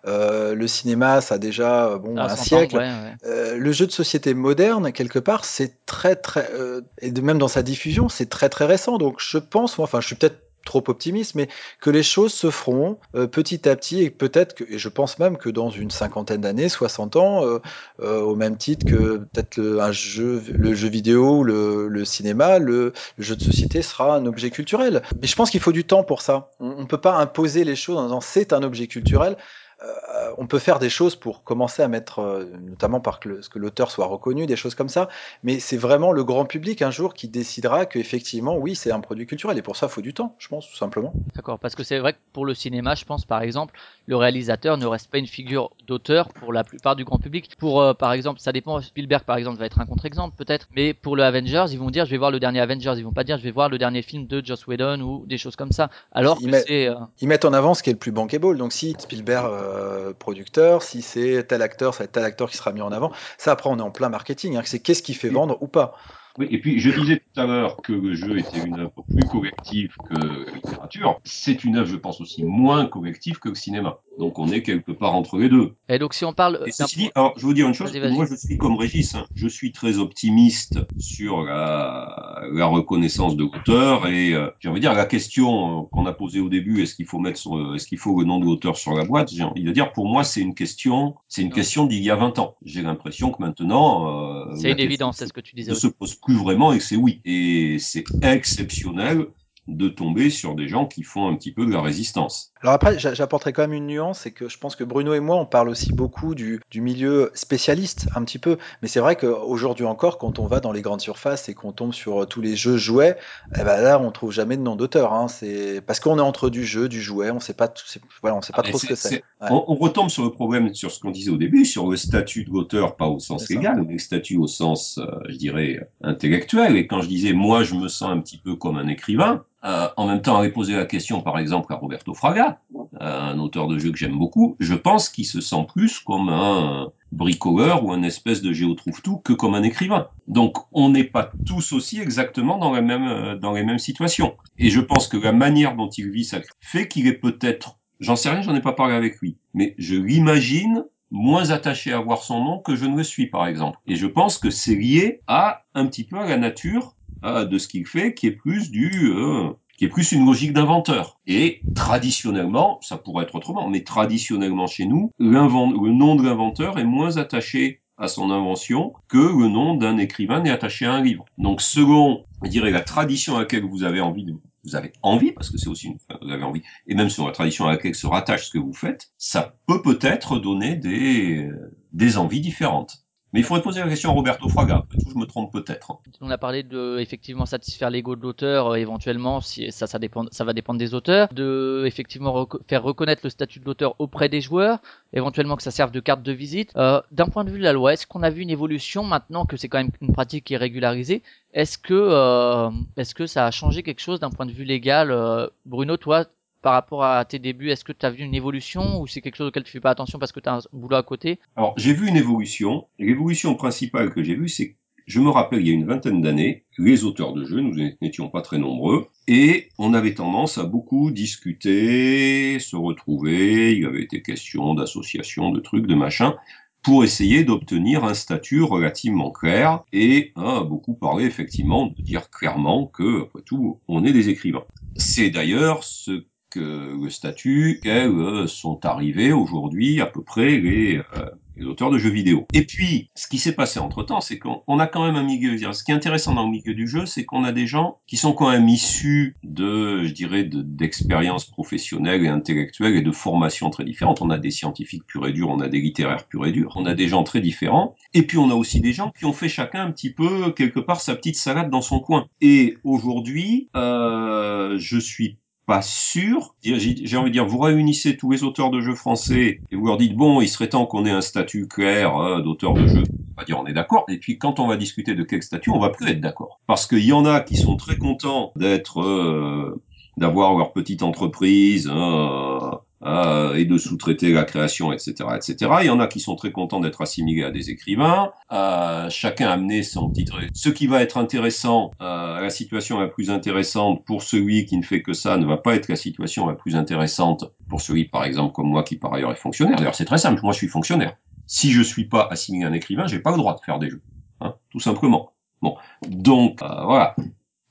le 0.04 0.66
cinéma, 0.66 1.20
ça 1.20 1.36
a 1.36 1.38
déjà 1.38 1.65
euh, 1.66 1.98
bon 1.98 2.16
À 2.16 2.24
un 2.24 2.36
100 2.36 2.56
ans, 2.56 2.68
siècle. 2.68 2.76
ouais, 2.76 2.82
ouais. 2.82 3.14
Euh, 3.26 3.56
le 3.56 3.72
jeu 3.72 3.86
de 3.86 3.92
société 3.92 4.34
moderne, 4.34 4.92
quelque 4.92 5.18
part, 5.18 5.44
c'est 5.44 5.84
très 5.86 6.16
très 6.16 6.48
euh, 6.52 6.80
et 7.00 7.10
de 7.10 7.20
même 7.20 7.38
dans 7.38 7.48
sa 7.48 7.62
diffusion, 7.62 8.08
c'est 8.08 8.26
très 8.28 8.48
très 8.48 8.66
récent. 8.66 8.98
Donc, 8.98 9.16
je 9.18 9.38
pense, 9.38 9.78
moi, 9.78 9.84
enfin, 9.84 10.00
je 10.00 10.06
suis 10.06 10.16
peut-être 10.16 10.40
trop 10.66 10.82
optimiste, 10.88 11.34
mais 11.36 11.48
que 11.80 11.88
les 11.88 12.02
choses 12.02 12.34
se 12.34 12.50
feront 12.50 12.98
euh, 13.14 13.26
petit 13.26 13.66
à 13.68 13.76
petit 13.76 14.02
et 14.02 14.10
peut-être 14.10 14.54
que, 14.54 14.64
et 14.64 14.76
je 14.78 14.88
pense 14.90 15.18
même 15.18 15.38
que 15.38 15.48
dans 15.48 15.70
une 15.70 15.90
cinquantaine 15.90 16.42
d'années, 16.42 16.68
60 16.68 17.16
ans, 17.16 17.46
euh, 17.46 17.60
euh, 18.02 18.20
au 18.20 18.34
même 18.34 18.56
titre 18.58 18.84
que 18.84 19.18
peut-être 19.18 19.56
le, 19.56 19.80
un 19.80 19.92
jeu, 19.92 20.42
le 20.52 20.74
jeu 20.74 20.88
vidéo 20.88 21.38
ou 21.38 21.44
le, 21.44 21.88
le 21.88 22.04
cinéma, 22.04 22.58
le, 22.58 22.92
le 23.16 23.24
jeu 23.24 23.36
de 23.36 23.42
société 23.42 23.80
sera 23.80 24.16
un 24.16 24.26
objet 24.26 24.50
culturel. 24.50 25.02
Mais 25.22 25.28
je 25.28 25.36
pense 25.36 25.50
qu'il 25.50 25.60
faut 25.60 25.72
du 25.72 25.84
temps 25.84 26.02
pour 26.02 26.20
ça. 26.20 26.50
On 26.60 26.80
ne 26.82 26.86
peut 26.86 27.00
pas 27.00 27.14
imposer 27.16 27.64
les 27.64 27.76
choses 27.76 27.96
en 27.96 28.02
disant 28.04 28.20
c'est 28.20 28.52
un 28.52 28.62
objet 28.62 28.88
culturel. 28.88 29.36
Euh, 29.82 30.30
on 30.38 30.46
peut 30.46 30.58
faire 30.58 30.78
des 30.78 30.88
choses 30.88 31.16
pour 31.16 31.44
commencer 31.44 31.82
à 31.82 31.88
mettre, 31.88 32.20
euh, 32.20 32.44
notamment 32.62 33.00
par 33.00 33.20
que, 33.20 33.28
le- 33.28 33.40
que 33.50 33.58
l'auteur 33.58 33.90
soit 33.90 34.06
reconnu, 34.06 34.46
des 34.46 34.56
choses 34.56 34.74
comme 34.74 34.88
ça. 34.88 35.08
Mais 35.42 35.58
c'est 35.60 35.76
vraiment 35.76 36.12
le 36.12 36.24
grand 36.24 36.46
public 36.46 36.80
un 36.80 36.90
jour 36.90 37.12
qui 37.12 37.28
décidera 37.28 37.84
qu'effectivement, 37.84 38.56
oui, 38.56 38.74
c'est 38.74 38.90
un 38.90 39.00
produit 39.00 39.26
culturel. 39.26 39.58
Et 39.58 39.62
pour 39.62 39.76
ça, 39.76 39.86
il 39.86 39.92
faut 39.92 40.00
du 40.00 40.14
temps, 40.14 40.34
je 40.38 40.48
pense, 40.48 40.68
tout 40.70 40.76
simplement. 40.76 41.12
D'accord, 41.34 41.58
parce 41.58 41.74
que 41.74 41.82
c'est 41.84 41.98
vrai 41.98 42.14
que 42.14 42.18
pour 42.32 42.46
le 42.46 42.54
cinéma, 42.54 42.94
je 42.94 43.04
pense 43.04 43.26
par 43.26 43.42
exemple, 43.42 43.74
le 44.06 44.16
réalisateur 44.16 44.78
ne 44.78 44.86
reste 44.86 45.10
pas 45.10 45.18
une 45.18 45.26
figure 45.26 45.70
d'auteur 45.86 46.28
pour 46.30 46.54
la 46.54 46.64
plupart 46.64 46.96
du 46.96 47.04
grand 47.04 47.18
public. 47.18 47.54
Pour 47.58 47.82
euh, 47.82 47.92
par 47.92 48.12
exemple, 48.12 48.40
ça 48.40 48.52
dépend, 48.52 48.80
Spielberg 48.80 49.24
par 49.24 49.36
exemple 49.36 49.58
va 49.58 49.66
être 49.66 49.78
un 49.78 49.86
contre-exemple 49.86 50.36
peut-être, 50.36 50.68
mais 50.74 50.94
pour 50.94 51.16
le 51.16 51.22
Avengers, 51.22 51.66
ils 51.70 51.78
vont 51.78 51.90
dire 51.90 52.06
je 52.06 52.10
vais 52.12 52.18
voir 52.18 52.30
le 52.30 52.40
dernier 52.40 52.60
Avengers, 52.60 52.94
ils 52.96 53.04
vont 53.04 53.12
pas 53.12 53.24
dire 53.24 53.36
je 53.36 53.42
vais 53.42 53.50
voir 53.50 53.68
le 53.68 53.76
dernier 53.76 54.00
film 54.02 54.26
de 54.26 54.42
Joss 54.44 54.66
Whedon 54.66 55.00
ou 55.00 55.26
des 55.26 55.36
choses 55.38 55.56
comme 55.56 55.72
ça. 55.72 55.90
Alors 56.12 56.38
Ils 56.40 56.50
que 56.50 56.94
Ils 57.20 57.28
mettent 57.28 57.44
en 57.44 57.52
avant 57.52 57.74
ce 57.74 57.82
qui 57.82 57.90
est 57.90 57.92
le 57.92 57.98
plus 57.98 58.12
bankable. 58.12 58.56
Donc, 58.56 58.72
si 58.72 58.94
Spielberg 58.98 59.50
euh, 59.66 60.12
producteur, 60.12 60.82
si 60.82 61.02
c'est 61.02 61.44
tel 61.46 61.62
acteur, 61.62 61.94
ça 61.94 62.00
va 62.00 62.04
être 62.04 62.12
tel 62.12 62.24
acteur 62.24 62.50
qui 62.50 62.56
sera 62.56 62.72
mis 62.72 62.82
en 62.82 62.92
avant. 62.92 63.12
Ça, 63.38 63.52
après, 63.52 63.68
on 63.70 63.78
est 63.78 63.82
en 63.82 63.90
plein 63.90 64.08
marketing. 64.08 64.56
hein. 64.56 64.62
C'est 64.64 64.78
qu'est-ce 64.80 65.02
qui 65.02 65.14
fait 65.14 65.28
vendre 65.28 65.58
ou 65.62 65.66
pas. 65.66 65.94
Oui, 66.38 66.46
et 66.50 66.58
puis 66.60 66.78
je 66.80 66.90
disais 66.90 67.16
tout 67.34 67.40
à 67.40 67.46
l'heure 67.46 67.76
que 67.82 67.92
le 67.92 68.14
jeu 68.14 68.38
était 68.38 68.58
une 68.64 68.78
œuvre 68.80 69.04
plus 69.14 69.26
collective 69.28 69.94
que 70.08 70.14
la 70.14 70.52
littérature. 70.54 71.20
C'est 71.24 71.64
une 71.64 71.76
œuvre, 71.76 71.88
je 71.88 71.96
pense, 71.96 72.20
aussi 72.20 72.44
moins 72.44 72.86
collective 72.86 73.38
que 73.38 73.48
le 73.48 73.54
cinéma. 73.54 73.98
Donc 74.18 74.38
on 74.38 74.48
est 74.48 74.62
quelque 74.62 74.92
part 74.92 75.14
entre 75.14 75.38
les 75.38 75.50
deux. 75.50 75.74
et 75.90 75.98
donc 75.98 76.14
si 76.14 76.24
on 76.24 76.32
parle 76.32 76.60
Et 76.62 76.66
d'un 76.66 76.72
ceci 76.72 76.96
dit, 76.96 77.10
alors 77.14 77.34
je 77.36 77.42
vous 77.44 77.52
dire 77.52 77.66
une 77.68 77.74
chose, 77.74 77.94
moi 78.12 78.24
je 78.28 78.34
suis 78.34 78.56
comme 78.56 78.76
Régis, 78.76 79.14
hein. 79.14 79.26
je 79.34 79.46
suis 79.46 79.72
très 79.72 79.98
optimiste 79.98 80.78
sur 80.96 81.42
la, 81.42 82.40
la 82.52 82.64
reconnaissance 82.66 83.36
de 83.36 83.42
l'auteur 83.42 84.06
et 84.06 84.32
euh, 84.32 84.48
j'ai 84.60 84.70
envie 84.70 84.80
de 84.80 84.86
dire 84.86 84.94
la 84.94 85.04
question 85.04 85.80
euh, 85.80 85.82
qu'on 85.92 86.06
a 86.06 86.12
posée 86.14 86.40
au 86.40 86.48
début, 86.48 86.82
est-ce 86.82 86.94
qu'il 86.94 87.04
faut 87.04 87.18
mettre 87.18 87.38
sur, 87.38 87.74
est-ce 87.74 87.86
qu'il 87.86 87.98
faut 87.98 88.18
le 88.18 88.26
nom 88.26 88.38
de 88.40 88.46
l'auteur 88.46 88.78
sur 88.78 88.94
la 88.94 89.04
boîte, 89.04 89.30
j'ai 89.30 89.42
envie 89.42 89.64
de 89.64 89.70
dire 89.72 89.92
pour 89.92 90.06
moi 90.08 90.24
c'est 90.24 90.40
une 90.40 90.54
question, 90.54 91.14
c'est 91.28 91.42
une 91.42 91.48
Non. 91.50 91.54
question 91.54 91.84
d'il 91.84 92.02
y 92.02 92.10
a 92.10 92.16
20 92.16 92.38
ans. 92.38 92.56
J'ai 92.64 92.80
l'impression 92.80 93.30
que 93.30 93.42
maintenant 93.42 94.46
euh, 94.48 94.54
c'est 94.56 94.72
une 94.72 94.80
évidence, 94.80 95.18
c'est 95.18 95.26
ce 95.26 95.32
que 95.34 95.42
tu 95.42 95.54
disais. 95.54 95.70
ne 95.72 95.76
aussi. 95.76 95.82
se 95.82 95.92
pose 95.92 96.14
vraiment 96.34 96.72
et 96.72 96.80
c'est 96.80 96.96
oui. 96.96 97.20
Et 97.24 97.78
c'est 97.78 98.10
exceptionnel 98.22 99.26
de 99.66 99.88
tomber 99.88 100.30
sur 100.30 100.54
des 100.54 100.68
gens 100.68 100.86
qui 100.86 101.02
font 101.02 101.28
un 101.28 101.36
petit 101.36 101.52
peu 101.52 101.66
de 101.66 101.72
la 101.72 101.82
résistance. 101.82 102.52
Alors 102.66 102.74
après, 102.74 102.98
j'a- 102.98 103.14
j'apporterai 103.14 103.52
quand 103.52 103.62
même 103.62 103.74
une 103.74 103.86
nuance, 103.86 104.18
c'est 104.24 104.32
que 104.32 104.48
je 104.48 104.58
pense 104.58 104.74
que 104.74 104.82
Bruno 104.82 105.14
et 105.14 105.20
moi, 105.20 105.36
on 105.36 105.46
parle 105.46 105.68
aussi 105.68 105.92
beaucoup 105.92 106.34
du, 106.34 106.60
du 106.68 106.80
milieu 106.80 107.30
spécialiste, 107.32 108.08
un 108.16 108.24
petit 108.24 108.40
peu. 108.40 108.56
Mais 108.82 108.88
c'est 108.88 108.98
vrai 108.98 109.14
qu'aujourd'hui 109.14 109.84
encore, 109.84 110.18
quand 110.18 110.40
on 110.40 110.48
va 110.48 110.58
dans 110.58 110.72
les 110.72 110.82
grandes 110.82 111.00
surfaces 111.00 111.48
et 111.48 111.54
qu'on 111.54 111.70
tombe 111.70 111.94
sur 111.94 112.22
euh, 112.24 112.26
tous 112.26 112.40
les 112.40 112.56
jeux 112.56 112.76
jouets, 112.76 113.16
eh 113.56 113.62
ben 113.62 113.80
là, 113.80 114.00
on 114.00 114.10
trouve 114.10 114.32
jamais 114.32 114.56
de 114.56 114.62
nom 114.62 114.74
d'auteur. 114.74 115.12
Hein. 115.12 115.28
C'est 115.28 115.80
parce 115.86 116.00
qu'on 116.00 116.18
est 116.18 116.22
entre 116.22 116.50
du 116.50 116.64
jeu, 116.64 116.88
du 116.88 117.00
jouet, 117.00 117.30
on 117.30 117.38
sait 117.38 117.54
pas, 117.54 117.68
tout- 117.68 117.84
voilà, 118.20 118.34
on 118.36 118.42
sait 118.42 118.52
pas 118.52 118.62
Ah, 118.64 118.68
trop 118.68 118.78
ce 118.78 118.86
que 118.86 118.96
c'est-. 118.96 119.22
Ouais. 119.40 119.48
On, 119.48 119.62
on 119.68 119.76
retombe 119.76 120.08
sur 120.10 120.24
le 120.24 120.32
problème, 120.32 120.74
sur 120.74 120.90
ce 120.90 120.98
qu'on 120.98 121.12
disait 121.12 121.30
au 121.30 121.36
début, 121.36 121.64
sur 121.66 121.88
le 121.88 121.96
statut 121.96 122.42
de 122.42 122.50
l'auteur, 122.50 122.96
pas 122.96 123.06
au 123.06 123.20
sens 123.20 123.48
légal, 123.48 123.84
mais 123.86 123.92
le 123.92 123.98
statut 124.00 124.38
au 124.38 124.48
sens, 124.48 124.98
euh, 124.98 125.06
je 125.28 125.36
dirais, 125.36 125.88
intellectuel. 126.02 126.76
Et 126.76 126.88
quand 126.88 127.00
je 127.00 127.06
disais, 127.06 127.32
moi, 127.32 127.62
je 127.62 127.76
me 127.76 127.86
sens 127.86 128.10
un 128.10 128.18
petit 128.18 128.38
peu 128.38 128.56
comme 128.56 128.76
un 128.76 128.88
écrivain, 128.88 129.44
euh, 129.66 129.88
en 129.96 130.06
même 130.06 130.22
temps, 130.22 130.36
avait 130.36 130.52
posé 130.52 130.74
la 130.74 130.84
question, 130.84 131.22
par 131.22 131.38
exemple, 131.38 131.72
à 131.72 131.76
Roberto 131.76 132.14
Fraga, 132.14 132.60
euh, 132.74 132.80
un 133.00 133.38
auteur 133.40 133.66
de 133.66 133.78
jeu 133.78 133.90
que 133.90 133.98
j'aime 133.98 134.16
beaucoup, 134.16 134.56
je 134.60 134.74
pense 134.74 135.08
qu'il 135.08 135.26
se 135.26 135.40
sent 135.40 135.66
plus 135.74 135.98
comme 135.98 136.28
un 136.28 136.92
bricoleur 137.10 137.84
ou 137.84 137.92
un 137.92 138.02
espèce 138.04 138.42
de 138.42 138.52
géotrouve-tout 138.52 139.18
que 139.18 139.32
comme 139.32 139.54
un 139.54 139.64
écrivain. 139.64 140.06
Donc, 140.28 140.56
on 140.70 140.90
n'est 140.90 141.04
pas 141.04 141.32
tous 141.44 141.72
aussi 141.72 142.00
exactement 142.00 142.58
dans, 142.58 142.70
la 142.70 142.80
même, 142.80 143.08
euh, 143.08 143.36
dans 143.36 143.52
les 143.52 143.64
mêmes 143.64 143.80
situations. 143.80 144.36
Et 144.56 144.70
je 144.70 144.80
pense 144.80 145.08
que 145.08 145.16
la 145.16 145.32
manière 145.32 145.74
dont 145.74 145.88
il 145.88 146.10
vit 146.10 146.24
ça 146.24 146.38
fait 146.60 146.86
qu'il 146.86 147.08
est 147.08 147.14
peut-être, 147.14 147.78
j'en 147.98 148.14
sais 148.14 148.30
rien, 148.30 148.42
j'en 148.42 148.54
ai 148.54 148.60
pas 148.60 148.72
parlé 148.72 148.94
avec 148.94 149.20
lui, 149.20 149.36
mais 149.52 149.74
je 149.78 149.96
l'imagine 149.96 150.84
moins 151.10 151.50
attaché 151.50 151.92
à 151.92 152.00
voir 152.00 152.22
son 152.22 152.42
nom 152.42 152.58
que 152.58 152.76
je 152.76 152.84
ne 152.84 152.96
le 152.96 153.04
suis, 153.04 153.26
par 153.26 153.46
exemple. 153.46 153.78
Et 153.86 153.96
je 153.96 154.06
pense 154.06 154.38
que 154.38 154.50
c'est 154.50 154.74
lié 154.74 155.22
à 155.26 155.64
un 155.74 155.86
petit 155.86 156.04
peu 156.04 156.18
à 156.18 156.28
la 156.28 156.36
nature 156.36 156.95
de 157.44 157.58
ce 157.58 157.68
qu'il 157.68 157.86
fait, 157.86 158.14
qui 158.14 158.26
est 158.26 158.32
plus 158.32 158.70
du, 158.70 159.10
euh, 159.10 159.50
qui 159.76 159.84
est 159.84 159.88
plus 159.88 160.12
une 160.12 160.24
logique 160.24 160.52
d'inventeur. 160.52 161.18
Et 161.26 161.60
traditionnellement, 161.74 162.78
ça 162.82 162.96
pourrait 162.96 163.24
être 163.24 163.34
autrement, 163.34 163.68
mais 163.68 163.82
traditionnellement 163.82 164.66
chez 164.66 164.86
nous, 164.86 165.12
le 165.18 165.92
nom 165.92 166.16
de 166.16 166.22
l'inventeur 166.22 166.78
est 166.78 166.84
moins 166.84 167.16
attaché 167.16 167.82
à 167.98 168.08
son 168.08 168.30
invention 168.30 168.92
que 169.08 169.16
le 169.16 169.48
nom 169.48 169.74
d'un 169.74 169.96
écrivain 169.98 170.40
n'est 170.40 170.50
attaché 170.50 170.84
à 170.86 170.92
un 170.92 171.02
livre. 171.02 171.24
Donc 171.38 171.62
selon, 171.62 172.24
je 172.42 172.50
dirais, 172.50 172.70
la 172.70 172.82
tradition 172.82 173.36
à 173.36 173.40
laquelle 173.40 173.64
vous 173.64 173.84
avez 173.84 174.00
envie 174.00 174.24
de 174.24 174.34
vous 174.64 174.74
avez 174.74 174.92
envie, 175.02 175.30
parce 175.30 175.48
que 175.48 175.58
c'est 175.58 175.68
aussi 175.68 175.86
une, 175.86 175.98
vous 176.20 176.32
avez 176.32 176.42
envie, 176.42 176.62
et 176.88 176.96
même 176.96 177.08
sur 177.08 177.24
la 177.24 177.32
tradition 177.32 177.66
à 177.66 177.70
laquelle 177.70 177.94
se 177.94 178.08
rattache 178.08 178.46
ce 178.46 178.50
que 178.50 178.58
vous 178.58 178.72
faites, 178.72 179.12
ça 179.16 179.56
peut 179.68 179.80
peut-être 179.80 180.40
donner 180.40 180.74
des, 180.74 181.48
des 181.92 182.18
envies 182.18 182.40
différentes. 182.40 183.05
Mais 183.36 183.42
il 183.42 183.44
faudrait 183.44 183.62
poser 183.62 183.80
la 183.80 183.88
question 183.88 184.08
à 184.08 184.14
Roberto 184.14 184.48
Fraga. 184.48 184.86
Je 185.06 185.14
me 185.14 185.26
trompe 185.26 185.52
peut-être. 185.52 185.90
hein. 185.90 185.98
On 186.22 186.30
a 186.30 186.38
parlé 186.38 186.62
de 186.62 186.96
effectivement 187.00 187.44
satisfaire 187.44 187.90
l'ego 187.90 188.16
de 188.16 188.22
l'auteur, 188.22 188.68
euh, 188.68 188.74
éventuellement, 188.76 189.42
si 189.42 189.70
ça, 189.72 189.86
ça 189.86 189.98
dépend, 189.98 190.24
ça 190.30 190.44
va 190.44 190.54
dépendre 190.54 190.78
des 190.78 190.94
auteurs, 190.94 191.28
de 191.34 191.84
effectivement 191.86 192.48
faire 192.66 192.82
reconnaître 192.82 193.20
le 193.24 193.28
statut 193.28 193.60
de 193.60 193.66
l'auteur 193.66 193.94
auprès 193.98 194.30
des 194.30 194.40
joueurs, 194.40 194.78
éventuellement 195.12 195.56
que 195.56 195.62
ça 195.62 195.70
serve 195.70 195.90
de 195.90 196.00
carte 196.00 196.22
de 196.22 196.32
visite. 196.32 196.72
Euh, 196.76 197.02
D'un 197.12 197.26
point 197.26 197.44
de 197.44 197.50
vue 197.50 197.58
de 197.58 197.64
la 197.64 197.74
loi, 197.74 197.92
est-ce 197.92 198.06
qu'on 198.06 198.22
a 198.22 198.30
vu 198.30 198.40
une 198.40 198.48
évolution 198.48 199.02
maintenant 199.02 199.44
que 199.44 199.58
c'est 199.58 199.68
quand 199.68 199.76
même 199.76 199.90
une 200.00 200.14
pratique 200.14 200.44
qui 200.44 200.54
est 200.54 200.56
régularisée? 200.56 201.22
Est-ce 201.52 201.76
que, 201.76 201.92
euh, 201.92 202.70
est-ce 202.96 203.14
que 203.14 203.26
ça 203.26 203.44
a 203.44 203.50
changé 203.50 203.82
quelque 203.82 204.00
chose 204.00 204.18
d'un 204.18 204.30
point 204.30 204.46
de 204.46 204.52
vue 204.52 204.64
légal? 204.64 205.10
Euh, 205.10 205.46
Bruno, 205.66 205.98
toi, 205.98 206.24
par 206.66 206.72
rapport 206.72 207.04
à 207.04 207.24
tes 207.24 207.38
débuts, 207.38 207.70
est-ce 207.70 207.84
que 207.84 207.92
tu 207.92 208.04
as 208.04 208.10
vu 208.10 208.24
une 208.24 208.34
évolution 208.34 209.00
ou 209.00 209.06
c'est 209.06 209.20
quelque 209.20 209.36
chose 209.36 209.46
auquel 209.46 209.62
tu 209.62 209.70
fais 209.70 209.78
pas 209.78 209.90
attention 209.90 210.18
parce 210.18 210.32
que 210.32 210.40
tu 210.40 210.48
as 210.48 210.54
un 210.54 210.60
boulot 210.72 210.96
à 210.96 211.04
côté? 211.04 211.38
Alors, 211.54 211.74
j'ai 211.76 211.92
vu 211.92 212.08
une 212.08 212.16
évolution. 212.16 212.88
L'évolution 212.98 213.54
principale 213.54 214.10
que 214.10 214.20
j'ai 214.24 214.34
vue, 214.34 214.48
c'est 214.48 214.74
je 215.06 215.20
me 215.20 215.30
rappelle, 215.30 215.60
il 215.60 215.68
y 215.68 215.70
a 215.70 215.74
une 215.74 215.86
vingtaine 215.86 216.20
d'années, 216.22 216.64
les 216.76 217.04
auteurs 217.04 217.34
de 217.34 217.44
jeux, 217.44 217.60
nous 217.60 217.76
n'étions 218.02 218.30
pas 218.30 218.42
très 218.42 218.58
nombreux, 218.58 219.06
et 219.28 219.68
on 219.78 219.94
avait 219.94 220.14
tendance 220.14 220.58
à 220.58 220.64
beaucoup 220.64 221.12
discuter, 221.12 222.58
se 222.58 222.74
retrouver, 222.74 223.76
il 223.76 223.86
avait 223.86 224.02
été 224.02 224.20
question 224.20 224.74
d'associations, 224.74 225.52
de 225.52 225.60
trucs, 225.60 225.86
de 225.86 225.94
machins, 225.94 226.34
pour 226.82 227.04
essayer 227.04 227.44
d'obtenir 227.44 228.02
un 228.02 228.14
statut 228.14 228.64
relativement 228.64 229.30
clair, 229.30 229.84
et 229.92 230.32
hein, 230.34 230.62
beaucoup 230.62 230.94
parler 230.94 231.26
effectivement 231.26 231.86
de 231.86 232.02
dire 232.02 232.28
clairement 232.28 232.86
que, 232.86 233.22
après 233.22 233.42
tout, 233.42 233.78
on 233.86 234.04
est 234.04 234.12
des 234.12 234.30
écrivains. 234.30 234.64
C'est 234.96 235.30
d'ailleurs 235.30 235.84
ce 235.84 236.26
le 236.54 237.10
statut, 237.10 237.80
qu'elles 237.82 238.08
euh, 238.08 238.46
sont 238.46 238.84
arrivés 238.84 239.32
aujourd'hui 239.32 240.00
à 240.00 240.06
peu 240.06 240.22
près 240.22 240.58
les, 240.58 240.98
euh, 241.16 241.26
les 241.56 241.66
auteurs 241.66 241.90
de 241.90 241.98
jeux 241.98 242.10
vidéo. 242.10 242.46
Et 242.52 242.64
puis, 242.64 243.10
ce 243.14 243.26
qui 243.28 243.38
s'est 243.38 243.54
passé 243.54 243.78
entre 243.78 244.02
temps, 244.02 244.20
c'est 244.20 244.38
qu'on 244.38 244.62
on 244.66 244.78
a 244.78 244.86
quand 244.86 245.04
même 245.04 245.16
un 245.16 245.22
milieu. 245.22 245.56
Ce 245.72 245.84
qui 245.84 245.90
est 245.90 245.94
intéressant 245.94 246.34
dans 246.34 246.44
le 246.44 246.50
milieu 246.50 246.74
du 246.74 246.86
jeu, 246.86 247.06
c'est 247.06 247.24
qu'on 247.24 247.44
a 247.44 247.52
des 247.52 247.66
gens 247.66 247.98
qui 248.06 248.16
sont 248.16 248.32
quand 248.32 248.50
même 248.50 248.68
issus 248.68 249.36
de, 249.42 250.04
je 250.04 250.12
dirais, 250.12 250.44
de- 250.44 250.62
d'expériences 250.62 251.46
professionnelles 251.46 252.24
et 252.24 252.28
intellectuelles 252.28 252.96
et 252.96 253.02
de 253.02 253.12
formations 253.12 253.70
très 253.70 253.84
différentes. 253.84 254.20
On 254.22 254.30
a 254.30 254.38
des 254.38 254.50
scientifiques 254.50 255.06
purs 255.06 255.26
et 255.26 255.32
durs, 255.32 255.50
on 255.50 255.60
a 255.60 255.68
des 255.68 255.80
littéraires 255.80 256.26
purs 256.26 256.46
et 256.46 256.52
durs, 256.52 256.72
on 256.76 256.86
a 256.86 256.94
des 256.94 257.08
gens 257.08 257.22
très 257.22 257.40
différents. 257.40 257.94
Et 258.14 258.22
puis 258.22 258.38
on 258.38 258.50
a 258.50 258.54
aussi 258.54 258.80
des 258.80 258.92
gens 258.92 259.12
qui 259.18 259.24
ont 259.24 259.32
fait 259.32 259.48
chacun 259.48 259.84
un 259.84 259.90
petit 259.90 260.12
peu 260.12 260.52
quelque 260.52 260.80
part 260.80 261.00
sa 261.00 261.14
petite 261.16 261.36
salade 261.36 261.70
dans 261.70 261.82
son 261.82 262.00
coin. 262.00 262.26
Et 262.40 262.76
aujourd'hui, 262.84 263.68
euh, 263.76 264.76
je 264.78 264.98
suis 264.98 265.38
pas 265.66 265.82
sûr. 265.82 266.54
J'ai 266.62 267.16
envie 267.16 267.30
de 267.30 267.32
dire, 267.32 267.46
vous 267.46 267.58
réunissez 267.58 268.16
tous 268.16 268.30
les 268.30 268.44
auteurs 268.44 268.70
de 268.70 268.80
jeux 268.80 268.94
français 268.94 269.62
et 269.70 269.76
vous 269.76 269.86
leur 269.86 269.96
dites 269.98 270.16
bon, 270.16 270.40
il 270.40 270.48
serait 270.48 270.68
temps 270.68 270.86
qu'on 270.86 271.04
ait 271.06 271.10
un 271.10 271.20
statut 271.20 271.66
clair 271.68 272.14
hein, 272.16 272.40
d'auteur 272.40 272.76
de 272.76 272.86
jeux. 272.86 273.10
On 273.36 273.42
va 273.42 273.44
dire 273.44 273.58
on 273.60 273.66
est 273.66 273.72
d'accord. 273.72 274.04
Et 274.08 274.18
puis 274.18 274.38
quand 274.38 274.60
on 274.60 274.66
va 274.68 274.76
discuter 274.76 275.14
de 275.14 275.22
quel 275.24 275.42
statut, 275.42 275.70
on 275.70 275.80
va 275.80 275.90
plus 275.90 276.08
être 276.08 276.20
d'accord. 276.20 276.60
Parce 276.66 276.86
qu'il 276.86 277.04
y 277.04 277.12
en 277.12 277.24
a 277.26 277.40
qui 277.40 277.56
sont 277.56 277.76
très 277.76 277.98
contents 277.98 278.52
d'être, 278.56 279.00
euh, 279.02 279.82
d'avoir 280.16 280.54
leur 280.56 280.72
petite 280.72 281.02
entreprise. 281.02 281.88
hein, 281.92 282.80
euh, 283.02 283.54
et 283.54 283.64
de 283.66 283.76
sous-traiter 283.76 284.32
la 284.32 284.44
création, 284.44 284.92
etc., 284.92 285.14
etc. 285.36 285.70
Il 285.82 285.86
y 285.86 285.90
en 285.90 286.00
a 286.00 286.06
qui 286.06 286.20
sont 286.20 286.34
très 286.34 286.50
contents 286.50 286.80
d'être 286.80 287.02
assimilés 287.02 287.44
à 287.44 287.50
des 287.50 287.70
écrivains. 287.70 288.32
Euh, 288.52 289.10
chacun 289.10 289.48
a 289.48 289.52
amené 289.52 289.82
son 289.82 290.08
petit. 290.08 290.24
Ce 290.54 290.68
qui 290.70 290.86
va 290.86 291.02
être 291.02 291.18
intéressant, 291.18 291.90
euh, 292.00 292.40
la 292.40 292.50
situation 292.50 292.98
la 292.98 293.08
plus 293.08 293.30
intéressante 293.30 294.04
pour 294.06 294.22
celui 294.22 294.64
qui 294.64 294.78
ne 294.78 294.82
fait 294.82 295.02
que 295.02 295.12
ça 295.12 295.36
ne 295.36 295.44
va 295.44 295.58
pas 295.58 295.74
être 295.74 295.88
la 295.88 295.96
situation 295.96 296.46
la 296.46 296.54
plus 296.54 296.74
intéressante 296.74 297.44
pour 297.68 297.80
celui, 297.80 298.04
par 298.04 298.24
exemple, 298.24 298.54
comme 298.54 298.68
moi, 298.68 298.82
qui 298.82 298.96
par 298.96 299.12
ailleurs 299.12 299.32
est 299.32 299.36
fonctionnaire. 299.36 299.76
D'ailleurs, 299.76 299.94
c'est 299.94 300.04
très 300.04 300.18
simple. 300.18 300.40
Moi, 300.42 300.52
je 300.52 300.58
suis 300.58 300.68
fonctionnaire. 300.68 301.16
Si 301.46 301.70
je 301.70 301.82
suis 301.82 302.06
pas 302.06 302.26
assimilé 302.30 302.64
à 302.64 302.68
un 302.68 302.72
écrivain, 302.72 303.06
j'ai 303.06 303.20
pas 303.20 303.30
le 303.30 303.36
droit 303.36 303.54
de 303.54 303.60
faire 303.60 303.78
des 303.78 303.90
jeux, 303.90 304.02
hein, 304.40 304.54
tout 304.70 304.80
simplement. 304.80 305.32
Bon, 305.62 305.76
donc 306.08 306.62
euh, 306.62 306.84
voilà. 306.84 307.14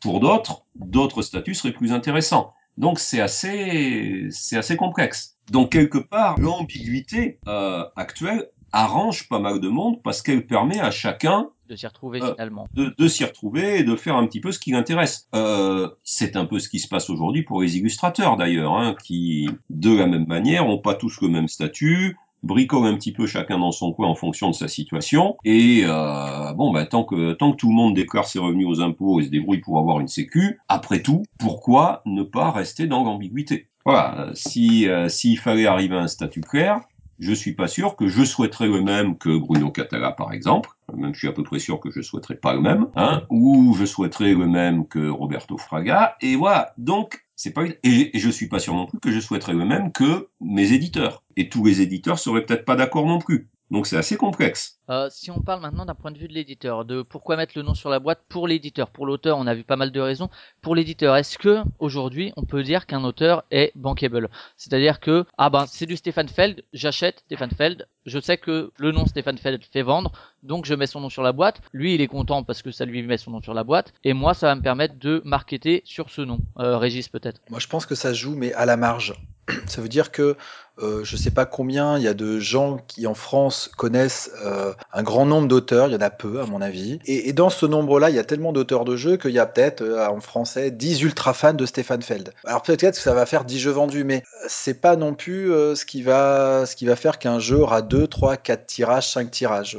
Pour 0.01 0.19
d'autres, 0.19 0.65
d'autres 0.75 1.21
statuts 1.21 1.55
seraient 1.55 1.73
plus 1.73 1.91
intéressants. 1.91 2.53
Donc 2.77 2.99
c'est 2.99 3.21
assez, 3.21 4.27
c'est 4.31 4.57
assez 4.57 4.75
complexe. 4.75 5.37
Donc 5.51 5.71
quelque 5.71 5.97
part, 5.97 6.39
l'ambiguïté 6.39 7.39
euh, 7.47 7.83
actuelle 7.95 8.49
arrange 8.71 9.29
pas 9.29 9.39
mal 9.39 9.59
de 9.61 9.69
monde 9.69 10.01
parce 10.03 10.21
qu'elle 10.21 10.45
permet 10.45 10.79
à 10.81 10.91
chacun 10.91 11.49
De 11.69 11.75
s'y 11.77 11.87
retrouver 11.87 12.21
Euh, 12.21 12.31
finalement. 12.33 12.67
de, 12.73 12.93
de 12.97 13.07
s'y 13.07 13.23
retrouver 13.23 13.79
et 13.79 13.83
de 13.83 13.95
faire 13.95 14.17
un 14.17 14.27
petit 14.27 14.41
peu 14.41 14.51
ce 14.51 14.59
qui 14.59 14.71
l'intéresse. 14.71 15.27
Euh, 15.33 15.89
c'est 16.03 16.35
un 16.35 16.45
peu 16.45 16.59
ce 16.59 16.67
qui 16.67 16.79
se 16.79 16.87
passe 16.89 17.09
aujourd'hui 17.09 17.43
pour 17.43 17.61
les 17.61 17.77
illustrateurs 17.77 18.35
d'ailleurs, 18.35 18.73
hein, 18.73 18.95
qui 19.01 19.47
de 19.69 19.95
la 19.95 20.07
même 20.07 20.27
manière 20.27 20.67
ont 20.67 20.79
pas 20.79 20.95
tous 20.95 21.21
le 21.21 21.29
même 21.29 21.47
statut, 21.47 22.17
bricolent 22.45 22.85
un 22.85 22.95
petit 22.95 23.11
peu 23.11 23.25
chacun 23.25 23.59
dans 23.59 23.71
son 23.71 23.91
coin 23.91 24.07
en 24.07 24.15
fonction 24.15 24.49
de 24.49 24.55
sa 24.55 24.67
situation. 24.67 25.37
Et 25.43 25.81
euh, 25.83 26.53
bon, 26.53 26.71
bah, 26.71 26.85
tant 26.85 27.03
que 27.03 27.33
tant 27.33 27.51
que 27.51 27.57
tout 27.57 27.69
le 27.69 27.75
monde 27.75 27.95
déclare 27.95 28.25
ses 28.25 28.39
revenus 28.39 28.67
aux 28.67 28.81
impôts 28.81 29.19
et 29.19 29.23
se 29.23 29.29
débrouille 29.29 29.59
pour 29.59 29.79
avoir 29.79 29.99
une 29.99 30.07
sécu, 30.07 30.59
après 30.69 31.01
tout, 31.01 31.23
pourquoi 31.39 32.01
ne 32.05 32.23
pas 32.23 32.51
rester 32.51 32.87
dans 32.87 33.03
l'ambiguïté? 33.03 33.67
Voilà. 33.85 34.29
Si 34.33 34.87
euh, 34.87 35.09
s'il 35.09 35.37
fallait 35.37 35.67
arriver 35.67 35.95
à 35.95 36.01
un 36.01 36.07
statut 36.07 36.41
clair, 36.41 36.81
je 37.19 37.33
suis 37.33 37.53
pas 37.53 37.67
sûr 37.67 37.95
que 37.95 38.07
je 38.07 38.23
souhaiterais 38.23 38.67
le 38.67 38.81
même 38.81 39.17
que 39.17 39.37
Bruno 39.37 39.71
Catala, 39.71 40.11
par 40.11 40.33
exemple. 40.33 40.69
Même 40.93 41.13
je 41.13 41.19
suis 41.19 41.27
à 41.27 41.31
peu 41.31 41.43
près 41.43 41.59
sûr 41.59 41.79
que 41.79 41.89
je 41.89 42.01
souhaiterais 42.01 42.35
pas 42.35 42.53
le 42.53 42.61
même, 42.61 42.87
hein, 42.95 43.23
ou 43.29 43.75
je 43.77 43.85
souhaiterais 43.85 44.33
le 44.33 44.47
même 44.47 44.87
que 44.87 45.09
Roberto 45.09 45.57
Fraga. 45.57 46.15
Et 46.21 46.35
voilà. 46.35 46.73
Donc, 46.77 47.24
c'est 47.35 47.51
pas, 47.51 47.65
et, 47.83 48.11
je 48.17 48.29
suis 48.29 48.47
pas 48.47 48.59
sûr 48.59 48.73
non 48.73 48.85
plus 48.85 48.99
que 48.99 49.11
je 49.11 49.19
souhaiterais 49.19 49.53
le 49.53 49.65
même 49.65 49.91
que 49.91 50.29
mes 50.39 50.71
éditeurs. 50.73 51.23
Et 51.35 51.49
tous 51.49 51.65
les 51.65 51.81
éditeurs 51.81 52.19
seraient 52.19 52.45
peut-être 52.45 52.65
pas 52.65 52.75
d'accord 52.75 53.05
non 53.05 53.19
plus. 53.19 53.49
Donc 53.71 53.87
c'est 53.87 53.97
assez 53.97 54.15
complexe. 54.15 54.79
Euh, 54.91 55.09
si 55.09 55.31
on 55.31 55.41
parle 55.41 55.61
maintenant 55.61 55.85
d'un 55.85 55.95
point 55.95 56.11
de 56.11 56.19
vue 56.19 56.27
de 56.27 56.33
l'éditeur, 56.33 56.85
de 56.85 57.01
pourquoi 57.01 57.35
mettre 57.35 57.53
le 57.55 57.63
nom 57.63 57.73
sur 57.73 57.89
la 57.89 57.99
boîte 57.99 58.21
pour 58.29 58.47
l'éditeur, 58.47 58.91
pour 58.91 59.07
l'auteur, 59.07 59.39
on 59.39 59.47
a 59.47 59.55
vu 59.55 59.63
pas 59.63 59.75
mal 59.75 59.91
de 59.91 59.99
raisons. 59.99 60.29
Pour 60.61 60.75
l'éditeur, 60.75 61.15
est-ce 61.15 61.39
que 61.39 61.63
aujourd'hui 61.79 62.31
on 62.37 62.45
peut 62.45 62.61
dire 62.61 62.85
qu'un 62.85 63.03
auteur 63.03 63.43
est 63.49 63.71
bankable? 63.75 64.29
C'est-à-dire 64.55 64.99
que 64.99 65.25
ah 65.39 65.49
ben 65.49 65.65
c'est 65.67 65.87
du 65.87 65.97
Stefan 65.97 66.27
Feld, 66.27 66.63
j'achète 66.73 67.23
Stefan 67.25 67.49
Feld, 67.49 67.87
je 68.05 68.19
sais 68.19 68.37
que 68.37 68.71
le 68.77 68.91
nom 68.91 69.07
Stefan 69.07 69.37
Feld 69.39 69.63
fait 69.63 69.81
vendre, 69.81 70.11
donc 70.45 70.65
je 70.65 70.73
mets 70.73 70.87
son 70.87 71.01
nom 71.01 71.09
sur 71.09 71.23
la 71.23 71.31
boîte. 71.31 71.61
Lui 71.73 71.95
il 71.95 72.01
est 72.01 72.07
content 72.07 72.43
parce 72.43 72.61
que 72.61 72.71
ça 72.71 72.85
lui 72.85 73.03
met 73.03 73.17
son 73.17 73.31
nom 73.31 73.41
sur 73.41 73.53
la 73.53 73.63
boîte, 73.63 73.93
et 74.03 74.13
moi 74.13 74.33
ça 74.33 74.47
va 74.47 74.55
me 74.55 74.61
permettre 74.61 74.95
de 74.99 75.21
marketer 75.25 75.81
sur 75.85 76.09
ce 76.09 76.21
nom. 76.21 76.39
Euh, 76.59 76.77
Régis 76.77 77.09
peut-être. 77.09 77.41
Moi, 77.49 77.59
je 77.59 77.67
pense 77.67 77.85
que 77.85 77.95
ça 77.95 78.13
joue, 78.13 78.35
mais 78.35 78.53
à 78.53 78.65
la 78.65 78.77
marge. 78.77 79.13
Ça 79.67 79.79
veut 79.79 79.89
dire 79.89 80.11
que 80.11 80.35
euh, 80.81 81.03
je 81.03 81.15
sais 81.15 81.29
pas 81.29 81.45
combien 81.45 81.97
il 81.97 82.03
y 82.03 82.07
a 82.07 82.15
de 82.15 82.39
gens 82.39 82.79
qui 82.87 83.05
en 83.05 83.13
France 83.13 83.69
connaissent 83.77 84.31
euh, 84.43 84.73
un 84.91 85.03
grand 85.03 85.25
nombre 85.27 85.47
d'auteurs, 85.47 85.87
il 85.87 85.93
y 85.93 85.95
en 85.95 86.01
a 86.01 86.09
peu 86.09 86.41
à 86.41 86.47
mon 86.47 86.61
avis. 86.61 86.99
Et, 87.05 87.31
dans 87.31 87.51
ce 87.51 87.67
nombre-là, 87.67 88.09
il 88.09 88.15
y 88.15 88.19
a 88.19 88.23
tellement 88.23 88.51
d'auteurs 88.51 88.85
de 88.85 88.95
jeux 88.95 89.17
qu'il 89.17 89.31
y 89.31 89.39
a 89.39 89.45
peut-être 89.45 89.83
en 89.83 90.19
français 90.19 90.71
10 90.71 91.03
ultra 91.03 91.33
fans 91.35 91.53
de 91.53 91.65
Stéphane 91.67 92.01
Feld. 92.01 92.33
Alors 92.43 92.63
peut-être 92.63 92.95
que 92.95 93.01
ça 93.01 93.13
va 93.13 93.27
faire 93.27 93.45
10 93.45 93.59
jeux 93.59 93.71
vendus, 93.71 94.03
mais 94.03 94.23
c'est 94.47 94.81
pas 94.81 94.95
non 94.95 95.13
plus 95.13 95.49
ce 95.49 95.85
qui 95.85 96.01
va 96.01 96.65
ce 96.65 96.75
qui 96.75 96.87
va 96.87 96.95
faire 96.95 97.19
qu'un 97.19 97.37
jeu 97.37 97.57
aura 97.57 97.83
2, 97.83 98.07
3, 98.07 98.37
4 98.37 98.65
tirages, 98.65 99.07
5 99.07 99.29
tirages. 99.29 99.77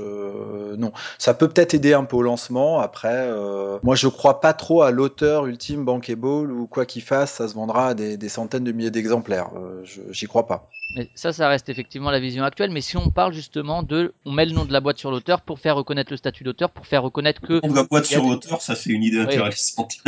Euh, 0.57 0.77
non, 0.77 0.92
ça 1.19 1.35
peut 1.35 1.49
peut-être 1.49 1.75
aider 1.75 1.92
un 1.92 2.05
peu 2.05 2.16
au 2.16 2.23
lancement. 2.23 2.81
Après, 2.81 3.09
euh, 3.29 3.79
moi 3.83 3.95
je 3.95 4.09
crois 4.09 4.40
pas 4.40 4.53
trop 4.55 4.83
à 4.83 4.90
l'auteur 4.90 5.47
ultime 5.47 5.85
bankable 5.85 6.51
ou 6.53 6.66
quoi 6.66 6.87
qu'il 6.87 7.03
fasse, 7.03 7.33
ça 7.35 7.49
se 7.49 7.55
vendra 7.55 7.88
à 7.88 7.95
des, 7.95 8.16
des 8.16 8.29
centaines 8.29 8.64
de 8.64 8.73
milliers 8.73 8.90
d'exemplaires. 8.90 9.51
Euh, 9.57 9.85
J'y 10.11 10.27
crois 10.27 10.47
pas. 10.47 10.69
Mais 10.95 11.09
ça, 11.16 11.33
ça 11.33 11.49
reste 11.49 11.69
effectivement 11.69 12.11
la 12.12 12.21
vision 12.21 12.45
actuelle. 12.45 12.71
Mais 12.71 12.81
si 12.81 12.97
on 12.97 13.11
parle 13.11 13.33
justement 13.33 13.83
de, 13.83 14.14
on 14.25 14.31
met 14.33 14.47
le 14.47 14.53
nom 14.53 14.64
de 14.64 14.73
la 14.73 14.81
boîte 14.81 14.99
sur 14.99 15.11
l'auteur 15.11 15.40
pour 15.42 15.59
faire 15.59 15.75
reconnaître 15.77 16.12
le 16.12 16.16
statut 16.16 16.45
d'auteur, 16.45 16.71
pour 16.71 16.87
faire 16.87 17.03
reconnaître 17.03 17.40
que 17.40 17.61
On 17.64 17.73
la 17.75 17.83
boîte 17.83 18.05
sur 18.07 18.23
des- 18.23 18.31
auteur, 18.31 18.62
ça 18.62 18.75
c'est 18.77 18.90
une 18.90 19.03
idée 19.03 19.19
intéressante. 19.21 19.95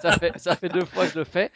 ça 0.00 0.18
fait, 0.18 0.32
ça 0.36 0.56
fait 0.56 0.68
deux 0.68 0.84
fois 0.84 1.06
que 1.06 1.12
je 1.14 1.18
le 1.18 1.24
fais. 1.24 1.50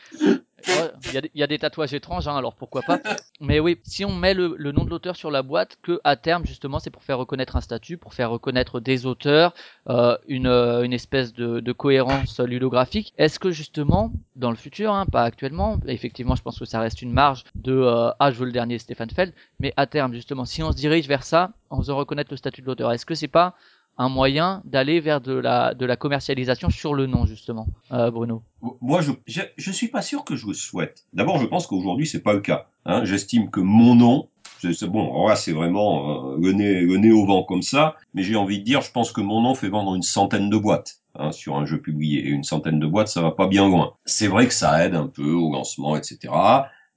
Il 0.66 1.30
y, 1.34 1.42
a 1.42 1.46
des- 1.46 1.58
tatouages 1.58 1.94
étranges, 1.94 2.28
hein, 2.28 2.36
alors 2.36 2.54
pourquoi 2.54 2.82
pas. 2.82 3.00
Mais 3.40 3.60
oui, 3.60 3.78
si 3.84 4.04
on 4.04 4.14
met 4.14 4.34
le, 4.34 4.56
nom 4.72 4.84
de 4.84 4.90
l'auteur 4.90 5.16
sur 5.16 5.30
la 5.30 5.42
boîte, 5.42 5.76
que 5.82 6.00
à 6.04 6.16
terme 6.16 6.46
justement, 6.46 6.78
c'est 6.78 6.90
pour 6.90 7.02
faire 7.02 7.18
reconnaître 7.18 7.56
un 7.56 7.60
statut, 7.60 7.96
pour 7.96 8.14
faire 8.14 8.30
reconnaître 8.30 8.80
des 8.80 9.06
auteurs, 9.06 9.54
euh, 9.88 10.16
une, 10.28 10.46
euh, 10.46 10.82
une 10.82 10.92
espèce 10.92 11.32
de, 11.32 11.60
de 11.60 11.72
cohérence 11.72 12.40
ludographique. 12.40 13.12
Est-ce 13.18 13.38
que 13.38 13.50
justement, 13.50 14.12
dans 14.36 14.50
le 14.50 14.56
futur, 14.56 14.92
hein, 14.92 15.06
pas 15.06 15.22
actuellement, 15.22 15.78
effectivement, 15.86 16.34
je 16.34 16.42
pense 16.42 16.58
que 16.58 16.64
ça 16.64 16.80
reste 16.80 17.02
une 17.02 17.12
marge 17.12 17.44
de 17.54 17.72
euh, 17.72 18.10
ah 18.18 18.30
je 18.30 18.36
veux 18.38 18.46
le 18.46 18.52
dernier 18.52 18.78
Stéphane 18.78 19.10
Feld, 19.10 19.32
mais 19.58 19.72
à 19.76 19.86
terme 19.86 20.12
justement, 20.12 20.44
si 20.44 20.62
on 20.62 20.72
se 20.72 20.76
dirige 20.76 21.08
vers 21.08 21.22
ça, 21.22 21.52
en 21.70 21.78
faisant 21.78 21.96
reconnaître 21.96 22.30
le 22.30 22.36
statut 22.36 22.62
de 22.62 22.66
l'auteur, 22.66 22.92
est-ce 22.92 23.06
que 23.06 23.14
c'est 23.14 23.28
pas 23.28 23.54
un 24.00 24.08
moyen 24.08 24.62
d'aller 24.64 24.98
vers 24.98 25.20
de 25.20 25.34
la, 25.34 25.74
de 25.74 25.84
la 25.84 25.94
commercialisation 25.94 26.70
sur 26.70 26.94
le 26.94 27.06
nom 27.06 27.26
justement, 27.26 27.66
euh, 27.92 28.10
Bruno 28.10 28.42
Moi, 28.80 29.02
je, 29.02 29.12
je, 29.58 29.70
suis 29.70 29.88
pas 29.88 30.00
sûr 30.00 30.24
que 30.24 30.36
je 30.36 30.46
le 30.46 30.54
souhaite. 30.54 31.04
D'abord, 31.12 31.38
je 31.38 31.44
pense 31.44 31.66
qu'aujourd'hui, 31.66 32.06
c'est 32.06 32.22
pas 32.22 32.32
le 32.32 32.40
cas. 32.40 32.66
Hein. 32.86 33.04
J'estime 33.04 33.50
que 33.50 33.60
mon 33.60 33.94
nom, 33.94 34.28
c'est 34.58 34.86
bon, 34.86 35.34
c'est 35.34 35.52
vraiment 35.52 36.32
euh, 36.32 36.38
le 36.40 36.96
nez 36.96 37.12
au 37.12 37.26
vent 37.26 37.42
comme 37.42 37.60
ça, 37.60 37.96
mais 38.14 38.22
j'ai 38.22 38.36
envie 38.36 38.60
de 38.60 38.64
dire, 38.64 38.80
je 38.80 38.90
pense 38.90 39.12
que 39.12 39.20
mon 39.20 39.42
nom 39.42 39.54
fait 39.54 39.68
vendre 39.68 39.94
une 39.94 40.02
centaine 40.02 40.48
de 40.48 40.56
boîtes 40.56 41.00
hein, 41.14 41.30
sur 41.30 41.56
un 41.56 41.66
jeu 41.66 41.78
publié. 41.78 42.26
Et 42.26 42.30
une 42.30 42.44
centaine 42.44 42.80
de 42.80 42.86
boîtes, 42.86 43.08
ça 43.08 43.20
va 43.20 43.32
pas 43.32 43.48
bien 43.48 43.68
loin. 43.68 43.92
C'est 44.06 44.28
vrai 44.28 44.46
que 44.46 44.54
ça 44.54 44.82
aide 44.82 44.94
un 44.94 45.08
peu 45.08 45.30
au 45.30 45.52
lancement, 45.52 45.94
etc. 45.94 46.32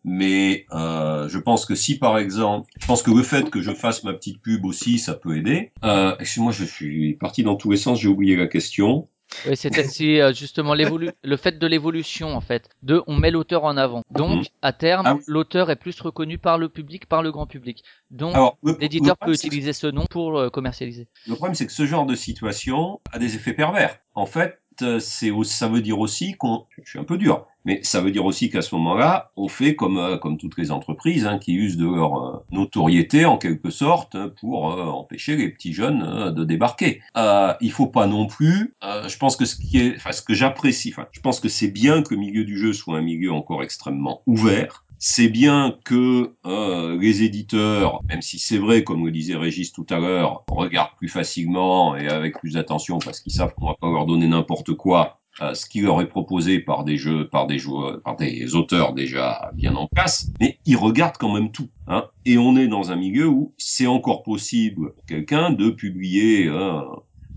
Mais 0.05 0.65
euh, 0.73 1.27
je 1.29 1.39
pense 1.39 1.65
que 1.65 1.75
si 1.75 1.97
par 1.97 2.17
exemple, 2.17 2.69
je 2.79 2.85
pense 2.85 3.01
que 3.03 3.11
le 3.11 3.23
fait 3.23 3.49
que 3.49 3.61
je 3.61 3.71
fasse 3.71 4.03
ma 4.03 4.13
petite 4.13 4.41
pub 4.41 4.65
aussi, 4.65 4.99
ça 4.99 5.13
peut 5.13 5.37
aider. 5.37 5.71
Euh, 5.83 6.15
Excuse-moi, 6.19 6.51
je 6.51 6.65
suis 6.65 7.15
parti 7.15 7.43
dans 7.43 7.55
tous 7.55 7.71
les 7.71 7.77
sens, 7.77 7.99
j'ai 7.99 8.09
oublié 8.09 8.35
la 8.35 8.47
question. 8.47 9.07
Oui, 9.47 9.55
c'était 9.57 9.83
si 9.85 10.21
euh, 10.21 10.31
justement 10.31 10.75
l'évolu 10.75 11.09
le 11.23 11.37
fait 11.37 11.57
de 11.57 11.65
l'évolution 11.65 12.35
en 12.35 12.41
fait, 12.41 12.69
de 12.83 13.01
on 13.07 13.15
met 13.15 13.31
l'auteur 13.31 13.63
en 13.63 13.77
avant. 13.77 14.03
Donc 14.11 14.37
Mhm. 14.39 14.43
à 14.61 14.73
terme, 14.73 15.05
Ah 15.07 15.15
oui. 15.15 15.23
l'auteur 15.25 15.71
est 15.71 15.75
plus 15.75 15.99
reconnu 16.01 16.37
par 16.37 16.59
le 16.59 16.69
public, 16.69 17.07
par 17.07 17.23
le 17.23 17.31
grand 17.31 17.47
public. 17.47 17.83
Donc 18.11 18.35
l'éditeur 18.79 19.17
peut 19.17 19.33
utiliser 19.33 19.73
ce 19.73 19.87
nom 19.87 20.05
pour 20.07 20.37
euh, 20.37 20.49
commercialiser. 20.51 21.07
Le 21.27 21.33
problème, 21.35 21.55
c'est 21.55 21.65
que 21.65 21.71
ce 21.71 21.85
genre 21.87 22.05
de 22.05 22.13
situation 22.13 23.01
a 23.11 23.17
des 23.17 23.35
effets 23.35 23.53
pervers. 23.53 23.97
En 24.13 24.27
fait, 24.27 24.59
c'est 24.99 25.31
au- 25.31 25.43
ça 25.43 25.67
veut 25.67 25.81
dire 25.81 25.99
aussi 25.99 26.33
qu'on, 26.33 26.65
je 26.83 26.89
suis 26.89 26.99
un 26.99 27.03
peu 27.03 27.17
dur, 27.17 27.45
mais 27.65 27.79
ça 27.83 28.01
veut 28.01 28.11
dire 28.11 28.25
aussi 28.25 28.49
qu'à 28.49 28.61
ce 28.61 28.75
moment-là, 28.75 29.31
on 29.35 29.47
fait 29.47 29.75
comme 29.75 29.97
euh, 29.97 30.17
comme 30.17 30.37
toutes 30.37 30.57
les 30.57 30.71
entreprises 30.71 31.25
hein, 31.25 31.39
qui 31.39 31.53
usent 31.53 31.77
de 31.77 31.85
leur 31.87 32.15
euh, 32.17 32.37
notoriété 32.51 33.25
en 33.25 33.37
quelque 33.37 33.69
sorte 33.69 34.17
pour 34.39 34.71
euh, 34.71 34.85
empêcher 34.85 35.35
les 35.35 35.49
petits 35.49 35.73
jeunes 35.73 36.03
euh, 36.03 36.31
de 36.31 36.43
débarquer. 36.43 37.01
Euh, 37.17 37.53
il 37.61 37.71
faut 37.71 37.87
pas 37.87 38.07
non 38.07 38.27
plus. 38.27 38.75
euh, 38.83 39.07
je 39.07 39.17
pense 39.17 39.35
que 39.37 39.45
ce 39.45 39.55
qui 39.55 39.79
est, 39.79 39.95
enfin 39.97 40.11
ce 40.11 40.21
que 40.21 40.33
j'apprécie, 40.33 40.91
enfin, 40.95 41.07
je 41.11 41.19
pense 41.21 41.39
que 41.39 41.49
c'est 41.49 41.69
bien 41.71 42.01
que 42.03 42.13
le 42.13 42.19
milieu 42.19 42.43
du 42.45 42.57
jeu 42.57 42.73
soit 42.73 42.97
un 42.97 43.01
milieu 43.01 43.31
encore 43.31 43.63
extrêmement 43.63 44.23
ouvert. 44.27 44.82
C'est 45.05 45.27
bien 45.27 45.77
que 45.83 46.33
euh, 46.45 46.97
les 46.97 47.23
éditeurs, 47.23 48.01
même 48.07 48.21
si 48.21 48.39
c'est 48.39 48.57
vrai, 48.57 48.85
comme 48.85 49.05
le 49.05 49.11
disait 49.11 49.35
Régis 49.35 49.73
tout 49.73 49.85
à 49.89 49.99
l'heure, 49.99 50.45
regardent 50.47 50.95
plus 50.95 51.09
facilement 51.09 51.97
et 51.97 52.07
avec 52.07 52.39
plus 52.39 52.53
d'attention 52.53 52.99
parce 52.99 53.19
qu'ils 53.19 53.33
savent 53.33 53.53
qu'on 53.53 53.67
va 53.67 53.73
pas 53.73 53.91
leur 53.91 54.05
donner 54.05 54.29
n'importe 54.29 54.75
quoi, 54.75 55.19
euh, 55.41 55.53
ce 55.55 55.65
qui 55.65 55.81
leur 55.81 55.99
est 55.99 56.07
proposé 56.07 56.59
par 56.59 56.85
des 56.85 56.95
jeux, 56.95 57.27
par 57.27 57.47
des 57.47 57.59
joueurs, 57.59 58.01
par 58.01 58.15
des 58.15 58.55
auteurs 58.55 58.93
déjà 58.93 59.51
bien 59.55 59.75
en 59.75 59.87
place, 59.87 60.31
mais 60.39 60.57
ils 60.65 60.77
regardent 60.77 61.17
quand 61.17 61.33
même 61.33 61.51
tout. 61.51 61.67
Hein. 61.87 62.05
Et 62.23 62.37
on 62.37 62.55
est 62.55 62.69
dans 62.69 62.93
un 62.93 62.95
milieu 62.95 63.27
où 63.27 63.53
c'est 63.57 63.87
encore 63.87 64.23
possible 64.23 64.93
pour 64.93 65.05
quelqu'un 65.05 65.49
de 65.49 65.69
publier 65.69 66.47
hein, 66.47 66.85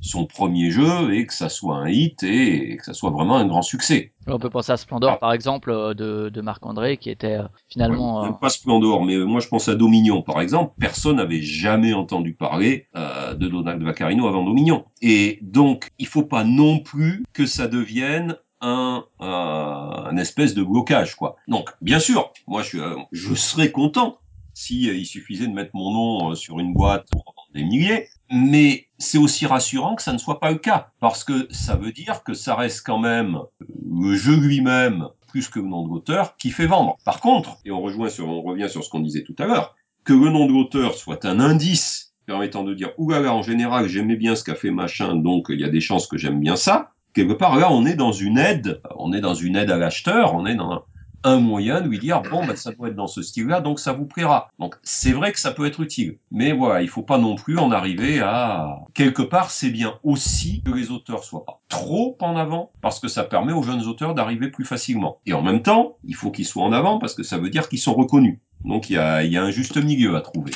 son 0.00 0.26
premier 0.26 0.70
jeu 0.70 1.12
et 1.14 1.26
que 1.26 1.32
ça 1.34 1.48
soit 1.48 1.76
un 1.76 1.88
hit 1.88 2.22
et 2.22 2.76
que 2.76 2.84
ça 2.84 2.94
soit 2.94 3.10
vraiment 3.10 3.36
un 3.36 3.46
grand 3.46 3.62
succès. 3.62 4.12
On 4.28 4.38
peut 4.38 4.50
penser 4.50 4.72
à 4.72 4.76
Splendor, 4.76 5.12
Ah. 5.14 5.16
par 5.18 5.32
exemple, 5.32 5.70
euh, 5.70 5.94
de, 5.94 6.28
de 6.28 6.40
Marc-André, 6.40 6.96
qui 6.96 7.10
était 7.10 7.38
euh, 7.38 7.44
finalement... 7.68 8.20
Ouais, 8.20 8.26
euh, 8.26 8.30
même 8.30 8.38
pas 8.38 8.48
Splendor, 8.50 9.04
mais 9.04 9.16
moi 9.18 9.40
je 9.40 9.48
pense 9.48 9.68
à 9.68 9.74
Dominion 9.74 10.22
par 10.22 10.40
exemple. 10.40 10.74
Personne 10.78 11.16
n'avait 11.16 11.42
jamais 11.42 11.92
entendu 11.92 12.34
parler 12.34 12.86
euh, 12.96 13.34
de 13.34 13.48
Donald 13.48 13.82
Vaccarino 13.82 14.26
avant 14.26 14.44
Dominion. 14.44 14.84
Et 15.02 15.38
donc 15.42 15.90
il 15.98 16.06
faut 16.06 16.24
pas 16.24 16.44
non 16.44 16.78
plus 16.80 17.24
que 17.32 17.46
ça 17.46 17.66
devienne 17.68 18.36
un, 18.60 19.04
un 19.20 20.16
espèce 20.16 20.54
de 20.54 20.62
blocage 20.62 21.14
quoi. 21.14 21.36
Donc 21.48 21.70
bien 21.80 21.98
sûr, 21.98 22.32
moi 22.46 22.62
je, 22.62 22.78
euh, 22.78 22.96
je 23.12 23.34
serais 23.34 23.70
content 23.70 24.18
si 24.54 24.88
euh, 24.88 24.94
il 24.94 25.04
suffisait 25.06 25.46
de 25.46 25.52
mettre 25.52 25.72
mon 25.74 25.92
nom 25.92 26.30
euh, 26.30 26.34
sur 26.34 26.58
une 26.58 26.72
boîte 26.72 27.06
pour 27.10 27.34
des 27.54 27.62
milliers. 27.62 28.08
Mais 28.30 28.88
c'est 28.98 29.18
aussi 29.18 29.46
rassurant 29.46 29.94
que 29.94 30.02
ça 30.02 30.12
ne 30.12 30.18
soit 30.18 30.40
pas 30.40 30.50
le 30.50 30.58
cas, 30.58 30.90
parce 31.00 31.22
que 31.22 31.46
ça 31.50 31.76
veut 31.76 31.92
dire 31.92 32.22
que 32.24 32.34
ça 32.34 32.54
reste 32.54 32.84
quand 32.84 32.98
même 32.98 33.38
le 33.60 34.16
jeu 34.16 34.36
lui-même, 34.36 35.08
plus 35.28 35.48
que 35.48 35.60
le 35.60 35.66
nom 35.66 35.84
de 35.86 35.90
l'auteur, 35.90 36.36
qui 36.36 36.50
fait 36.50 36.66
vendre. 36.66 36.96
Par 37.04 37.20
contre, 37.20 37.58
et 37.64 37.70
on 37.70 37.80
rejoint 37.80 38.08
sur, 38.08 38.28
on 38.28 38.42
revient 38.42 38.68
sur 38.68 38.82
ce 38.82 38.90
qu'on 38.90 39.00
disait 39.00 39.22
tout 39.22 39.36
à 39.38 39.46
l'heure, 39.46 39.76
que 40.04 40.12
le 40.12 40.30
nom 40.30 40.46
de 40.46 40.52
l'auteur 40.52 40.94
soit 40.94 41.24
un 41.24 41.40
indice 41.40 42.14
permettant 42.26 42.64
de 42.64 42.74
dire, 42.74 42.90
oulala, 42.98 43.32
en 43.32 43.42
général, 43.42 43.88
j'aimais 43.88 44.16
bien 44.16 44.34
ce 44.34 44.42
qu'a 44.42 44.56
fait 44.56 44.70
machin, 44.70 45.14
donc 45.14 45.46
il 45.48 45.60
y 45.60 45.64
a 45.64 45.68
des 45.68 45.80
chances 45.80 46.06
que 46.06 46.18
j'aime 46.18 46.40
bien 46.40 46.56
ça. 46.56 46.92
Quelque 47.14 47.32
part, 47.32 47.56
là, 47.56 47.72
on 47.72 47.86
est 47.86 47.94
dans 47.94 48.12
une 48.12 48.36
aide, 48.36 48.80
on 48.96 49.12
est 49.12 49.20
dans 49.20 49.34
une 49.34 49.56
aide 49.56 49.70
à 49.70 49.76
l'acheteur, 49.76 50.34
on 50.34 50.44
est 50.44 50.56
dans 50.56 50.84
un, 51.24 51.38
moyen 51.38 51.80
de 51.80 51.88
lui 51.88 51.98
dire 51.98 52.22
bon 52.22 52.44
ben 52.44 52.56
ça 52.56 52.72
doit 52.72 52.88
être 52.88 52.96
dans 52.96 53.06
ce 53.06 53.22
style-là 53.22 53.60
donc 53.60 53.80
ça 53.80 53.92
vous 53.92 54.06
plaira. 54.06 54.48
Donc 54.58 54.76
c'est 54.82 55.12
vrai 55.12 55.32
que 55.32 55.40
ça 55.40 55.52
peut 55.52 55.66
être 55.66 55.80
utile, 55.80 56.18
mais 56.30 56.52
voilà 56.52 56.82
il 56.82 56.88
faut 56.88 57.02
pas 57.02 57.18
non 57.18 57.36
plus 57.36 57.58
en 57.58 57.70
arriver 57.70 58.20
à 58.20 58.80
quelque 58.94 59.22
part 59.22 59.50
c'est 59.50 59.70
bien 59.70 59.94
aussi 60.02 60.62
que 60.62 60.72
les 60.72 60.90
auteurs 60.90 61.24
soient 61.24 61.44
pas 61.44 61.60
trop 61.68 62.16
en 62.20 62.36
avant 62.36 62.70
parce 62.80 63.00
que 63.00 63.08
ça 63.08 63.24
permet 63.24 63.52
aux 63.52 63.62
jeunes 63.62 63.86
auteurs 63.86 64.14
d'arriver 64.14 64.50
plus 64.50 64.64
facilement. 64.64 65.18
Et 65.26 65.32
en 65.32 65.42
même 65.42 65.62
temps 65.62 65.96
il 66.04 66.14
faut 66.14 66.30
qu'ils 66.30 66.46
soient 66.46 66.64
en 66.64 66.72
avant 66.72 66.98
parce 66.98 67.14
que 67.14 67.22
ça 67.22 67.38
veut 67.38 67.50
dire 67.50 67.68
qu'ils 67.68 67.80
sont 67.80 67.94
reconnus. 67.94 68.38
Donc 68.64 68.90
il 68.90 68.94
y 68.94 68.98
a, 68.98 69.22
y 69.22 69.36
a 69.36 69.42
un 69.42 69.50
juste 69.50 69.76
milieu 69.76 70.16
à 70.16 70.20
trouver. 70.20 70.52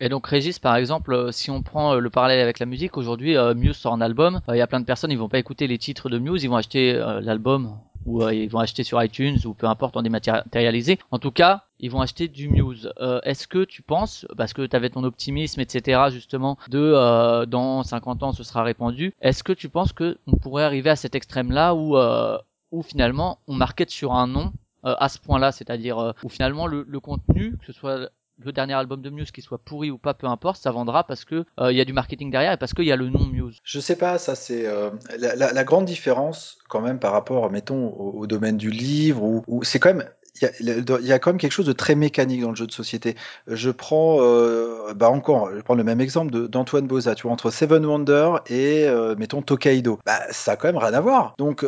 Et 0.00 0.08
donc 0.08 0.26
Régis, 0.26 0.58
par 0.58 0.76
exemple, 0.76 1.12
euh, 1.12 1.30
si 1.30 1.50
on 1.50 1.62
prend 1.62 1.94
euh, 1.94 1.98
le 1.98 2.08
parallèle 2.08 2.40
avec 2.40 2.58
la 2.58 2.64
musique, 2.64 2.96
aujourd'hui 2.96 3.36
euh, 3.36 3.54
Muse 3.54 3.76
sort 3.76 3.92
un 3.92 4.00
album, 4.00 4.40
Euh, 4.48 4.56
il 4.56 4.58
y 4.58 4.62
a 4.62 4.66
plein 4.66 4.80
de 4.80 4.86
personnes, 4.86 5.10
ils 5.10 5.18
vont 5.18 5.28
pas 5.28 5.38
écouter 5.38 5.66
les 5.66 5.76
titres 5.76 6.08
de 6.08 6.18
Muse, 6.18 6.42
ils 6.42 6.48
vont 6.48 6.56
acheter 6.56 6.94
l'album 7.20 7.76
ou 8.06 8.22
euh, 8.22 8.34
ils 8.34 8.48
vont 8.48 8.58
acheter 8.60 8.84
sur 8.84 9.02
iTunes 9.02 9.38
ou 9.44 9.54
peu 9.54 9.66
importe 9.66 9.96
en 9.96 10.02
dématérialisé. 10.02 10.98
En 11.10 11.18
tout 11.18 11.30
cas, 11.30 11.64
ils 11.78 11.90
vont 11.90 12.00
acheter 12.00 12.28
du 12.28 12.48
Muse. 12.48 12.92
Euh, 13.00 13.20
Est-ce 13.24 13.46
que 13.48 13.64
tu 13.64 13.82
penses, 13.82 14.26
parce 14.36 14.52
que 14.52 14.66
tu 14.66 14.76
avais 14.76 14.90
ton 14.90 15.04
optimisme, 15.04 15.60
etc., 15.60 16.02
justement, 16.10 16.58
de 16.68 16.78
euh, 16.78 17.46
dans 17.46 17.82
50 17.82 18.22
ans 18.22 18.32
ce 18.32 18.42
sera 18.42 18.62
répandu, 18.62 19.14
est-ce 19.20 19.42
que 19.42 19.52
tu 19.52 19.68
penses 19.68 19.92
que 19.92 20.18
on 20.26 20.36
pourrait 20.36 20.64
arriver 20.64 20.90
à 20.90 20.96
cet 20.96 21.14
extrême-là 21.14 21.74
où, 21.74 21.96
euh, 21.96 22.38
où 22.70 22.82
finalement 22.82 23.38
on 23.48 23.54
market 23.54 23.90
sur 23.90 24.12
un 24.14 24.26
nom 24.26 24.52
euh, 24.84 24.94
à 24.98 25.08
ce 25.08 25.18
point-là, 25.18 25.52
c'est-à-dire 25.52 25.98
euh, 25.98 26.12
où 26.22 26.28
finalement 26.28 26.66
le, 26.66 26.84
le 26.88 27.00
contenu, 27.00 27.56
que 27.58 27.66
ce 27.66 27.72
soit 27.72 28.10
le 28.44 28.52
dernier 28.52 28.74
album 28.74 29.02
de 29.02 29.10
Muse 29.10 29.30
qui 29.30 29.42
soit 29.42 29.58
pourri 29.58 29.90
ou 29.90 29.98
pas, 29.98 30.14
peu 30.14 30.26
importe, 30.26 30.60
ça 30.60 30.70
vendra 30.70 31.04
parce 31.04 31.24
que 31.24 31.44
euh, 31.58 31.72
y 31.72 31.80
a 31.80 31.84
du 31.84 31.92
marketing 31.92 32.30
derrière 32.30 32.52
et 32.52 32.56
parce 32.56 32.74
qu'il 32.74 32.84
y 32.84 32.92
a 32.92 32.96
le 32.96 33.08
nom 33.08 33.26
Muse. 33.26 33.58
Je 33.64 33.80
sais 33.80 33.96
pas, 33.96 34.18
ça 34.18 34.34
c'est 34.34 34.66
euh, 34.66 34.90
la, 35.18 35.64
grande 35.64 35.84
différence 35.84 36.58
quand 36.68 36.80
même 36.80 36.98
par 36.98 37.12
rapport, 37.12 37.50
mettons, 37.50 37.88
au, 37.88 38.26
domaine 38.26 38.56
du 38.56 38.70
livre, 38.70 39.22
où 39.22 39.64
c'est 39.64 39.78
quand 39.78 39.94
même 39.94 40.04
il 40.42 40.84
y, 41.02 41.12
a, 41.12 41.18
quand 41.18 41.30
même 41.30 41.38
quelque 41.38 41.52
chose 41.52 41.66
de 41.66 41.72
très 41.72 41.94
mécanique 41.94 42.40
dans 42.40 42.50
le 42.50 42.56
jeu 42.56 42.66
de 42.66 42.72
société. 42.72 43.14
Je 43.46 43.70
prends, 43.70 44.18
euh, 44.20 44.94
bah 44.94 45.10
encore, 45.10 45.50
je 45.54 45.60
prendre 45.60 45.78
le 45.78 45.84
même 45.84 46.00
exemple 46.00 46.48
d'Antoine 46.48 46.86
Boza, 46.86 47.14
tu 47.14 47.24
vois, 47.24 47.32
entre 47.32 47.50
Seven 47.50 47.84
Wonder 47.84 48.36
et, 48.48 48.86
mettons, 49.18 49.42
Tokaido. 49.42 49.98
Bah, 50.06 50.20
ça 50.30 50.52
a 50.52 50.56
quand 50.56 50.68
même 50.68 50.78
rien 50.78 50.94
à 50.94 51.00
voir. 51.00 51.34
Donc, 51.36 51.66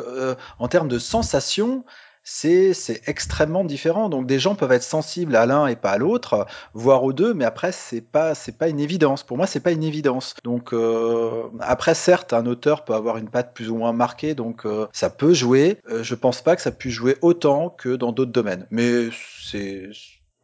en 0.58 0.68
termes 0.68 0.88
de 0.88 0.98
sensation, 0.98 1.84
c'est 2.22 3.02
extrêmement 3.06 3.64
différent. 3.64 4.08
Donc, 4.08 4.26
des 4.26 4.38
gens 4.38 4.54
peuvent 4.54 4.72
être 4.72 4.82
sensibles 4.82 5.36
à 5.36 5.46
l'un 5.46 5.66
et 5.66 5.76
pas 5.76 5.90
à 5.90 5.98
l'autre, 5.98 6.46
voire 6.74 7.02
aux 7.04 7.12
deux, 7.12 7.34
mais 7.34 7.44
après, 7.44 7.72
c'est 7.72 8.00
pas, 8.00 8.32
pas 8.58 8.68
une 8.68 8.80
évidence. 8.80 9.22
Pour 9.22 9.36
moi, 9.36 9.46
c'est 9.46 9.60
pas 9.60 9.72
une 9.72 9.84
évidence. 9.84 10.34
Donc, 10.44 10.72
euh, 10.72 11.44
après, 11.60 11.94
certes, 11.94 12.32
un 12.32 12.46
auteur 12.46 12.84
peut 12.84 12.94
avoir 12.94 13.16
une 13.16 13.28
patte 13.28 13.54
plus 13.54 13.70
ou 13.70 13.76
moins 13.76 13.92
marquée, 13.92 14.34
donc 14.34 14.66
euh, 14.66 14.86
ça 14.92 15.10
peut 15.10 15.34
jouer. 15.34 15.78
Euh, 15.90 16.02
je 16.02 16.14
pense 16.14 16.42
pas 16.42 16.56
que 16.56 16.62
ça 16.62 16.72
puisse 16.72 16.94
jouer 16.94 17.16
autant 17.22 17.70
que 17.70 17.96
dans 17.96 18.12
d'autres 18.12 18.32
domaines. 18.32 18.66
Mais 18.70 19.08
c'est, 19.40 19.90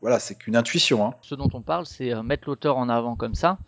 voilà, 0.01 0.19
c'est 0.21 0.37
qu'une 0.37 0.57
intuition. 0.57 1.07
Hein. 1.07 1.15
Ce 1.23 1.35
dont 1.35 1.49
on 1.55 1.61
parle, 1.61 1.87
c'est 1.87 2.13
euh, 2.13 2.23
mettre 2.23 2.49
l'auteur 2.49 2.77
en 2.77 2.89
avant 2.89 3.17
comme 3.17 3.35
ça. 3.35 3.59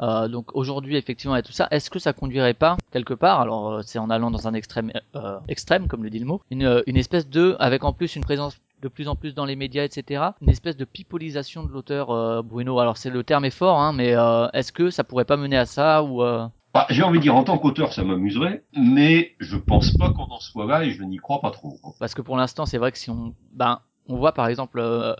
Euh, 0.00 0.28
donc 0.28 0.54
aujourd'hui, 0.54 0.96
effectivement, 0.96 1.34
a 1.34 1.42
tout 1.42 1.52
ça. 1.52 1.68
Est-ce 1.70 1.90
que 1.90 1.98
ça 1.98 2.12
conduirait 2.12 2.54
pas 2.54 2.76
quelque 2.90 3.14
part 3.14 3.40
Alors, 3.40 3.70
euh, 3.72 3.82
c'est 3.82 3.98
en 3.98 4.10
allant 4.10 4.30
dans 4.30 4.48
un 4.48 4.54
extrême, 4.54 4.92
euh, 5.14 5.38
extrême, 5.48 5.86
comme 5.86 6.02
le 6.02 6.10
dit 6.10 6.18
le 6.18 6.26
mot, 6.26 6.42
une, 6.50 6.64
euh, 6.64 6.82
une 6.86 6.96
espèce 6.96 7.28
de, 7.28 7.56
avec 7.58 7.84
en 7.84 7.92
plus 7.92 8.16
une 8.16 8.24
présence 8.24 8.58
de 8.82 8.88
plus 8.88 9.08
en 9.08 9.16
plus 9.16 9.34
dans 9.34 9.46
les 9.46 9.56
médias, 9.56 9.84
etc. 9.84 10.22
Une 10.42 10.50
espèce 10.50 10.76
de 10.76 10.84
pipolisation 10.84 11.64
de 11.64 11.72
l'auteur 11.72 12.10
euh, 12.10 12.42
Bruno? 12.42 12.78
Alors, 12.80 12.96
c'est 12.98 13.10
le 13.10 13.24
terme 13.24 13.44
est 13.46 13.50
fort, 13.50 13.80
hein, 13.80 13.92
mais 13.92 14.14
euh, 14.14 14.48
est-ce 14.52 14.72
que 14.72 14.90
ça 14.90 15.04
pourrait 15.04 15.24
pas 15.24 15.36
mener 15.36 15.56
à 15.56 15.64
ça 15.64 16.02
ou 16.02 16.22
euh, 16.22 16.46
Bah, 16.74 16.86
J'ai 16.90 17.02
envie 17.02 17.18
de 17.18 17.22
dire 17.22 17.34
en 17.34 17.44
tant 17.44 17.56
qu'auteur 17.56 17.92
ça 17.94 18.04
m'amuserait, 18.04 18.64
mais 18.76 19.32
je 19.40 19.56
pense 19.56 19.96
pas 19.96 20.10
qu'on 20.10 20.24
en 20.24 20.40
soit 20.40 20.66
là 20.66 20.84
et 20.84 20.90
je 20.90 21.02
n'y 21.02 21.16
crois 21.16 21.40
pas 21.40 21.50
trop. 21.50 21.78
Parce 21.98 22.14
que 22.14 22.20
pour 22.20 22.36
l'instant, 22.36 22.66
c'est 22.66 22.78
vrai 22.78 22.92
que 22.92 22.98
si 22.98 23.08
on, 23.10 23.34
ben, 23.52 23.80
on 24.08 24.16
voit 24.16 24.32
par 24.32 24.48
exemple 24.48 24.78
euh, 24.80 25.14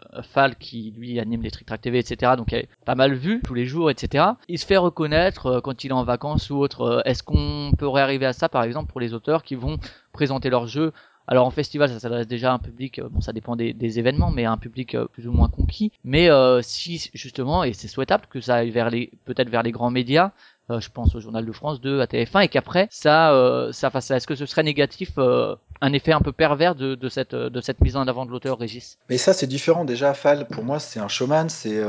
qui 0.58 0.92
lui 0.96 1.18
anime 1.18 1.42
les 1.42 1.50
Trick 1.50 1.66
Track 1.66 1.80
TV, 1.80 1.98
etc. 1.98 2.32
Donc 2.36 2.52
il 2.52 2.58
est 2.58 2.68
pas 2.84 2.94
mal 2.94 3.14
vu 3.14 3.40
tous 3.44 3.54
les 3.54 3.66
jours, 3.66 3.90
etc. 3.90 4.24
Il 4.48 4.58
se 4.58 4.66
fait 4.66 4.76
reconnaître 4.76 5.46
euh, 5.46 5.60
quand 5.60 5.84
il 5.84 5.90
est 5.90 5.94
en 5.94 6.04
vacances 6.04 6.50
ou 6.50 6.56
autre. 6.56 6.82
Euh, 6.82 7.02
Est-ce 7.04 7.22
qu'on 7.22 7.72
pourrait 7.78 8.02
arriver 8.02 8.26
à 8.26 8.32
ça 8.32 8.48
par 8.48 8.62
exemple 8.62 8.90
pour 8.90 9.00
les 9.00 9.14
auteurs 9.14 9.42
qui 9.42 9.54
vont 9.54 9.78
présenter 10.12 10.50
leur 10.50 10.66
jeu 10.66 10.92
alors 11.26 11.46
en 11.46 11.50
festival, 11.50 11.88
ça 11.88 12.00
s'adresse 12.00 12.26
déjà 12.26 12.50
à 12.50 12.54
un 12.54 12.58
public, 12.58 12.98
euh, 12.98 13.08
bon 13.08 13.20
ça 13.20 13.32
dépend 13.32 13.56
des, 13.56 13.72
des 13.72 13.98
événements, 13.98 14.30
mais 14.30 14.44
à 14.44 14.52
un 14.52 14.58
public 14.58 14.94
euh, 14.94 15.06
plus 15.06 15.26
ou 15.26 15.32
moins 15.32 15.48
conquis. 15.48 15.90
Mais 16.04 16.30
euh, 16.30 16.60
si 16.62 17.10
justement, 17.14 17.64
et 17.64 17.72
c'est 17.72 17.88
souhaitable 17.88 18.26
que 18.28 18.40
ça 18.40 18.56
aille 18.56 18.70
vers 18.70 18.90
les, 18.90 19.10
peut-être 19.24 19.48
vers 19.48 19.62
les 19.62 19.72
grands 19.72 19.90
médias, 19.90 20.32
euh, 20.70 20.80
je 20.80 20.88
pense 20.90 21.14
au 21.14 21.20
Journal 21.20 21.44
de 21.44 21.52
France 21.52 21.80
2, 21.82 22.00
à 22.00 22.06
TF1, 22.06 22.44
et 22.44 22.48
qu'après 22.48 22.88
ça, 22.90 23.32
euh, 23.32 23.70
ça. 23.72 23.90
Est-ce 23.94 24.26
que 24.26 24.34
ce 24.34 24.46
serait 24.46 24.62
négatif, 24.62 25.10
euh, 25.18 25.56
un 25.82 25.92
effet 25.92 26.12
un 26.12 26.20
peu 26.20 26.32
pervers 26.32 26.74
de, 26.74 26.96
cette, 27.10 27.34
mise 27.82 27.96
en 27.96 28.08
avant 28.08 28.24
de 28.24 28.30
l'auteur, 28.30 28.58
Régis? 28.58 28.98
Mais 29.10 29.18
ça, 29.18 29.34
c'est 29.34 29.46
différent. 29.46 29.84
Déjà, 29.84 30.14
Fall, 30.14 30.46
pour 30.48 30.64
moi, 30.64 30.78
c'est 30.78 31.00
un 31.00 31.08
showman, 31.08 31.50
c'est 31.50 31.82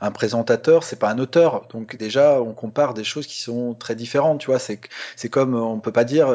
un 0.00 0.10
présentateur, 0.10 0.82
c'est 0.82 0.98
pas 0.98 1.10
un 1.10 1.18
auteur. 1.18 1.68
Donc 1.68 1.96
déjà, 1.96 2.42
on 2.42 2.52
compare 2.52 2.94
des 2.94 3.04
choses 3.04 3.28
qui 3.28 3.40
sont 3.40 3.74
très 3.74 3.94
différentes. 3.94 4.40
Tu 4.40 4.50
vois, 4.50 4.58
c'est 4.58 5.28
comme 5.30 5.54
on 5.54 5.78
peut 5.78 5.92
pas 5.92 6.04
dire 6.04 6.28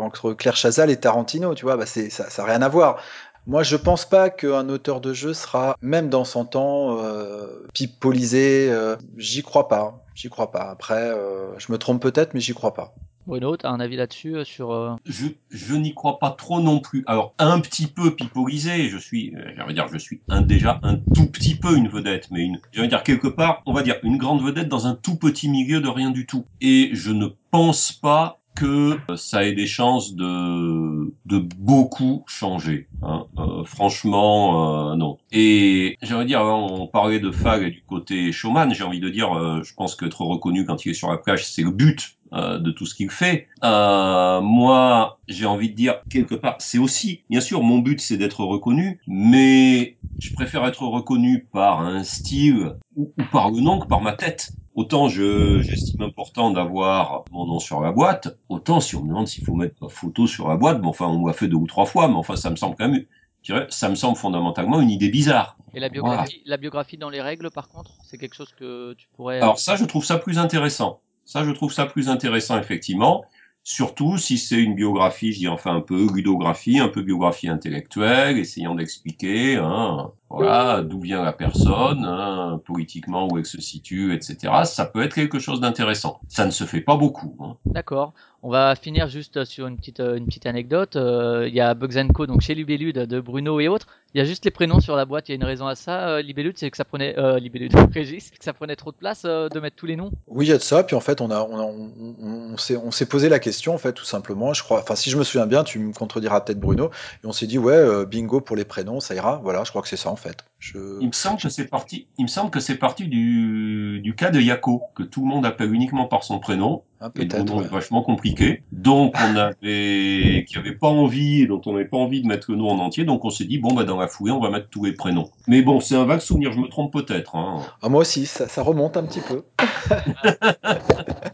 entre 0.00 0.32
Claire 0.32 0.56
Chazal 0.56 0.90
et 0.90 0.96
Tarantino. 0.96 1.54
Tu 1.54 1.66
vois, 1.66 1.76
bah 1.76 1.86
ça, 1.86 2.08
ça 2.08 2.42
a 2.42 2.46
rien 2.46 2.62
à 2.62 2.68
voir. 2.68 3.02
Moi, 3.46 3.62
je 3.62 3.76
pense 3.76 4.04
pas 4.04 4.30
qu'un 4.30 4.68
auteur 4.68 5.00
de 5.00 5.12
jeu 5.12 5.34
sera, 5.34 5.76
même 5.82 6.08
dans 6.08 6.24
son 6.24 6.44
temps, 6.44 6.98
euh, 7.02 7.66
pipolisé. 7.74 8.72
J'y 9.18 9.42
crois 9.42 9.68
pas. 9.68 9.99
J'y 10.20 10.28
crois 10.28 10.50
pas. 10.50 10.68
Après, 10.68 11.14
euh, 11.14 11.58
je 11.58 11.72
me 11.72 11.78
trompe 11.78 12.02
peut-être, 12.02 12.34
mais 12.34 12.40
j'y 12.40 12.52
crois 12.52 12.74
pas. 12.74 12.94
Bruno, 13.26 13.56
t'as 13.56 13.70
un 13.70 13.80
avis 13.80 13.96
là-dessus 13.96 14.36
euh, 14.36 14.44
sur 14.44 14.70
euh, 14.72 14.96
Je, 15.06 15.28
je 15.48 15.74
n'y 15.74 15.94
crois 15.94 16.18
pas 16.18 16.30
trop 16.30 16.60
non 16.60 16.80
plus. 16.80 17.04
Alors 17.06 17.32
un 17.38 17.58
petit 17.60 17.86
peu 17.86 18.14
pipolisé, 18.14 18.90
je 18.90 18.98
suis, 18.98 19.34
euh, 19.34 19.52
j'allais 19.56 19.72
dire, 19.72 19.88
je 19.88 19.96
suis 19.96 20.20
un, 20.28 20.42
déjà 20.42 20.78
un 20.82 20.96
tout 21.14 21.26
petit 21.26 21.54
peu 21.54 21.74
une 21.74 21.88
vedette, 21.88 22.28
mais 22.30 22.40
une, 22.40 22.58
j'allais 22.70 22.88
dire 22.88 23.02
quelque 23.02 23.28
part, 23.28 23.62
on 23.64 23.72
va 23.72 23.82
dire 23.82 23.96
une 24.02 24.18
grande 24.18 24.42
vedette 24.42 24.68
dans 24.68 24.86
un 24.86 24.94
tout 24.94 25.16
petit 25.16 25.48
milieu 25.48 25.80
de 25.80 25.88
rien 25.88 26.10
du 26.10 26.26
tout. 26.26 26.44
Et 26.60 26.90
je 26.92 27.12
ne 27.12 27.28
pense 27.50 27.92
pas 27.92 28.39
que 28.54 28.98
euh, 29.10 29.16
ça 29.16 29.44
ait 29.44 29.52
des 29.54 29.66
chances 29.66 30.14
de 30.14 31.14
de 31.24 31.38
beaucoup 31.38 32.24
changer. 32.26 32.88
Hein. 33.02 33.26
Euh, 33.38 33.64
franchement, 33.64 34.92
euh, 34.92 34.96
non. 34.96 35.18
Et 35.32 35.96
j'aimerais 36.02 36.26
dire, 36.26 36.42
on 36.42 36.86
parlait 36.86 37.20
de 37.20 37.30
Fag 37.30 37.62
et 37.62 37.70
du 37.70 37.82
côté 37.82 38.32
showman. 38.32 38.72
J'ai 38.74 38.84
envie 38.84 39.00
de 39.00 39.08
dire, 39.08 39.32
euh, 39.36 39.62
je 39.62 39.74
pense 39.74 39.94
qu'être 39.96 40.20
reconnu 40.22 40.66
quand 40.66 40.84
il 40.84 40.90
est 40.90 40.94
sur 40.94 41.10
la 41.10 41.16
plage, 41.18 41.46
c'est 41.46 41.62
le 41.62 41.70
but 41.70 42.16
euh, 42.32 42.58
de 42.58 42.70
tout 42.70 42.86
ce 42.86 42.94
qu'il 42.94 43.10
fait. 43.10 43.48
Euh, 43.64 44.40
moi, 44.40 45.20
j'ai 45.28 45.46
envie 45.46 45.70
de 45.70 45.74
dire 45.74 46.02
quelque 46.08 46.34
part, 46.34 46.56
c'est 46.58 46.78
aussi, 46.78 47.24
bien 47.30 47.40
sûr, 47.40 47.62
mon 47.62 47.78
but 47.78 48.00
c'est 48.00 48.16
d'être 48.16 48.44
reconnu, 48.44 49.00
mais 49.06 49.98
je 50.18 50.30
préfère 50.32 50.66
être 50.66 50.82
reconnu 50.82 51.46
par 51.52 51.80
un 51.80 52.04
style 52.04 52.74
ou, 52.96 53.12
ou 53.18 53.22
par 53.32 53.50
le 53.50 53.60
nom 53.60 53.78
que 53.78 53.86
par 53.86 54.00
ma 54.00 54.12
tête. 54.12 54.54
Autant 54.80 55.10
je 55.10 55.60
j'estime 55.60 56.00
important 56.00 56.50
d'avoir 56.52 57.26
mon 57.30 57.44
nom 57.44 57.58
sur 57.58 57.82
la 57.82 57.92
boîte, 57.92 58.38
autant 58.48 58.80
si 58.80 58.96
on 58.96 59.02
me 59.02 59.08
demande 59.08 59.28
s'il 59.28 59.42
faut 59.42 59.54
mettre 59.54 59.74
ma 59.82 59.90
photo 59.90 60.26
sur 60.26 60.48
la 60.48 60.56
boîte, 60.56 60.80
bon 60.80 60.88
enfin 60.88 61.06
on 61.06 61.26
l'a 61.26 61.34
fait 61.34 61.48
deux 61.48 61.58
ou 61.58 61.66
trois 61.66 61.84
fois, 61.84 62.08
mais 62.08 62.14
enfin 62.14 62.34
ça 62.34 62.48
me 62.48 62.56
semble 62.56 62.76
quand 62.76 62.88
même, 62.88 63.04
je 63.42 63.52
dirais, 63.52 63.66
ça 63.68 63.90
me 63.90 63.94
semble 63.94 64.16
fondamentalement 64.16 64.80
une 64.80 64.88
idée 64.88 65.10
bizarre. 65.10 65.58
Et 65.74 65.80
la 65.80 65.90
biographie, 65.90 66.40
la 66.46 66.56
biographie 66.56 66.96
dans 66.96 67.10
les 67.10 67.20
règles, 67.20 67.50
par 67.50 67.68
contre, 67.68 67.90
c'est 68.06 68.16
quelque 68.16 68.32
chose 68.34 68.54
que 68.58 68.94
tu 68.94 69.06
pourrais. 69.14 69.42
Alors 69.42 69.58
ça, 69.58 69.76
je 69.76 69.84
trouve 69.84 70.02
ça 70.02 70.16
plus 70.16 70.38
intéressant. 70.38 71.02
Ça, 71.26 71.44
je 71.44 71.50
trouve 71.50 71.74
ça 71.74 71.84
plus 71.84 72.08
intéressant, 72.08 72.58
effectivement. 72.58 73.22
Surtout 73.62 74.16
si 74.16 74.38
c'est 74.38 74.62
une 74.62 74.74
biographie, 74.74 75.34
je 75.34 75.40
dis 75.40 75.48
enfin 75.48 75.76
un 75.76 75.82
peu 75.82 76.08
ludographie, 76.10 76.78
un 76.78 76.88
peu 76.88 77.02
biographie 77.02 77.48
intellectuelle, 77.48 78.38
essayant 78.38 78.74
d'expliquer, 78.74 79.56
hein, 79.56 80.10
voilà, 80.30 80.82
d'où 80.82 81.00
vient 81.00 81.22
la 81.22 81.32
personne, 81.32 82.04
hein, 82.04 82.60
politiquement 82.64 83.28
où 83.30 83.36
elle 83.38 83.44
se 83.46 83.60
situe, 83.60 84.14
etc. 84.14 84.52
Ça 84.64 84.86
peut 84.86 85.02
être 85.02 85.14
quelque 85.14 85.38
chose 85.40 85.60
d'intéressant. 85.60 86.20
Ça 86.28 86.46
ne 86.46 86.50
se 86.52 86.64
fait 86.64 86.80
pas 86.80 86.96
beaucoup. 86.96 87.36
Hein. 87.40 87.56
D'accord. 87.66 88.12
On 88.42 88.48
va 88.48 88.74
finir 88.74 89.08
juste 89.08 89.44
sur 89.44 89.66
une 89.66 89.76
petite, 89.76 90.00
euh, 90.00 90.16
une 90.16 90.24
petite 90.24 90.46
anecdote. 90.46 90.96
Euh, 90.96 91.46
Il 91.46 91.54
y 91.54 91.60
a 91.60 91.74
Bugs 91.74 92.08
Co, 92.14 92.26
donc 92.26 92.40
chez 92.40 92.54
Libellude, 92.54 92.96
de 92.96 93.20
Bruno 93.20 93.60
et 93.60 93.68
autres. 93.68 93.86
Il 94.14 94.18
y 94.18 94.20
a 94.22 94.24
juste 94.24 94.44
les 94.46 94.50
prénoms 94.50 94.80
sur 94.80 94.96
la 94.96 95.04
boîte. 95.04 95.28
Il 95.28 95.32
y 95.32 95.34
a 95.34 95.36
une 95.36 95.44
raison 95.44 95.66
à 95.66 95.74
ça. 95.74 96.08
Euh, 96.08 96.22
Libellude, 96.22 96.56
c'est 96.56 96.70
que 96.70 96.76
ça 96.76 96.86
prenait, 96.86 97.18
euh, 97.18 97.38
Libellude, 97.38 97.74
Régis, 97.94 98.30
que 98.30 98.42
ça 98.42 98.54
prenait 98.54 98.76
trop 98.76 98.92
de 98.92 98.96
place 98.96 99.22
euh, 99.26 99.48
de 99.50 99.60
mettre 99.60 99.76
tous 99.76 99.84
les 99.86 99.94
noms. 99.96 100.10
Oui, 100.26 100.46
il 100.46 100.48
y 100.48 100.52
a 100.52 100.56
de 100.56 100.62
ça. 100.62 100.82
Puis 100.84 100.96
en 100.96 101.00
fait, 101.00 101.20
on 101.20 101.30
a, 101.30 101.42
on, 101.42 101.58
a- 101.60 101.64
on, 101.64 102.56
s'est, 102.56 102.76
on 102.78 102.90
s'est 102.90 103.06
posé 103.06 103.28
la 103.28 103.38
question, 103.40 103.74
en 103.74 103.78
fait, 103.78 103.92
tout 103.92 104.06
simplement. 104.06 104.54
Je 104.54 104.62
crois, 104.62 104.80
enfin, 104.80 104.94
si 104.94 105.10
je 105.10 105.18
me 105.18 105.22
souviens 105.22 105.46
bien, 105.46 105.62
tu 105.62 105.78
me 105.78 105.92
contrediras 105.92 106.40
peut-être, 106.40 106.58
Bruno. 106.60 106.90
Et 107.22 107.26
on 107.26 107.32
s'est 107.32 107.46
dit, 107.46 107.58
ouais, 107.58 107.74
euh, 107.74 108.06
bingo 108.06 108.40
pour 108.40 108.56
les 108.56 108.64
prénoms, 108.64 109.00
ça 109.00 109.14
ira. 109.14 109.38
Voilà, 109.44 109.64
je 109.64 109.70
crois 109.70 109.82
que 109.82 109.88
c'est 109.88 109.96
ça, 109.98 110.08
en 110.10 110.16
fait. 110.20 110.44
Je... 110.58 110.78
Il 111.00 111.06
me 111.06 111.12
semble 111.12 111.40
que 111.40 111.48
c'est 111.48 111.66
parti, 111.66 112.06
il 112.18 112.24
me 112.24 112.28
semble 112.28 112.50
que 112.50 112.60
c'est 112.60 112.76
parti 112.76 113.08
du, 113.08 114.00
du 114.02 114.14
cas 114.14 114.30
de 114.30 114.40
Yako, 114.40 114.82
que 114.94 115.02
tout 115.02 115.22
le 115.22 115.26
monde 115.28 115.46
appelle 115.46 115.72
uniquement 115.72 116.06
par 116.06 116.22
son 116.22 116.38
prénom. 116.38 116.82
Ah, 117.00 117.10
Et 117.16 117.20
ouais. 117.20 117.64
est 117.64 117.68
vachement 117.68 118.02
compliqué. 118.02 118.62
Donc 118.72 119.14
on 119.16 119.36
avait, 119.36 120.44
qui 120.46 120.58
avait 120.58 120.74
pas 120.74 120.88
envie, 120.88 121.42
et 121.42 121.46
dont 121.46 121.62
on 121.64 121.72
n'avait 121.72 121.86
pas 121.86 121.96
envie 121.96 122.20
de 122.20 122.26
mettre 122.26 122.50
le 122.50 122.58
nom 122.58 122.68
en 122.68 122.78
entier, 122.78 123.04
donc 123.04 123.24
on 123.24 123.30
s'est 123.30 123.46
dit 123.46 123.58
bon 123.58 123.72
bah 123.72 123.84
dans 123.84 123.98
la 123.98 124.06
foulée 124.06 124.32
on 124.32 124.40
va 124.40 124.50
mettre 124.50 124.68
tous 124.68 124.84
les 124.84 124.92
prénoms. 124.92 125.30
Mais 125.46 125.62
bon 125.62 125.80
c'est 125.80 125.96
un 125.96 126.04
vague 126.04 126.20
souvenir, 126.20 126.52
je 126.52 126.60
me 126.60 126.68
trompe 126.68 126.92
peut-être. 126.92 127.36
Hein. 127.36 127.62
Ah, 127.80 127.88
moi 127.88 128.02
aussi, 128.02 128.26
ça, 128.26 128.46
ça 128.46 128.62
remonte 128.62 128.98
un 128.98 129.04
petit 129.04 129.22
peu. 129.22 129.44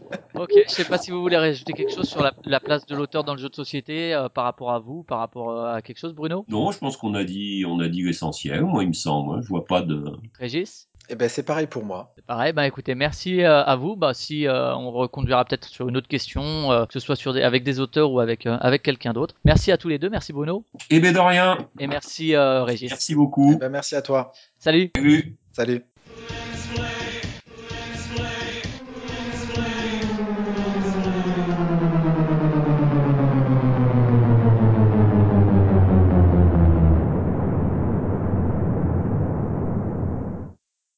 Ok, 0.49 0.63
je 0.67 0.71
sais 0.71 0.85
pas 0.85 0.97
si 0.97 1.11
vous 1.11 1.21
voulez 1.21 1.37
rajouter 1.37 1.73
quelque 1.73 1.93
chose 1.93 2.07
sur 2.07 2.21
la, 2.23 2.33
la 2.45 2.59
place 2.59 2.85
de 2.85 2.95
l'auteur 2.95 3.23
dans 3.23 3.33
le 3.33 3.39
jeu 3.39 3.49
de 3.49 3.55
société 3.55 4.13
euh, 4.13 4.29
par 4.29 4.45
rapport 4.45 4.71
à 4.71 4.79
vous, 4.79 5.03
par 5.03 5.19
rapport 5.19 5.49
euh, 5.51 5.73
à 5.73 5.81
quelque 5.81 5.97
chose, 5.99 6.13
Bruno, 6.13 6.45
Non, 6.47 6.71
je 6.71 6.77
pense 6.79 6.95
qu'on 6.97 7.13
a 7.15 7.23
dit, 7.23 7.65
on 7.67 7.79
a 7.79 7.87
dit 7.89 8.03
l'essentiel. 8.03 8.61
Moi 8.63 8.83
il 8.83 8.89
me 8.89 8.93
semble, 8.93 9.35
hein. 9.35 9.41
je 9.43 9.47
vois 9.47 9.65
pas 9.65 9.81
de. 9.81 10.03
Régis? 10.39 10.87
Et 11.09 11.15
ben, 11.15 11.29
c'est 11.29 11.43
pareil 11.43 11.67
pour 11.67 11.85
moi. 11.85 12.11
C'est 12.15 12.25
pareil, 12.25 12.51
bah 12.51 12.67
écoutez, 12.67 12.93
merci 12.93 13.41
euh, 13.41 13.63
à 13.63 13.75
vous. 13.77 13.95
Bah 13.95 14.13
si 14.13 14.45
euh, 14.45 14.75
on 14.75 14.91
reconduira 14.91 15.45
peut-être 15.45 15.65
sur 15.69 15.87
une 15.87 15.95
autre 15.95 16.09
question, 16.09 16.71
euh, 16.73 16.85
que 16.85 16.91
ce 16.93 16.99
soit 16.99 17.15
sur 17.15 17.33
des, 17.33 17.41
avec 17.43 17.63
des 17.63 17.79
auteurs 17.79 18.11
ou 18.11 18.19
avec 18.19 18.45
euh, 18.45 18.57
avec 18.59 18.83
quelqu'un 18.83 19.13
d'autre. 19.13 19.35
Merci 19.45 19.71
à 19.71 19.77
tous 19.77 19.87
les 19.87 19.99
deux, 19.99 20.09
merci 20.09 20.33
Bruno 20.33 20.65
Eh 20.89 20.99
ben 20.99 21.13
de 21.13 21.19
rien. 21.19 21.57
et 21.79 21.87
merci 21.87 22.35
euh, 22.35 22.63
Régis. 22.63 22.89
Merci 22.91 23.15
beaucoup. 23.15 23.53
Eh 23.55 23.59
ben, 23.59 23.69
merci 23.69 23.95
à 23.95 24.01
toi. 24.01 24.33
Salut. 24.59 24.91
Salut. 24.95 25.37
Salut. 25.53 25.83